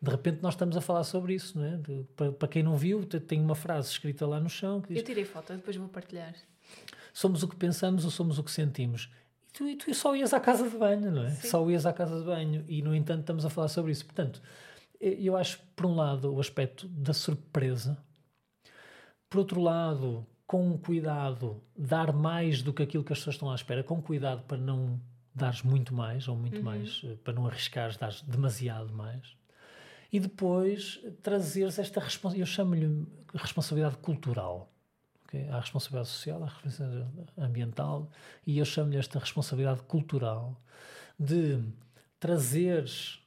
[0.00, 1.76] De repente nós estamos a falar sobre isso, não é?
[1.76, 4.98] De, para, para, quem não viu, tem uma frase escrita lá no chão que diz,
[4.98, 6.34] Eu tirei foto, depois vou partilhar.
[7.12, 9.10] Somos o que pensamos ou somos o que sentimos.
[9.48, 11.30] E tu, e tu só ias à casa de banho, não é?
[11.30, 11.48] Sim.
[11.48, 14.04] Só ias à casa de banho e, no entanto, estamos a falar sobre isso.
[14.04, 14.42] Portanto,
[15.00, 17.96] eu acho, por um lado, o aspecto da surpresa,
[19.30, 23.54] por outro lado, com cuidado, dar mais do que aquilo que as pessoas estão à
[23.54, 25.00] espera, com cuidado para não
[25.34, 26.62] dares muito mais ou muito uhum.
[26.62, 29.35] mais, eh, para não arriscares, dar demasiado mais
[30.16, 34.72] e depois trazeres esta responsabilidade, eu chamo-lhe responsabilidade cultural.
[35.26, 35.46] Okay?
[35.50, 38.10] Há a responsabilidade social, há a responsabilidade ambiental
[38.46, 40.58] e eu chamo-lhe esta responsabilidade cultural
[41.20, 41.62] de
[42.18, 43.22] trazeres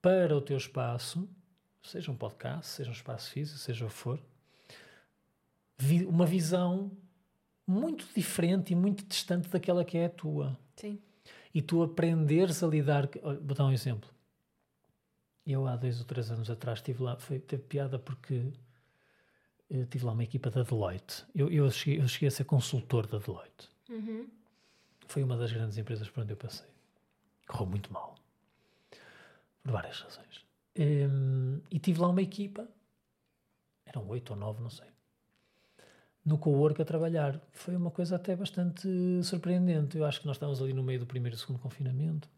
[0.00, 1.28] para o teu espaço,
[1.82, 4.18] seja um podcast, seja um espaço físico, seja o que for,
[5.76, 6.90] vi uma visão
[7.66, 10.58] muito diferente e muito distante daquela que é a tua.
[10.76, 10.98] Sim.
[11.52, 13.06] E tu aprenderes a lidar.
[13.42, 14.08] Vou dar um exemplo.
[15.46, 18.52] Eu, há dois ou três anos atrás, estive lá, foi, teve piada porque
[19.68, 21.24] eu tive lá uma equipa da Deloitte.
[21.34, 23.68] Eu, eu, cheguei, eu cheguei a ser consultor da Deloitte.
[23.88, 24.28] Uhum.
[25.06, 26.68] Foi uma das grandes empresas por onde eu passei.
[27.46, 28.14] Correu muito mal.
[29.62, 30.44] Por várias razões.
[30.78, 32.68] Um, e tive lá uma equipa,
[33.84, 34.86] eram oito ou nove, não sei,
[36.24, 37.40] no co-work a trabalhar.
[37.50, 38.88] Foi uma coisa até bastante
[39.24, 39.98] surpreendente.
[39.98, 42.28] Eu acho que nós estávamos ali no meio do primeiro e segundo confinamento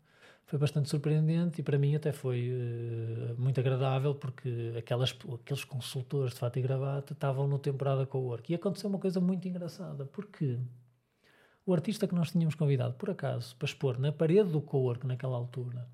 [0.46, 6.34] foi bastante surpreendente e para mim até foi uh, muito agradável porque aquelas, aqueles consultores
[6.34, 8.52] de fato e gravata estavam no temporada com o work.
[8.52, 10.58] E aconteceu uma coisa muito engraçada, porque
[11.64, 15.36] o artista que nós tínhamos convidado, por acaso, para expor na parede do co-work naquela
[15.36, 15.88] altura,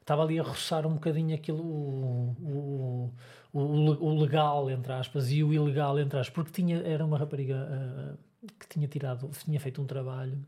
[0.00, 3.14] estava ali a roçar um bocadinho aquilo, o, o,
[3.52, 7.56] o, o, legal, entre aspas, e o ilegal, entre aspas, porque tinha, era uma rapariga
[7.56, 10.38] uh, que tinha tirado, tinha feito um trabalho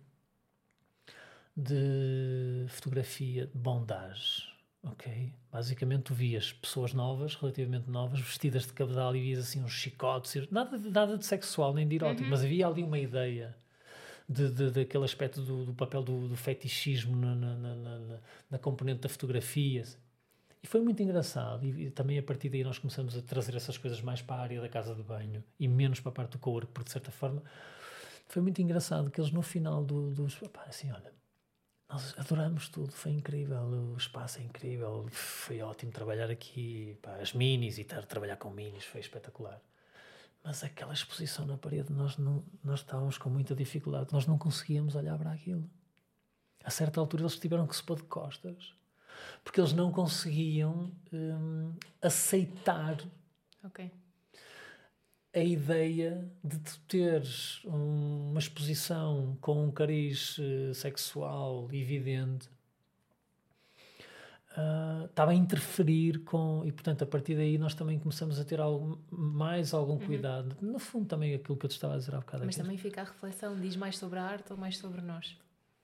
[1.56, 4.52] de fotografia de bondage.
[4.82, 5.32] Ok?
[5.50, 10.48] Basicamente, tu vias pessoas novas, relativamente novas, vestidas de cabedal e vias assim uns chicotes,
[10.50, 12.30] nada nada de sexual nem de erótico, uhum.
[12.30, 13.56] mas havia ali uma ideia
[14.28, 18.18] de, de, daquele aspecto do, do papel do, do fetichismo na, na, na,
[18.50, 19.84] na, componente da fotografia.
[20.62, 21.64] E foi muito engraçado.
[21.64, 24.40] E, e, também a partir daí nós começamos a trazer essas coisas mais para a
[24.40, 27.10] área da casa de banho e menos para a parte do cowork, porque de certa
[27.10, 27.42] forma
[28.28, 30.38] foi muito engraçado que eles no final do, dos.
[30.66, 31.12] assim, olha,
[31.88, 37.32] nós adoramos tudo, foi incrível, o espaço é incrível, foi ótimo trabalhar aqui, pá, as
[37.32, 39.60] minis e estar a trabalhar com minis foi espetacular.
[40.42, 44.94] Mas aquela exposição na parede, nós, não, nós estávamos com muita dificuldade, nós não conseguíamos
[44.94, 45.68] olhar para aquilo.
[46.62, 48.74] A certa altura eles tiveram que se pôr de costas,
[49.42, 52.98] porque eles não conseguiam hum, aceitar
[53.62, 53.90] okay
[55.34, 62.48] a ideia de tu teres uma exposição com um cariz uh, sexual evidente
[64.56, 68.60] uh, estava a interferir com e portanto a partir daí nós também começamos a ter
[68.60, 69.98] algo, mais algum uhum.
[69.98, 72.62] cuidado no fundo também aquilo que eu te estava a dizer há bocado mas aqui.
[72.62, 75.36] também fica a reflexão diz mais sobre a arte ou mais sobre nós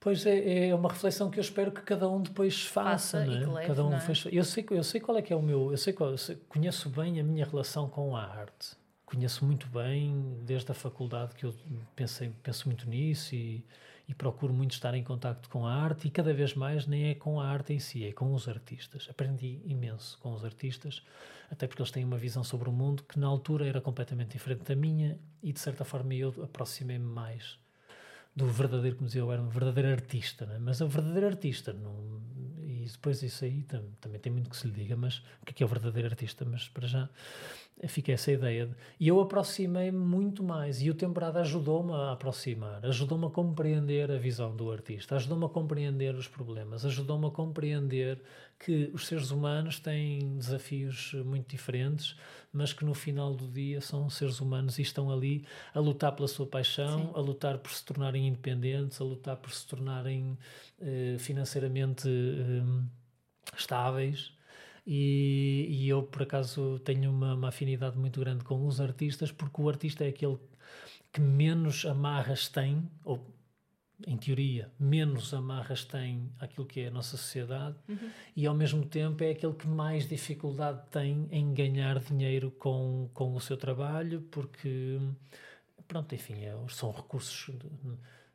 [0.02, 3.34] Pois é, é uma reflexão que eu espero que cada um depois faça, faça não
[3.34, 3.54] é?
[3.56, 4.00] Leve, cada um é?
[4.00, 6.16] fez, eu sei eu sei qual é que é o meu, eu sei, qual, eu
[6.16, 8.79] sei conheço bem a minha relação com a arte
[9.10, 11.52] conheço muito bem desde a faculdade que eu
[11.96, 13.64] pensei, penso muito nisso e,
[14.08, 17.14] e procuro muito estar em contacto com a arte e cada vez mais nem é
[17.14, 19.08] com a arte em si, é com os artistas.
[19.10, 21.02] Aprendi imenso com os artistas,
[21.50, 24.62] até porque eles têm uma visão sobre o mundo que na altura era completamente diferente
[24.62, 27.58] da minha e de certa forma eu aproximei-me mais
[28.34, 30.56] do verdadeiro, como dizia eu, era um verdadeiro artista, né?
[30.60, 32.22] mas o verdadeiro artista, não,
[32.62, 35.50] e depois isso aí tam, também tem muito que se lhe diga, mas o que
[35.50, 36.44] é, que é o verdadeiro artista?
[36.44, 37.08] Mas para já
[37.88, 38.66] fica essa ideia.
[38.66, 44.10] De, e eu aproximei-me muito mais, e o temporada ajudou-me a aproximar, ajudou-me a compreender
[44.10, 48.22] a visão do artista, ajudou-me a compreender os problemas, ajudou-me a compreender
[48.58, 52.14] que os seres humanos têm desafios muito diferentes,
[52.52, 56.28] mas que no final do dia são seres humanos e estão ali a lutar pela
[56.28, 57.10] sua paixão, Sim.
[57.14, 60.36] a lutar por se tornarem independentes, a lutar por se tornarem
[60.80, 64.32] eh, financeiramente eh, estáveis.
[64.86, 69.60] E, e, eu, por acaso, tenho uma, uma, afinidade muito grande com os artistas, porque
[69.60, 70.38] o artista é aquele
[71.12, 73.34] que menos amarras tem, ou
[74.06, 78.10] em teoria, menos amarras tem aquilo que é a nossa sociedade uhum.
[78.34, 83.34] e ao mesmo tempo é aquele que mais dificuldade tem em ganhar dinheiro com, com
[83.34, 84.98] o seu trabalho, porque,
[85.86, 87.54] pronto, enfim, é, são recursos.
[87.54, 87.66] De,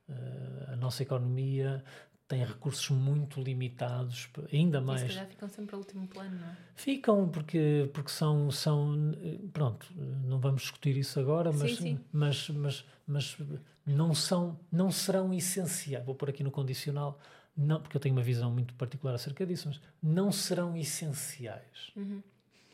[0.10, 1.84] uh, a nossa economia
[2.28, 5.02] têm recursos muito limitados, ainda mais.
[5.02, 6.58] E se calhar ficam sempre ao último plano, não é?
[6.76, 9.14] Ficam, porque, porque são, são.
[9.54, 12.00] Pronto, não vamos discutir isso agora, mas, sim, sim.
[12.12, 13.38] mas, mas, mas
[13.86, 16.06] não, são, não serão essenciais.
[16.06, 17.20] Vou pôr aqui no condicional,
[17.56, 21.92] não, porque eu tenho uma visão muito particular acerca disso, mas não serão essenciais.
[21.96, 22.24] Uhum.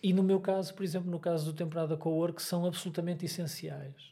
[0.01, 4.11] E no meu caso, por exemplo, no caso do temporada co-work, são absolutamente essenciais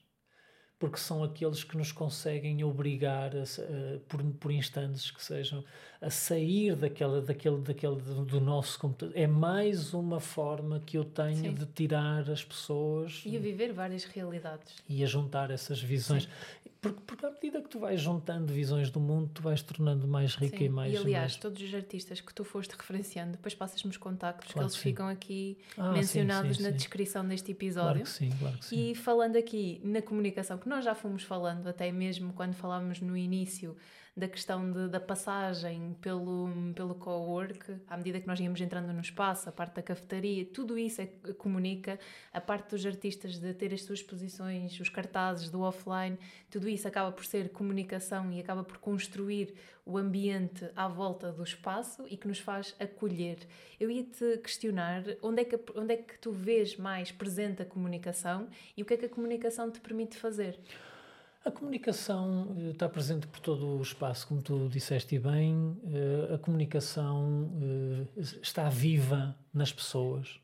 [0.79, 5.61] porque são aqueles que nos conseguem obrigar, a, a, por, por instantes que sejam,
[6.01, 9.13] a sair daquela, daquele, daquele do, nosso computador.
[9.17, 11.53] É mais uma forma que eu tenho Sim.
[11.53, 16.23] de tirar as pessoas e a viver várias realidades e a juntar essas visões.
[16.23, 16.29] Sim.
[16.81, 20.35] Porque, porque à medida que tu vais juntando visões do mundo, tu vais tornando mais
[20.35, 20.63] rica sim.
[20.65, 20.93] e mais.
[20.93, 21.35] E aliás, mais...
[21.35, 25.09] todos os artistas que tu foste referenciando, depois passas-me os contactos, claro que eles ficam
[25.09, 28.03] aqui ah, mencionados sim, sim, na descrição deste episódio.
[28.03, 28.91] Claro que sim, claro que sim.
[28.91, 33.17] E falando aqui na comunicação, que nós já fomos falando, até mesmo quando falávamos no
[33.17, 33.75] início
[34.19, 38.99] da questão de, da passagem pelo, pelo co-work, à medida que nós íamos entrando no
[38.99, 41.97] espaço, a parte da cafetaria, tudo isso é, comunica,
[42.33, 46.17] a parte dos artistas de ter as suas posições, os cartazes do offline,
[46.51, 49.55] tudo isso acaba por ser comunicação e acaba por construir
[49.85, 53.37] o ambiente à volta do espaço e que nos faz acolher.
[53.79, 57.65] Eu ia te questionar onde é que, onde é que tu vês mais presente a
[57.65, 60.59] comunicação e o que é que a comunicação te permite fazer?
[61.49, 65.81] A comunicação eh, está presente por todo o espaço, como tu disseste bem.
[65.83, 67.49] Eh, a comunicação
[68.15, 70.39] eh, está viva nas pessoas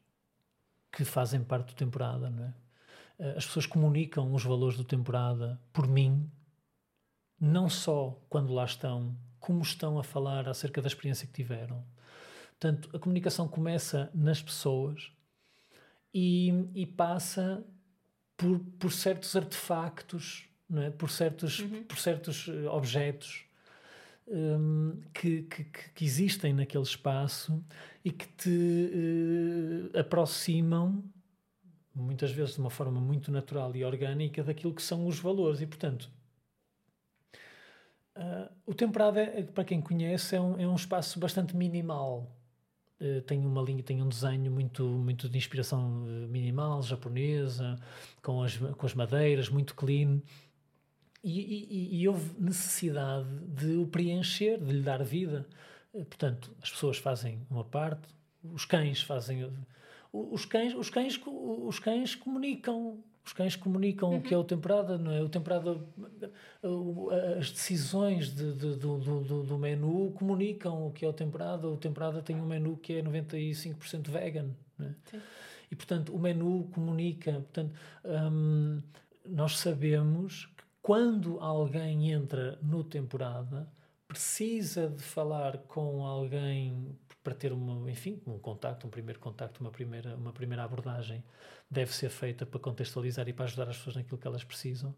[0.91, 3.37] que fazem parte do temporada, não é?
[3.37, 6.27] As pessoas comunicam os valores do temporada por mim,
[7.39, 11.85] não só quando lá estão, como estão a falar acerca da experiência que tiveram.
[12.59, 15.11] Portanto, a comunicação começa nas pessoas
[16.11, 17.63] e, e passa
[18.35, 20.89] por, por certos artefactos é?
[20.89, 21.83] por, certos, uhum.
[21.83, 23.45] por certos eh, objetos
[24.27, 27.63] um, que, que, que, existem naquele espaço
[28.03, 31.03] e que te uh, aproximam,
[31.93, 35.61] muitas vezes de uma forma muito natural e orgânica, daquilo que são os valores.
[35.61, 36.09] E, portanto,
[38.17, 42.31] uh, o temperado, é, para quem conhece, é um, é um espaço bastante minimal.
[42.99, 45.87] Uh, tem uma linha, tem um desenho muito, muito de inspiração
[46.29, 47.77] minimal, japonesa,
[48.23, 50.21] com as, com as madeiras, muito clean
[51.25, 55.47] e, e, e, houve necessidade de o preencher, de lhe dar vida.
[55.91, 58.07] Eh, portanto, as pessoas fazem uma parte,
[58.43, 59.51] os cães fazem.
[60.13, 62.99] Os cães, os cães, os cães comunicam.
[63.25, 64.17] Os cães comunicam uhum.
[64.17, 65.19] o que é o temperada, não é?
[65.19, 65.83] O temperada,
[67.39, 71.67] as decisões de, de, do, do, do menu comunicam o que é o temperada.
[71.67, 75.19] O temperada tem um menu que é 95% vegan, não é?
[75.71, 77.31] E, portanto, o menu comunica.
[77.31, 77.73] Portanto,
[78.05, 78.79] hum,
[79.25, 80.47] nós sabemos
[80.85, 83.67] quando alguém entra no temporada,
[84.07, 89.71] precisa de falar com alguém para ter uma, enfim, um contacto, um primeiro contacto, uma
[89.71, 91.23] primeira, uma primeira abordagem
[91.71, 94.93] deve ser feita para contextualizar e para ajudar as pessoas naquilo que elas precisam.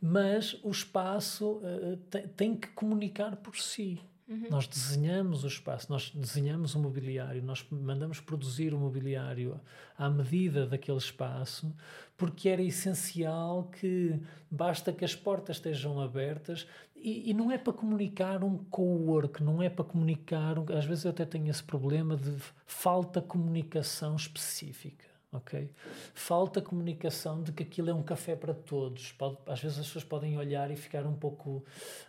[0.00, 4.00] Mas o espaço uh, tem, tem que comunicar por si.
[4.32, 4.46] Uhum.
[4.48, 9.60] Nós desenhamos o espaço, nós desenhamos o mobiliário, nós mandamos produzir o mobiliário
[9.96, 11.74] à medida daquele espaço,
[12.16, 14.18] porque era essencial que
[14.50, 19.62] basta que as portas estejam abertas e, e não é para comunicar um co-work, não
[19.62, 20.58] é para comunicar.
[20.58, 22.34] Um, às vezes eu até tenho esse problema de
[22.64, 25.04] falta comunicação específica.
[25.30, 25.70] ok?
[26.14, 29.12] Falta comunicação de que aquilo é um café para todos.
[29.12, 31.62] Pode, às vezes as pessoas podem olhar e ficar um pouco.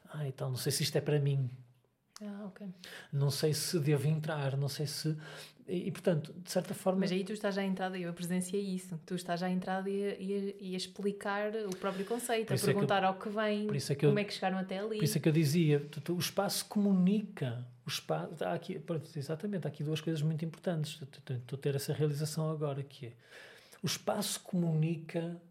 [0.10, 1.50] Ah, então não sei se isto é para mim.
[2.26, 2.68] Ah, ok.
[3.12, 5.16] Não sei se devo entrar, não sei se.
[5.68, 7.02] E, portanto, de certa forma.
[7.02, 10.58] Mas aí tu estás já entrada, eu presenciei isso, tu estás já entrada e, e,
[10.60, 13.96] e a explicar o próprio conceito, a perguntar é que, ao que vem, é que
[14.06, 14.98] como eu, é que chegaram até ali.
[14.98, 17.66] Por isso é que eu dizia, o espaço comunica.
[17.86, 18.82] O espaço, há aqui,
[19.16, 21.02] exatamente, há aqui duas coisas muito importantes.
[21.02, 23.14] Estou a ter essa realização agora, que é
[23.82, 25.42] o espaço comunica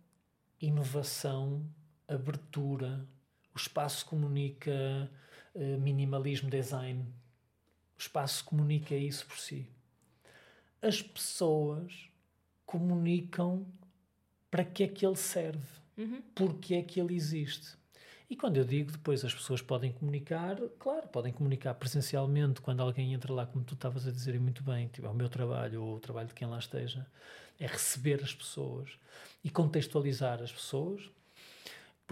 [0.59, 1.63] inovação,
[2.09, 3.05] abertura,
[3.55, 5.11] o espaço comunica
[5.55, 7.05] eh, minimalismo design.
[7.97, 9.69] O espaço comunica isso por si.
[10.81, 12.09] As pessoas
[12.65, 13.67] comunicam
[14.51, 15.67] para que é que ele serve,
[15.97, 16.23] uhum.
[16.35, 17.77] porque é que ele existe.
[18.33, 23.13] E quando eu digo depois as pessoas podem comunicar, claro, podem comunicar presencialmente quando alguém
[23.13, 25.97] entra lá, como tu estavas a dizer muito bem, tipo, é o meu trabalho ou
[25.97, 27.07] o trabalho de quem lá esteja,
[27.61, 28.91] é receber as pessoas
[29.45, 31.11] e contextualizar as pessoas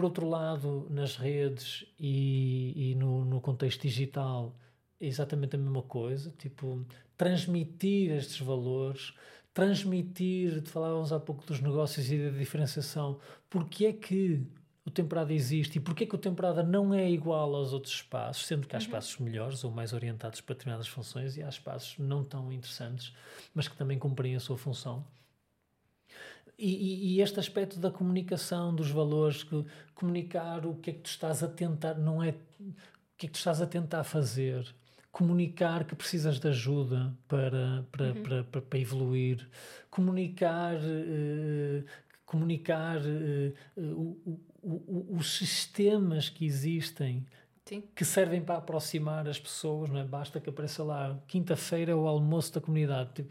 [0.01, 4.57] por outro lado, nas redes e, e no, no contexto digital,
[4.99, 6.87] é exatamente a mesma coisa, tipo,
[7.19, 9.13] transmitir estes valores,
[9.53, 13.21] transmitir, falávamos há pouco dos negócios e da diferenciação,
[13.51, 14.43] porque é que
[14.87, 18.47] o temporada existe e porque é que o temporada não é igual aos outros espaços,
[18.47, 18.85] sendo que há uhum.
[18.87, 23.15] espaços melhores ou mais orientados para determinadas funções e há espaços não tão interessantes,
[23.55, 25.07] mas que também cumprem a sua função.
[26.63, 29.65] E, e, este aspecto da comunicação, dos valores, que,
[29.95, 32.35] comunicar o que é que tu estás a tentar, não é o
[33.17, 34.67] que é que tu estás a tentar fazer,
[35.11, 38.23] comunicar que precisas de ajuda para, para, uhum.
[38.23, 39.49] para, para, para, evoluir,
[39.91, 41.85] comunicar, uh,
[42.27, 47.27] comunicar uh, uh, os sistemas que existem.
[47.65, 47.85] Sim.
[47.95, 50.05] que servem para aproximar as pessoas, não é?
[50.05, 53.11] Basta que apareça lá, quinta-feira é o almoço da comunidade.
[53.15, 53.31] Tipo,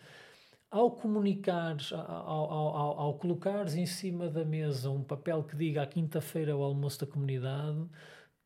[0.71, 5.81] ao comunicares, ao, ao, ao, ao, colocares em cima da mesa um papel que diga
[5.81, 7.89] à quinta-feira o almoço da comunidade,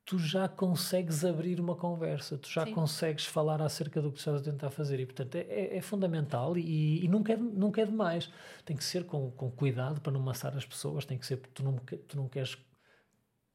[0.06, 2.74] tu já consegues abrir uma conversa, tu já Sim.
[2.74, 6.58] consegues falar acerca do que estás a tentar fazer e, portanto, é, é, é fundamental
[6.58, 8.32] e, e, nunca, é, nunca é demais.
[8.66, 11.54] Tem que ser com, com cuidado para não maçar as pessoas, tem que ser porque
[11.54, 11.76] tu não,
[12.08, 12.58] tu não queres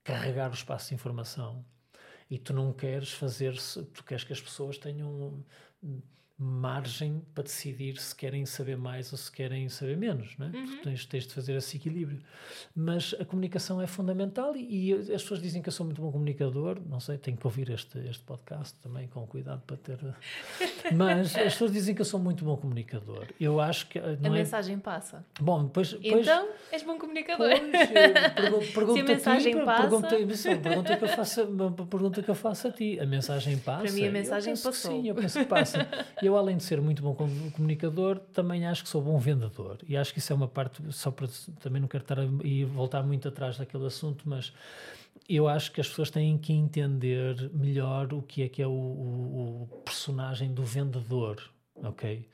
[0.05, 1.65] carregar o espaço de informação.
[2.31, 5.43] E tu não queres fazer-se, tu queres que as pessoas tenham
[6.39, 10.51] margem para decidir se querem saber mais ou se querem saber menos, não é?
[10.51, 10.83] Uhum.
[10.83, 12.21] Tens, tens, de fazer esse equilíbrio.
[12.77, 16.13] Mas a comunicação é fundamental e, e, as pessoas dizem que eu sou muito bom
[16.13, 19.99] comunicador, não sei, tenho que ouvir este, este podcast também com cuidado para ter...
[20.95, 23.27] Mas as pessoas dizem que eu sou muito bom comunicador.
[23.41, 23.99] Eu acho que...
[23.99, 24.31] a é...
[24.31, 25.27] mensagem passa.
[25.41, 25.97] Bom, depois...
[26.01, 27.49] então, és bom comunicador.
[27.49, 29.83] Pois, pergunta, Se a mensagem ti, passa...
[29.83, 30.09] Pergunta,
[30.63, 31.47] pergunta, que eu faço,
[31.91, 33.01] pergunta que eu faço a ti.
[33.01, 33.83] A mensagem passa?
[33.83, 34.73] Para mim a mensagem passou.
[34.73, 35.89] sim, eu penso que passa.
[36.29, 37.15] eu, além de ser muito bom
[37.53, 39.79] comunicador, também acho que sou bom vendedor.
[39.87, 41.27] E acho que isso é uma parte, só para
[41.61, 44.53] também não quero estar a ir voltar muito atrás daquele assunto, mas
[45.29, 48.71] eu acho que as pessoas têm que entender melhor o que é que é o,
[48.71, 51.43] o, o personagem do vendedor,
[51.77, 52.27] ok?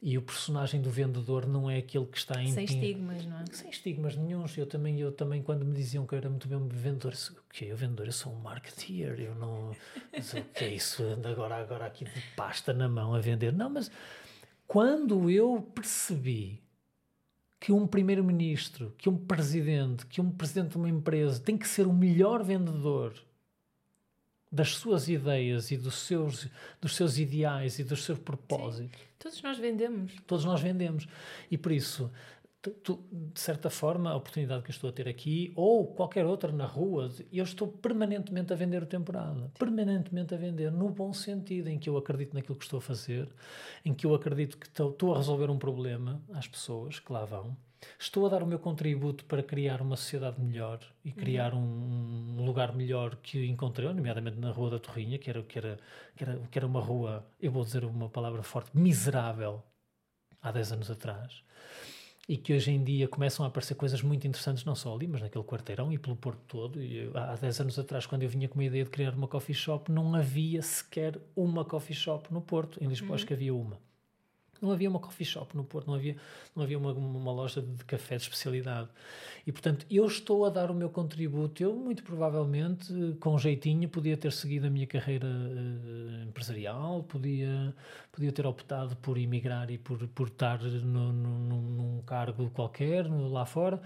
[0.00, 2.52] E o personagem do vendedor não é aquele que está em.
[2.52, 3.44] Sem estigmas, não é?
[3.50, 4.56] Sem estigmas nenhums.
[4.56, 7.66] Eu também, eu também quando me diziam que eu era muito bem vendedor, o que
[7.66, 7.74] é?
[7.74, 8.06] vendedor?
[8.06, 9.70] Eu sou um marketeer, eu não.
[9.72, 11.02] o que é isso?
[11.02, 13.52] Ando agora, agora aqui de pasta na mão a vender.
[13.52, 13.90] Não, mas
[14.68, 16.62] quando eu percebi
[17.58, 21.88] que um primeiro-ministro, que um presidente, que um presidente de uma empresa tem que ser
[21.88, 23.14] o melhor vendedor
[24.50, 26.48] das suas ideias e dos seus,
[26.80, 28.98] dos seus ideais e dos seus propósitos.
[28.98, 29.06] Sim.
[29.18, 30.12] Todos nós vendemos.
[30.26, 31.06] Todos nós vendemos.
[31.50, 32.10] E por isso,
[32.82, 36.50] tu, de certa forma, a oportunidade que eu estou a ter aqui, ou qualquer outra
[36.52, 39.42] na rua, eu estou permanentemente a vender o temporada.
[39.42, 39.50] Sim.
[39.58, 43.28] Permanentemente a vender, no bom sentido, em que eu acredito naquilo que estou a fazer,
[43.84, 47.24] em que eu acredito que estou, estou a resolver um problema às pessoas que lá
[47.24, 47.56] vão
[47.98, 51.58] estou a dar o meu contributo para criar uma sociedade melhor e criar um,
[52.38, 55.78] um, lugar melhor que encontrei, nomeadamente na Rua da Torrinha, que era, que, era,
[56.16, 59.62] que, era, que era uma rua, eu vou dizer uma palavra forte, miserável,
[60.42, 61.42] há 10 anos atrás.
[62.28, 65.22] E que hoje em dia começam a aparecer coisas muito interessantes, não só ali, mas
[65.22, 66.82] naquele quarteirão e pelo Porto todo.
[66.82, 69.54] Eu, há 10 anos atrás, quando eu vinha com a ideia de criar uma coffee
[69.54, 72.82] shop, não havia sequer uma coffee shop no Porto.
[72.84, 73.14] Em Lisboa, uhum.
[73.14, 73.78] acho que havia uma.
[74.60, 76.16] Não havia uma coffee shop no Porto, não havia,
[76.54, 78.88] não havia uma, uma loja de café de especialidade.
[79.46, 81.62] E, portanto, eu estou a dar o meu contributo.
[81.62, 87.74] Eu, muito provavelmente, com jeitinho, podia ter seguido a minha carreira uh, empresarial, podia,
[88.12, 93.28] podia ter optado por emigrar e por, por estar no, no, num cargo qualquer no,
[93.28, 93.80] lá fora,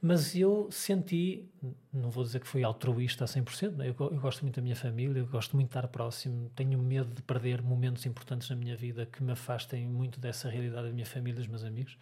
[0.00, 1.44] mas eu senti,
[1.92, 3.88] não vou dizer que fui altruísta a 100%, né?
[3.88, 7.14] eu, eu gosto muito da minha família, eu gosto muito de estar próximo, tenho medo
[7.14, 11.06] de perder momentos importantes na minha vida que me afastem muito dessa realidade da minha
[11.06, 11.96] família e dos meus amigos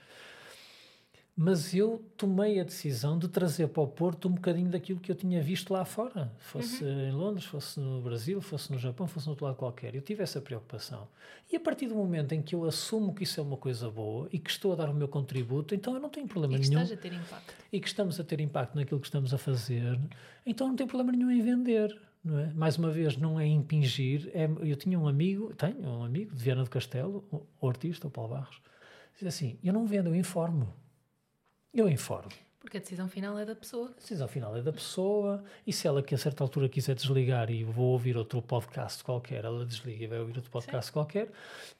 [1.34, 5.16] mas eu tomei a decisão de trazer para o Porto um bocadinho daquilo que eu
[5.16, 7.08] tinha visto lá fora, fosse uhum.
[7.08, 9.94] em Londres, fosse no Brasil, fosse no Japão, fosse no outro lado qualquer.
[9.94, 11.08] Eu tive essa preocupação.
[11.50, 14.28] E a partir do momento em que eu assumo que isso é uma coisa boa
[14.30, 16.68] e que estou a dar o meu contributo, então eu não tenho problema e que
[16.68, 16.82] nenhum.
[16.82, 17.54] Estás a ter impacto.
[17.72, 19.98] E que estamos a ter impacto naquilo que estamos a fazer,
[20.44, 21.98] então não tem problema nenhum em vender.
[22.22, 22.52] Não é?
[22.52, 24.30] Mais uma vez, não é impingir.
[24.34, 27.24] É, eu tinha um amigo, tenho um amigo de Viana do Castelo,
[27.60, 28.60] o artista, o Paulo Barros,
[29.18, 30.72] diz assim: Eu não vendo, eu informo.
[31.74, 32.28] Eu informo.
[32.62, 33.90] Porque a decisão final é da pessoa.
[33.90, 37.50] A decisão final é da pessoa, e se ela que a certa altura quiser desligar
[37.50, 40.92] e vou ouvir outro podcast qualquer, ela desliga e vai ouvir outro podcast Sim.
[40.92, 41.28] qualquer,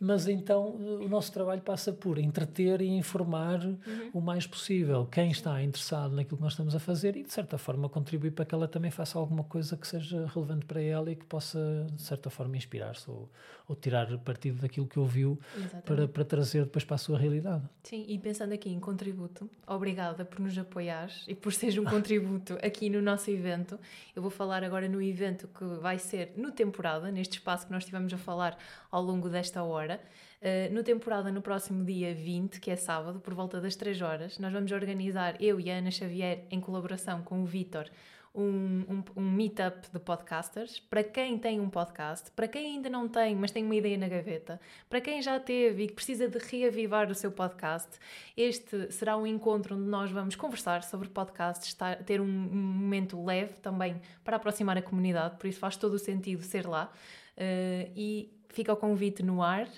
[0.00, 4.10] mas então o nosso trabalho passa por entreter e informar uhum.
[4.12, 7.56] o mais possível quem está interessado naquilo que nós estamos a fazer e de certa
[7.56, 11.14] forma contribuir para que ela também faça alguma coisa que seja relevante para ela e
[11.14, 13.30] que possa de certa forma inspirar-se ou,
[13.68, 15.38] ou tirar partido daquilo que ouviu
[15.84, 17.62] para, para trazer depois para a sua realidade.
[17.84, 22.58] Sim, e pensando aqui em contributo, obrigada por nos apoiares e por seres um contributo
[22.62, 23.78] aqui no nosso evento.
[24.16, 27.82] Eu vou falar agora no evento que vai ser no temporada, neste espaço que nós
[27.82, 28.56] estivemos a falar
[28.90, 30.00] ao longo desta hora.
[30.40, 34.38] Uh, no temporada, no próximo dia 20, que é sábado, por volta das 3 horas,
[34.40, 37.88] nós vamos organizar, eu e a Ana Xavier, em colaboração com o Vitor,
[38.34, 43.06] um, um, um meetup de podcasters para quem tem um podcast, para quem ainda não
[43.06, 46.38] tem, mas tem uma ideia na gaveta, para quem já teve e que precisa de
[46.38, 47.90] reavivar o seu podcast.
[48.36, 51.76] Este será um encontro onde nós vamos conversar sobre podcasts,
[52.06, 55.98] ter um, um momento leve também para aproximar a comunidade, por isso faz todo o
[55.98, 56.90] sentido ser lá.
[57.36, 59.68] Uh, e fica o convite no ar.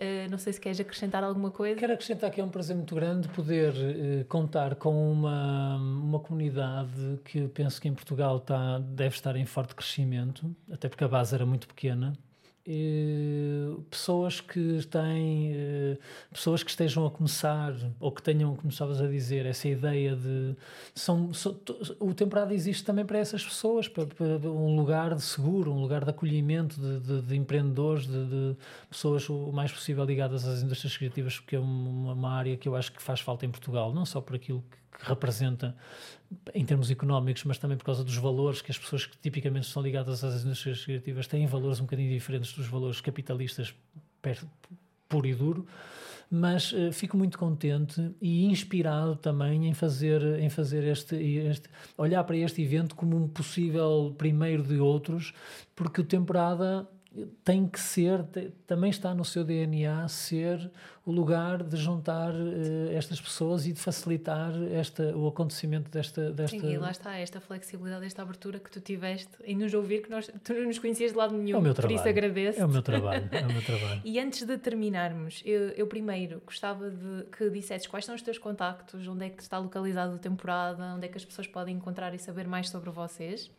[0.00, 1.78] Uh, não sei se queres acrescentar alguma coisa.
[1.78, 7.20] Quero acrescentar que é um prazer muito grande poder uh, contar com uma, uma comunidade
[7.22, 11.34] que penso que em Portugal está, deve estar em forte crescimento, até porque a base
[11.34, 12.14] era muito pequena
[13.88, 15.98] pessoas que têm
[16.30, 20.54] pessoas que estejam a começar ou que tenham, estavas a dizer, essa ideia de
[20.94, 21.58] são, são
[21.98, 26.04] o temporada existe também para essas pessoas, para, para, um lugar de seguro, um lugar
[26.04, 28.56] de acolhimento de, de, de empreendedores, de, de,
[28.88, 32.76] pessoas o mais possível ligadas às indústrias criativas, porque é uma, uma área que eu
[32.76, 35.76] acho que faz falta em Portugal, não só por aquilo que que representa
[36.54, 39.82] em termos económicos, mas também por causa dos valores que as pessoas que tipicamente estão
[39.82, 43.74] ligadas às indústrias criativas têm valores um bocadinho diferentes dos valores capitalistas
[45.08, 45.66] puro e duro.
[46.32, 51.68] Mas uh, fico muito contente e inspirado também em fazer, em fazer este, este,
[51.98, 55.34] olhar para este evento como um possível primeiro de outros,
[55.74, 56.88] porque o temporada
[57.44, 58.24] tem que ser,
[58.66, 60.70] também está no seu DNA ser
[61.04, 66.56] o lugar de juntar uh, estas pessoas e de facilitar esta, o acontecimento desta, desta...
[66.56, 70.10] Sim, e lá está, esta flexibilidade, esta abertura que tu tiveste em nos ouvir, que
[70.10, 71.98] nós, tu não nos conhecias de lado nenhum, é o meu por trabalho.
[71.98, 72.60] isso agradeço.
[72.60, 74.02] É o meu trabalho, é o meu trabalho.
[74.04, 78.38] e antes de terminarmos, eu, eu, primeiro gostava de que dissesses quais são os teus
[78.38, 82.14] contactos, onde é que está localizado a temporada, onde é que as pessoas podem encontrar
[82.14, 83.50] e saber mais sobre vocês.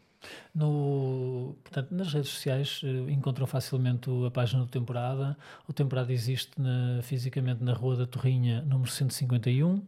[0.54, 5.38] No, portanto, nas redes sociais eh, encontram facilmente a página do Temporada.
[5.68, 9.82] O Temporada existe na, fisicamente na Rua da Torrinha, número 151.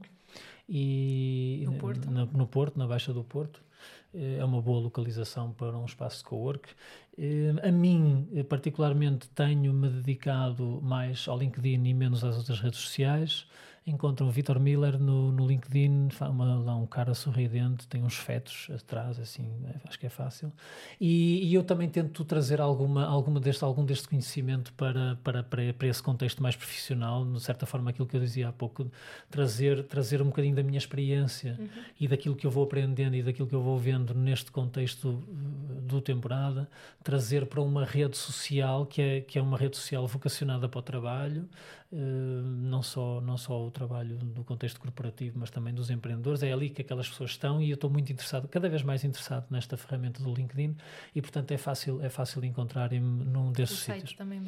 [0.67, 2.09] E no Porto.
[2.09, 3.61] Na, no Porto, na Baixa do Porto.
[4.13, 6.69] Eh, é uma boa localização para um espaço de co-work.
[7.17, 13.45] Eh, a mim, particularmente, tenho-me dedicado mais ao LinkedIn e menos às outras redes sociais
[13.85, 18.69] encontram o Vitor Miller no, no LinkedIn, uma, lá um cara sorridente, tem uns fetos
[18.73, 20.51] atrás, assim, é, acho que é fácil.
[20.99, 25.73] E, e, eu também tento trazer alguma, alguma deste, algum deste conhecimento para, para, para,
[25.73, 28.89] para esse contexto mais profissional, de certa forma, aquilo que eu dizia há pouco,
[29.29, 31.67] trazer, trazer um bocadinho da minha experiência uhum.
[31.99, 35.81] e daquilo que eu vou aprendendo e daquilo que eu vou vendo neste contexto uh,
[35.81, 36.69] do temporada,
[37.03, 40.81] trazer para uma rede social que é, que é uma rede social vocacionada para o
[40.81, 41.49] trabalho,
[41.95, 46.41] não, só, não só o trabalho no contexto corporativo, mas também dos empreendedores.
[46.41, 49.45] É ali que aquelas pessoas estão e eu estou muito interessado, cada vez mais interessado
[49.49, 50.75] nesta ferramenta do LinkedIn
[51.13, 54.09] e, portanto, é fácil, é fácil encontrarem-me num desses o sítios.
[54.09, 54.43] Site também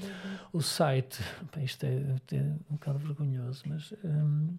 [0.52, 1.20] o site,
[1.54, 4.58] bem, isto é, é, um bocado vergonhoso, mas um,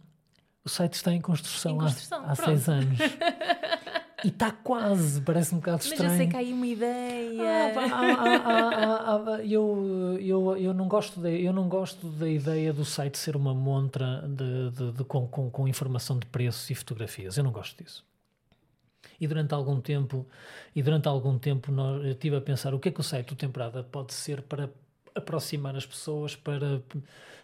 [0.65, 2.99] o site está em construção, em construção há, há seis anos.
[4.25, 6.05] E está quase, parece um bocado estranho.
[6.05, 7.75] Mas eu sei que há aí uma ideia.
[7.93, 13.37] Ah, eu, eu, eu, não gosto de, eu não gosto da ideia do site ser
[13.37, 17.37] uma montra de, de, de com, com, com, informação de preços e fotografias.
[17.37, 18.05] Eu não gosto disso.
[19.21, 20.27] E durante algum tempo,
[20.75, 23.29] e durante algum tempo nós, eu estive a pensar o que é que o site
[23.29, 24.71] do Temporada pode ser para
[25.15, 26.83] aproximar as pessoas para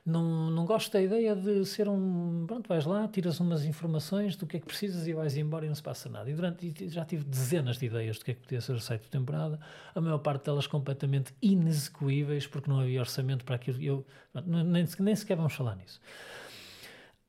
[0.04, 4.46] não, não gosto da ideia de ser um pronto, vais lá, tiras umas informações do
[4.46, 6.28] que é que precisas e vais embora e não se passa nada.
[6.28, 9.02] E durante já tive dezenas de ideias do que é que podia ser o site
[9.02, 9.60] de temporada
[9.94, 13.80] a maior parte delas completamente inexecuíveis porque não havia orçamento para aquilo.
[13.80, 14.06] Eu
[14.44, 16.00] nem, nem sequer vamos falar nisso.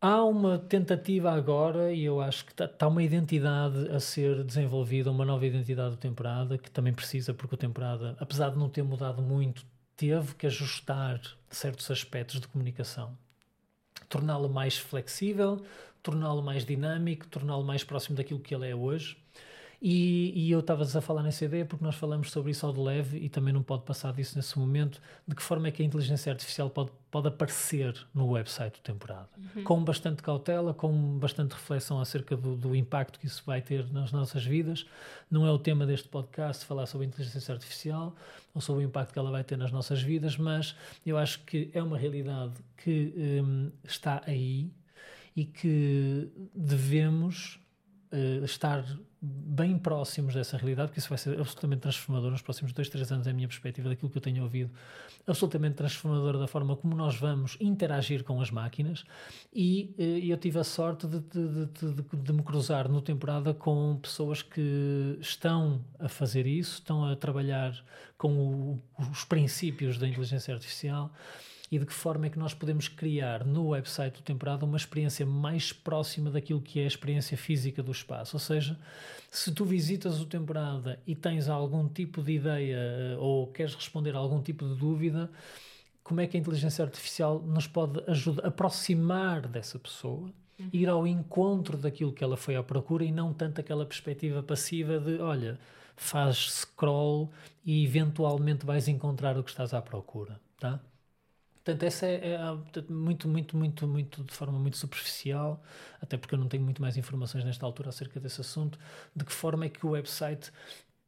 [0.01, 5.09] Há uma tentativa agora, e eu acho que está tá uma identidade a ser desenvolvida,
[5.09, 8.83] uma nova identidade do temporada, que também precisa, porque o temporada, apesar de não ter
[8.83, 9.65] mudado muito,
[9.95, 13.17] teve que ajustar certos aspectos de comunicação,
[14.09, 15.63] torná-lo mais flexível,
[16.01, 19.17] torná-lo mais dinâmico, torná-lo mais próximo daquilo que ele é hoje.
[19.85, 22.79] E, e eu estava a falar nessa ideia porque nós falamos sobre isso ao de
[22.79, 25.85] leve e também não pode passar disso nesse momento, de que forma é que a
[25.85, 29.27] inteligência artificial pode, pode aparecer no website do temporada.
[29.37, 29.65] Uhum.
[29.65, 34.13] Com bastante cautela, com bastante reflexão acerca do, do, impacto que isso vai ter nas
[34.13, 34.85] nossas vidas.
[35.29, 38.15] Não é o tema deste podcast falar sobre a inteligência artificial
[38.55, 41.69] ou sobre o impacto que ela vai ter nas nossas vidas, mas eu acho que
[41.73, 44.71] é uma realidade que um, está aí
[45.35, 47.59] e que devemos
[48.13, 48.85] uh, estar
[49.25, 53.25] bem próximos dessa realidade, porque isso vai ser absolutamente transformador nos próximos dois, três anos,
[53.25, 54.69] é a minha perspectiva daquilo que eu tenho ouvido,
[55.25, 59.05] absolutamente transformador da forma como nós vamos interagir com as máquinas.
[59.53, 63.97] E uh, eu tive a sorte de, de, de, de, me cruzar no temporada com
[64.01, 67.73] pessoas que estão a fazer isso, estão a trabalhar
[68.17, 71.13] com o, os princípios da inteligência artificial
[71.73, 75.25] e de que forma é que nós podemos criar no website do Temporada uma experiência
[75.25, 78.35] mais próxima daquilo que é a experiência física do espaço.
[78.35, 78.77] Ou seja,
[79.31, 84.15] se tu visitas o Temporada e tens algum tipo de ideia eh, ou queres responder
[84.15, 85.31] a algum tipo de dúvida,
[86.03, 90.69] como é que a inteligência artificial nos pode ajudar, aproximar dessa pessoa, uhum.
[90.71, 94.99] ir ao encontro daquilo que ela foi à procura e não tanto aquela perspectiva passiva
[94.99, 95.59] de, olha,
[95.95, 97.31] faz scroll
[97.65, 100.79] e eventualmente vais encontrar o que estás à procura, tá?
[101.63, 105.63] Portanto, essa é, é, muito, muito, muito, muito, de forma muito superficial,
[106.01, 108.77] até porque eu não tenho muito mais informações nesta altura acerca desse assunto,
[109.15, 110.51] de que forma é que o website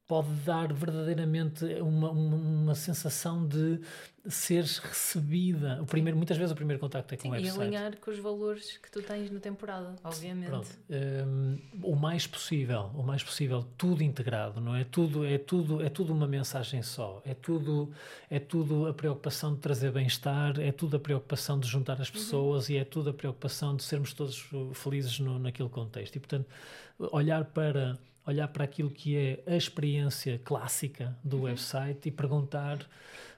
[0.08, 3.80] pode dar verdadeiramente uma, uma, uma, sensação de
[4.28, 5.82] seres recebida.
[5.82, 7.58] O primeiro, muitas vezes o primeiro contacto é com Sim, o website.
[7.58, 10.48] E alinhar com os valores que tu tens na temporada, obviamente.
[10.48, 10.70] Pronto,
[11.28, 14.84] um, o mais possível, o mais possível, tudo integrado, não é?
[14.84, 17.22] Tudo é tudo é tudo uma mensagem só.
[17.26, 17.92] É tudo
[18.30, 22.14] é tudo a preocupação de trazer bem-estar, é tudo a preocupação de juntar as uhum.
[22.14, 22.76] pessoas uhum.
[22.76, 26.16] e é tudo a preocupação de sermos todos felizes no, naquele contexto.
[26.16, 26.48] E portanto,
[27.12, 31.44] olhar para olhar para aquilo que é a experiência clássica do uhum.
[31.44, 32.80] website e perguntar,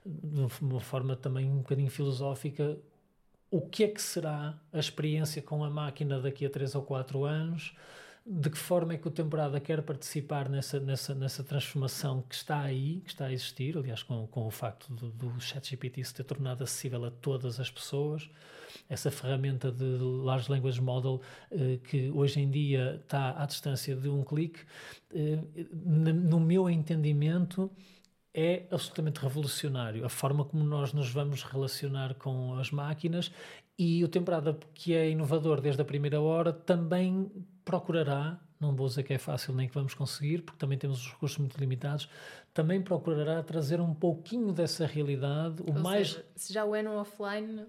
[0.06, 2.78] de uma forma também um bocadinho filosófica,
[3.50, 7.24] o que é que será a experiência com a máquina daqui a 3 ou 4
[7.26, 7.74] anos?
[8.26, 12.60] De que forma é que o Temporada quer participar nessa, nessa, nessa transformação que está
[12.60, 16.26] aí, que está a existir, aliás, com, com o facto do, do ChatGPT se ter
[16.26, 18.30] tornado acessível a todas as pessoas?
[18.90, 21.22] Essa ferramenta de Large Language Model
[21.52, 24.60] eh, que hoje em dia está à distância de um clique,
[25.14, 25.40] eh,
[25.74, 27.72] no meu entendimento,
[28.34, 33.32] é absolutamente revolucionário a forma como nós nos vamos relacionar com as máquinas
[33.80, 37.32] e o Temporada, que é inovador desde a primeira hora, também
[37.64, 41.12] procurará, não vou dizer que é fácil nem que vamos conseguir, porque também temos os
[41.12, 42.10] recursos muito limitados,
[42.54, 46.10] também procurará trazer um pouquinho dessa realidade, o Ou mais...
[46.10, 47.66] Seja, se já o é no offline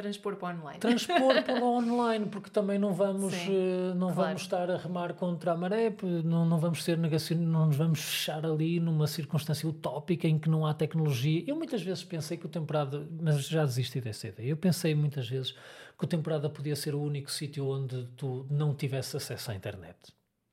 [0.00, 0.80] transpor para o online.
[0.80, 4.28] Transpor para o online, porque também não vamos, Sim, uh, não claro.
[4.28, 5.94] vamos estar a remar contra a maré,
[6.24, 10.48] não, não vamos ser negacionistas, não nos vamos fechar ali numa circunstância utópica em que
[10.48, 11.44] não há tecnologia.
[11.46, 15.28] Eu muitas vezes pensei que o temporada, mas já desisti dessa ideia, eu pensei muitas
[15.28, 15.52] vezes
[15.98, 19.96] que o temporada podia ser o único sítio onde tu não tivesse acesso à internet.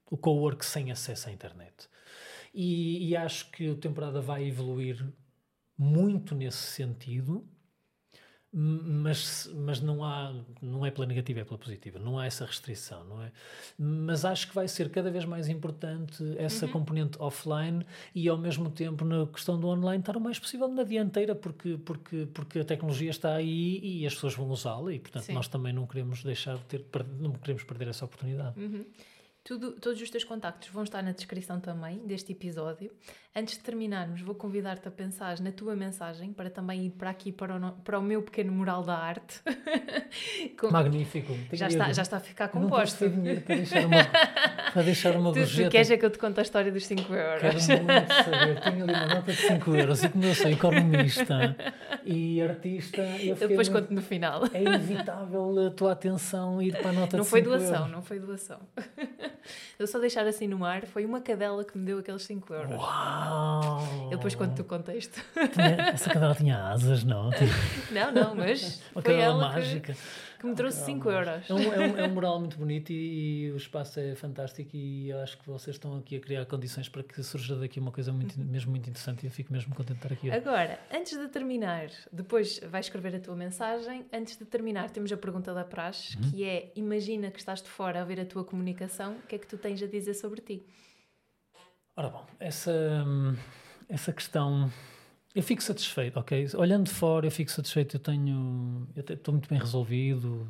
[0.10, 1.90] O co-work sem acesso à internet.
[2.54, 5.06] E, e acho que o temporada vai evoluir
[5.78, 7.48] muito nesse sentido
[8.60, 13.04] mas, mas não há não é pela negativa é pela positiva não há essa restrição
[13.04, 13.32] não é
[13.78, 16.72] mas acho que vai ser cada vez mais importante essa uhum.
[16.72, 17.86] componente offline
[18.16, 21.78] e ao mesmo tempo na questão do online estar o mais possível na dianteira porque
[21.86, 25.34] porque porque a tecnologia está aí e as pessoas vão usá-la e portanto Sim.
[25.34, 26.86] nós também não queremos deixar de ter
[27.20, 28.84] não queremos perder essa oportunidade uhum.
[29.48, 32.92] Tudo, todos os teus contactos vão estar na descrição também deste episódio.
[33.34, 37.32] Antes de terminarmos, vou convidar-te a pensar na tua mensagem para também ir para aqui
[37.32, 39.42] para o, para o meu pequeno mural da arte.
[40.60, 40.70] Com...
[40.70, 41.34] Magnífico.
[41.54, 43.06] já está, já está a ficar composto.
[43.06, 44.04] Não dinheiro para deixar uma,
[44.74, 47.14] para deixar uma tu, tu queres é que eu te conte a história dos 5
[47.14, 47.42] euros?
[47.42, 48.60] Quero muito saber.
[48.60, 51.56] Tenho ali uma nota de 5 euros e como eu sou economista
[52.04, 53.02] e artista...
[53.02, 54.42] Eu, eu depois conto no final.
[54.52, 57.62] É inevitável a tua atenção ir para a nota não de 5 euros.
[57.62, 58.60] Não foi doação, não foi doação.
[59.78, 62.72] Eu só deixar assim no mar, foi uma cadela que me deu aqueles 5 euros.
[62.76, 64.10] Uau!
[64.12, 65.22] Eu depois conto o contexto.
[65.54, 67.30] Tinha, essa cadela tinha asas, não?
[67.92, 69.94] Não, não, mas uma foi cadela ela mágica.
[69.94, 70.00] Que,
[70.38, 71.50] que me trouxe 5 euros.
[71.50, 74.76] É um, é, um, é um mural muito bonito e, e, o espaço é fantástico
[74.76, 77.92] e eu acho que vocês estão aqui a criar condições para que surja daqui uma
[77.92, 80.32] coisa muito, mesmo muito interessante e eu fico mesmo contente de estar aqui.
[80.32, 85.18] Agora, antes de terminar, depois vais escrever a tua mensagem, antes de terminar temos a
[85.18, 86.32] pergunta da praxe, uhum.
[86.32, 89.40] que é, imagina que estás de fora a ver a tua comunicação, o que é
[89.40, 90.66] que tu tens a dizer sobre ti?
[91.96, 93.04] Ora bom, essa,
[93.90, 94.72] essa questão
[95.38, 96.48] eu fico satisfeito, ok?
[96.56, 97.96] Olhando de fora, eu fico satisfeito.
[97.96, 98.88] Eu tenho.
[98.96, 100.50] Eu estou muito bem resolvido.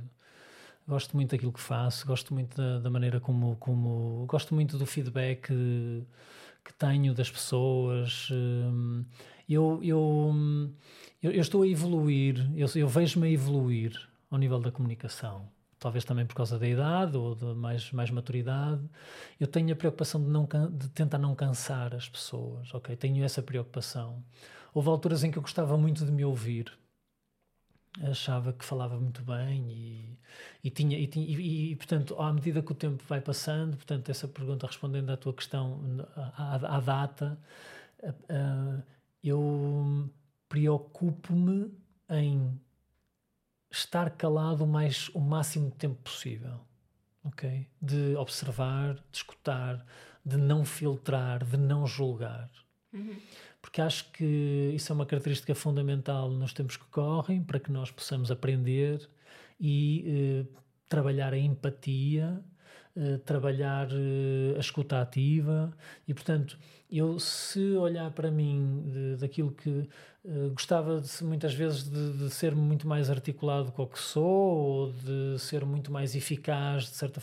[0.87, 2.07] Gosto muito daquilo que faço.
[2.07, 4.25] Gosto muito da, da maneira como, como.
[4.27, 5.47] Gosto muito do feedback
[6.63, 8.29] que, tenho das pessoas.
[8.31, 9.03] Hum,
[9.49, 10.33] eu, eu,
[11.21, 12.49] eu, eu estou a evoluir.
[12.55, 13.91] Eu, eu vejo-me a evoluir
[14.31, 15.49] ao nível da comunicação
[15.79, 18.81] talvez também por causa da idade ou de mais, mais maturidade,
[19.39, 22.95] eu tenho a preocupação de, não, de tentar não cansar as pessoas, ok?
[22.95, 24.23] Tenho essa preocupação.
[24.77, 26.71] Houve alturas em que eu gostava muito de me ouvir.
[28.11, 30.19] Achava que falava muito bem e,
[30.63, 34.27] e tinha, e, e, e, portanto, à medida que o tempo vai passando, portanto, essa
[34.27, 35.81] pergunta respondendo à tua questão
[36.15, 37.39] à, à data,
[38.03, 38.83] uh,
[39.23, 40.07] eu
[40.47, 41.73] preocupo-me
[42.11, 42.61] em
[43.71, 46.59] estar calado o, mais, o máximo de tempo possível.
[47.23, 47.67] ok?
[47.81, 49.83] De observar, de escutar,
[50.23, 52.47] de não filtrar, de não julgar.
[52.93, 53.19] Uhum
[53.67, 57.91] porque acho que isso é uma característica fundamental nos tempos que correm para que nós
[57.91, 59.05] possamos aprender
[59.59, 62.41] e eh, trabalhar a empatia,
[62.95, 65.73] eh, trabalhar eh, a escuta ativa.
[66.07, 66.57] E, portanto,
[66.89, 69.89] eu se olhar para mim de, daquilo que
[70.25, 74.23] eh, gostava de, muitas vezes de, de, ser muito mais articulado com o que sou
[74.25, 77.21] ou de ser muito mais eficaz, de certa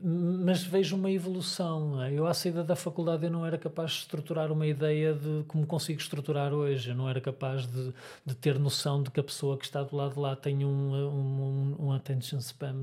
[0.00, 2.02] mas vejo uma evolução.
[2.02, 2.12] É?
[2.12, 5.66] Eu, à saída da faculdade, eu não era capaz de estruturar uma ideia de como
[5.66, 6.90] consigo estruturar hoje.
[6.90, 7.92] Eu não era capaz de,
[8.24, 10.94] de ter noção de que a pessoa que está do lado de lá tem um,
[10.94, 12.74] um, um attention span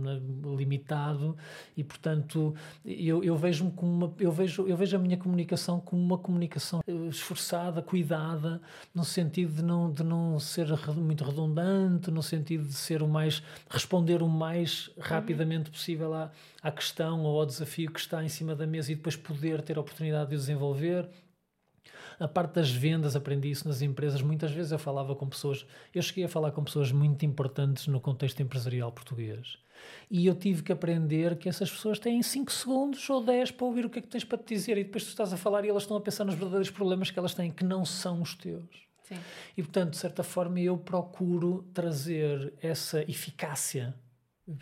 [0.58, 1.38] limitado
[1.78, 6.02] e, portanto, eu, eu vejo-me como uma, eu vejo, eu vejo a minha comunicação como
[6.02, 8.62] uma comunicação esforçada, cuidada,
[8.94, 13.42] no sentido de não, de não ser muito redundante, no sentido de ser o mais
[13.70, 16.32] responder o mais rapidamente possível à,
[16.66, 19.78] à questão ou ao desafio que está em cima da mesa e depois poder ter
[19.78, 21.08] a oportunidade de o desenvolver.
[22.20, 24.20] A parte das vendas, aprendi isso nas empresas.
[24.24, 25.64] Muitas vezes eu falava com pessoas,
[25.94, 29.60] eu cheguei a falar com pessoas muito importantes no contexto empresarial português.
[30.10, 33.86] E eu tive que aprender que essas pessoas têm 5 segundos ou 10 para ouvir
[33.86, 35.70] o que é que tens para te dizer, e depois tu estás a falar e
[35.70, 38.66] elas estão a pensar nos verdadeiros problemas que elas têm, que não são os teus.
[39.04, 39.20] Sim.
[39.56, 43.94] E portanto, de certa forma, eu procuro trazer essa eficácia.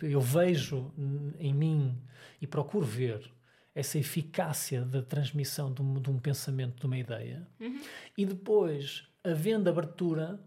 [0.02, 0.92] Eu vejo
[1.38, 1.98] em mim
[2.40, 3.30] e procuro ver
[3.74, 7.46] essa eficácia da transmissão de um, de um pensamento, de uma ideia.
[7.60, 7.80] Uhum.
[8.16, 10.40] E depois, havendo abertura,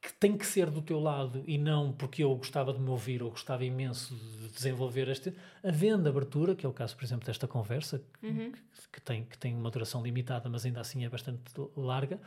[0.00, 3.22] que tem que ser do teu lado e não porque eu gostava de me ouvir
[3.22, 5.34] ou gostava imenso de desenvolver este.
[5.62, 8.52] Havendo abertura, que é o caso, por exemplo, desta conversa, uhum.
[8.52, 8.60] que,
[8.92, 11.42] que, tem, que tem uma duração limitada, mas ainda assim é bastante
[11.76, 12.20] larga.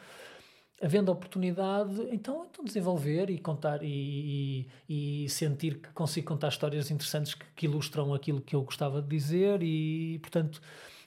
[0.82, 6.90] Havendo oportunidade, então, então desenvolver e contar e, e, e sentir que consigo contar histórias
[6.90, 10.62] interessantes que, que ilustram aquilo que eu gostava de dizer e, portanto,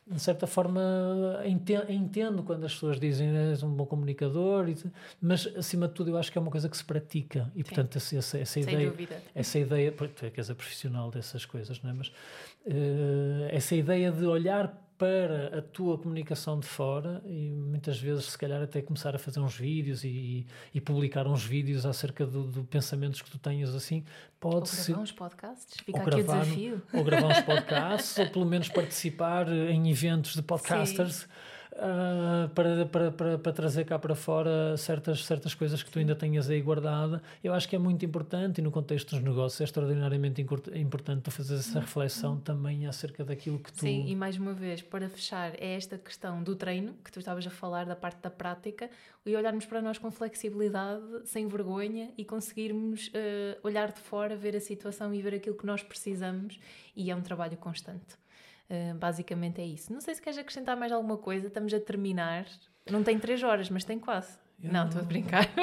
[0.06, 1.40] de certa forma
[1.88, 4.66] entendo quando as pessoas dizem que és um bom comunicador,
[5.20, 7.64] mas acima de tudo eu acho que é uma coisa que se pratica e Sim.
[7.64, 9.22] portanto essa, essa, essa ideia, dúvida.
[9.34, 11.92] essa ideia, tu é que és a profissional dessas coisas, não é?
[11.92, 18.26] Mas uh, essa ideia de olhar para a tua comunicação de fora e muitas vezes
[18.26, 22.44] se calhar até começar a fazer uns vídeos e, e publicar uns vídeos acerca do,
[22.44, 24.04] do, pensamentos que tu tenhas assim
[24.38, 25.74] pode ou ser gravar uns podcasts.
[25.84, 26.82] Fica aqui gravar, o desafio.
[26.94, 31.14] ou gravar uns podcasts ou pelo menos participar em eventos de podcasters.
[31.16, 35.98] Sim uh, para, para, para, para, trazer cá para fora certas, certas coisas que tu
[35.98, 37.22] ainda tenhas aí guardada.
[37.42, 41.30] Eu acho que é muito importante e no contexto dos negócios é extraordinariamente importante tu
[41.30, 43.80] fazer essa reflexão também acerca daquilo que tu.
[43.80, 47.46] Sim, e mais uma vez, para fechar, é esta questão do treino que tu estavas
[47.46, 48.90] a falar, da parte da prática,
[49.24, 54.56] e olharmos para nós com flexibilidade, sem vergonha e conseguirmos uh, olhar de fora, ver
[54.56, 56.58] a situação e ver aquilo que nós precisamos,
[56.94, 58.21] e é um trabalho constante.
[58.98, 59.92] Basicamente é isso.
[59.92, 62.46] Não sei se queres acrescentar mais alguma coisa, estamos a terminar.
[62.90, 64.41] Não tem três horas, mas tem quase.
[64.62, 65.48] Eu não, estou a brincar.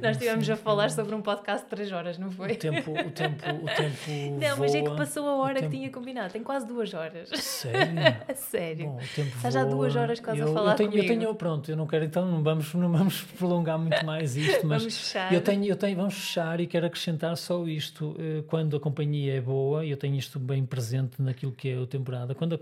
[0.00, 2.52] Nós estivemos a falar sobre um podcast de 3 horas, não foi?
[2.52, 4.38] O tempo, o tempo, o tempo.
[4.40, 5.70] Não, mas é que passou a hora tempo...
[5.70, 6.32] que tinha combinado.
[6.32, 7.28] Tem quase duas horas.
[7.30, 7.98] Sério?
[8.28, 8.86] a sério.
[8.86, 11.06] Bom, o tempo Estás já duas horas quase eu, a falar eu tenho, comigo.
[11.12, 14.66] Eu tenho, pronto, eu não quero, então não vamos, não vamos prolongar muito mais isto,
[14.66, 15.32] mas vamos fechar.
[15.32, 18.16] Eu tenho, eu tenho, vamos fechar e quero acrescentar só isto.
[18.18, 21.86] Eh, quando a companhia é boa, eu tenho isto bem presente naquilo que é a
[21.86, 22.34] temporada.
[22.34, 22.58] Quando a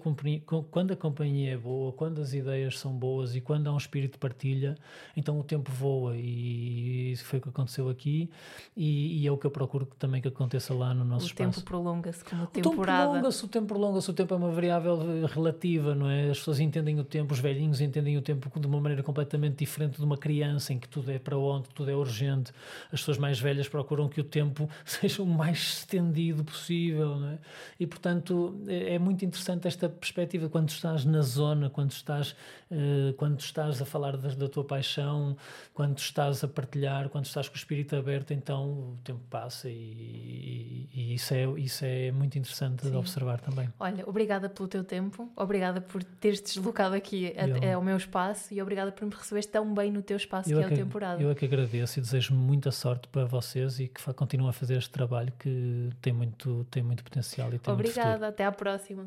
[0.70, 4.05] quando a companhia é boa, quando as ideias são boas e quando há um espírito
[4.12, 4.76] de partilha,
[5.16, 8.30] então o tempo voa e isso foi o que aconteceu aqui
[8.76, 11.50] e, e é o que eu procuro também que aconteça lá no nosso o espaço.
[11.50, 12.58] O tempo prolonga-se como temporada.
[12.58, 16.30] O tempo prolonga-se, o tempo prolonga-se, o tempo é uma variável relativa, não é?
[16.30, 19.96] As pessoas entendem o tempo, os velhinhos entendem o tempo de uma maneira completamente diferente
[19.96, 22.52] de uma criança em que tudo é para onde, tudo é urgente.
[22.92, 27.38] As pessoas mais velhas procuram que o tempo seja o mais estendido possível, não é?
[27.78, 32.34] E portanto é, é muito interessante esta perspectiva quando estás na zona, quando estás,
[32.70, 35.36] uh, quando estás a falar da, da tua paixão,
[35.72, 40.88] quando estás a partilhar, quando estás com o espírito aberto, então o tempo passa e,
[40.92, 42.90] e isso, é, isso é muito interessante Sim.
[42.90, 43.68] de observar também.
[43.80, 48.60] Olha, obrigada pelo teu tempo, obrigada por teres deslocado aqui até ao meu espaço e
[48.60, 51.22] obrigada por me receberes tão bem no teu espaço eu que é, é o temporada.
[51.22, 54.76] Eu é que agradeço e desejo muita sorte para vocês e que continuem a fazer
[54.76, 59.06] este trabalho que tem muito, tem muito potencial e tem Obrigada, até à próxima.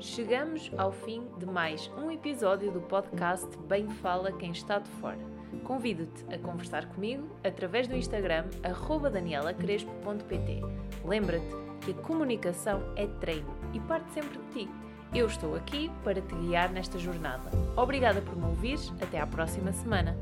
[0.00, 5.18] Chegamos ao fim de mais um episódio do podcast Bem Fala Quem Está de Fora.
[5.62, 8.46] Convido-te a conversar comigo através do Instagram
[9.12, 10.60] danielacrespo.pt.
[11.04, 11.46] Lembra-te
[11.80, 14.70] que a comunicação é treino e parte sempre de ti.
[15.14, 17.48] Eu estou aqui para te guiar nesta jornada.
[17.76, 18.92] Obrigada por me ouvires.
[19.00, 20.16] Até à próxima semana.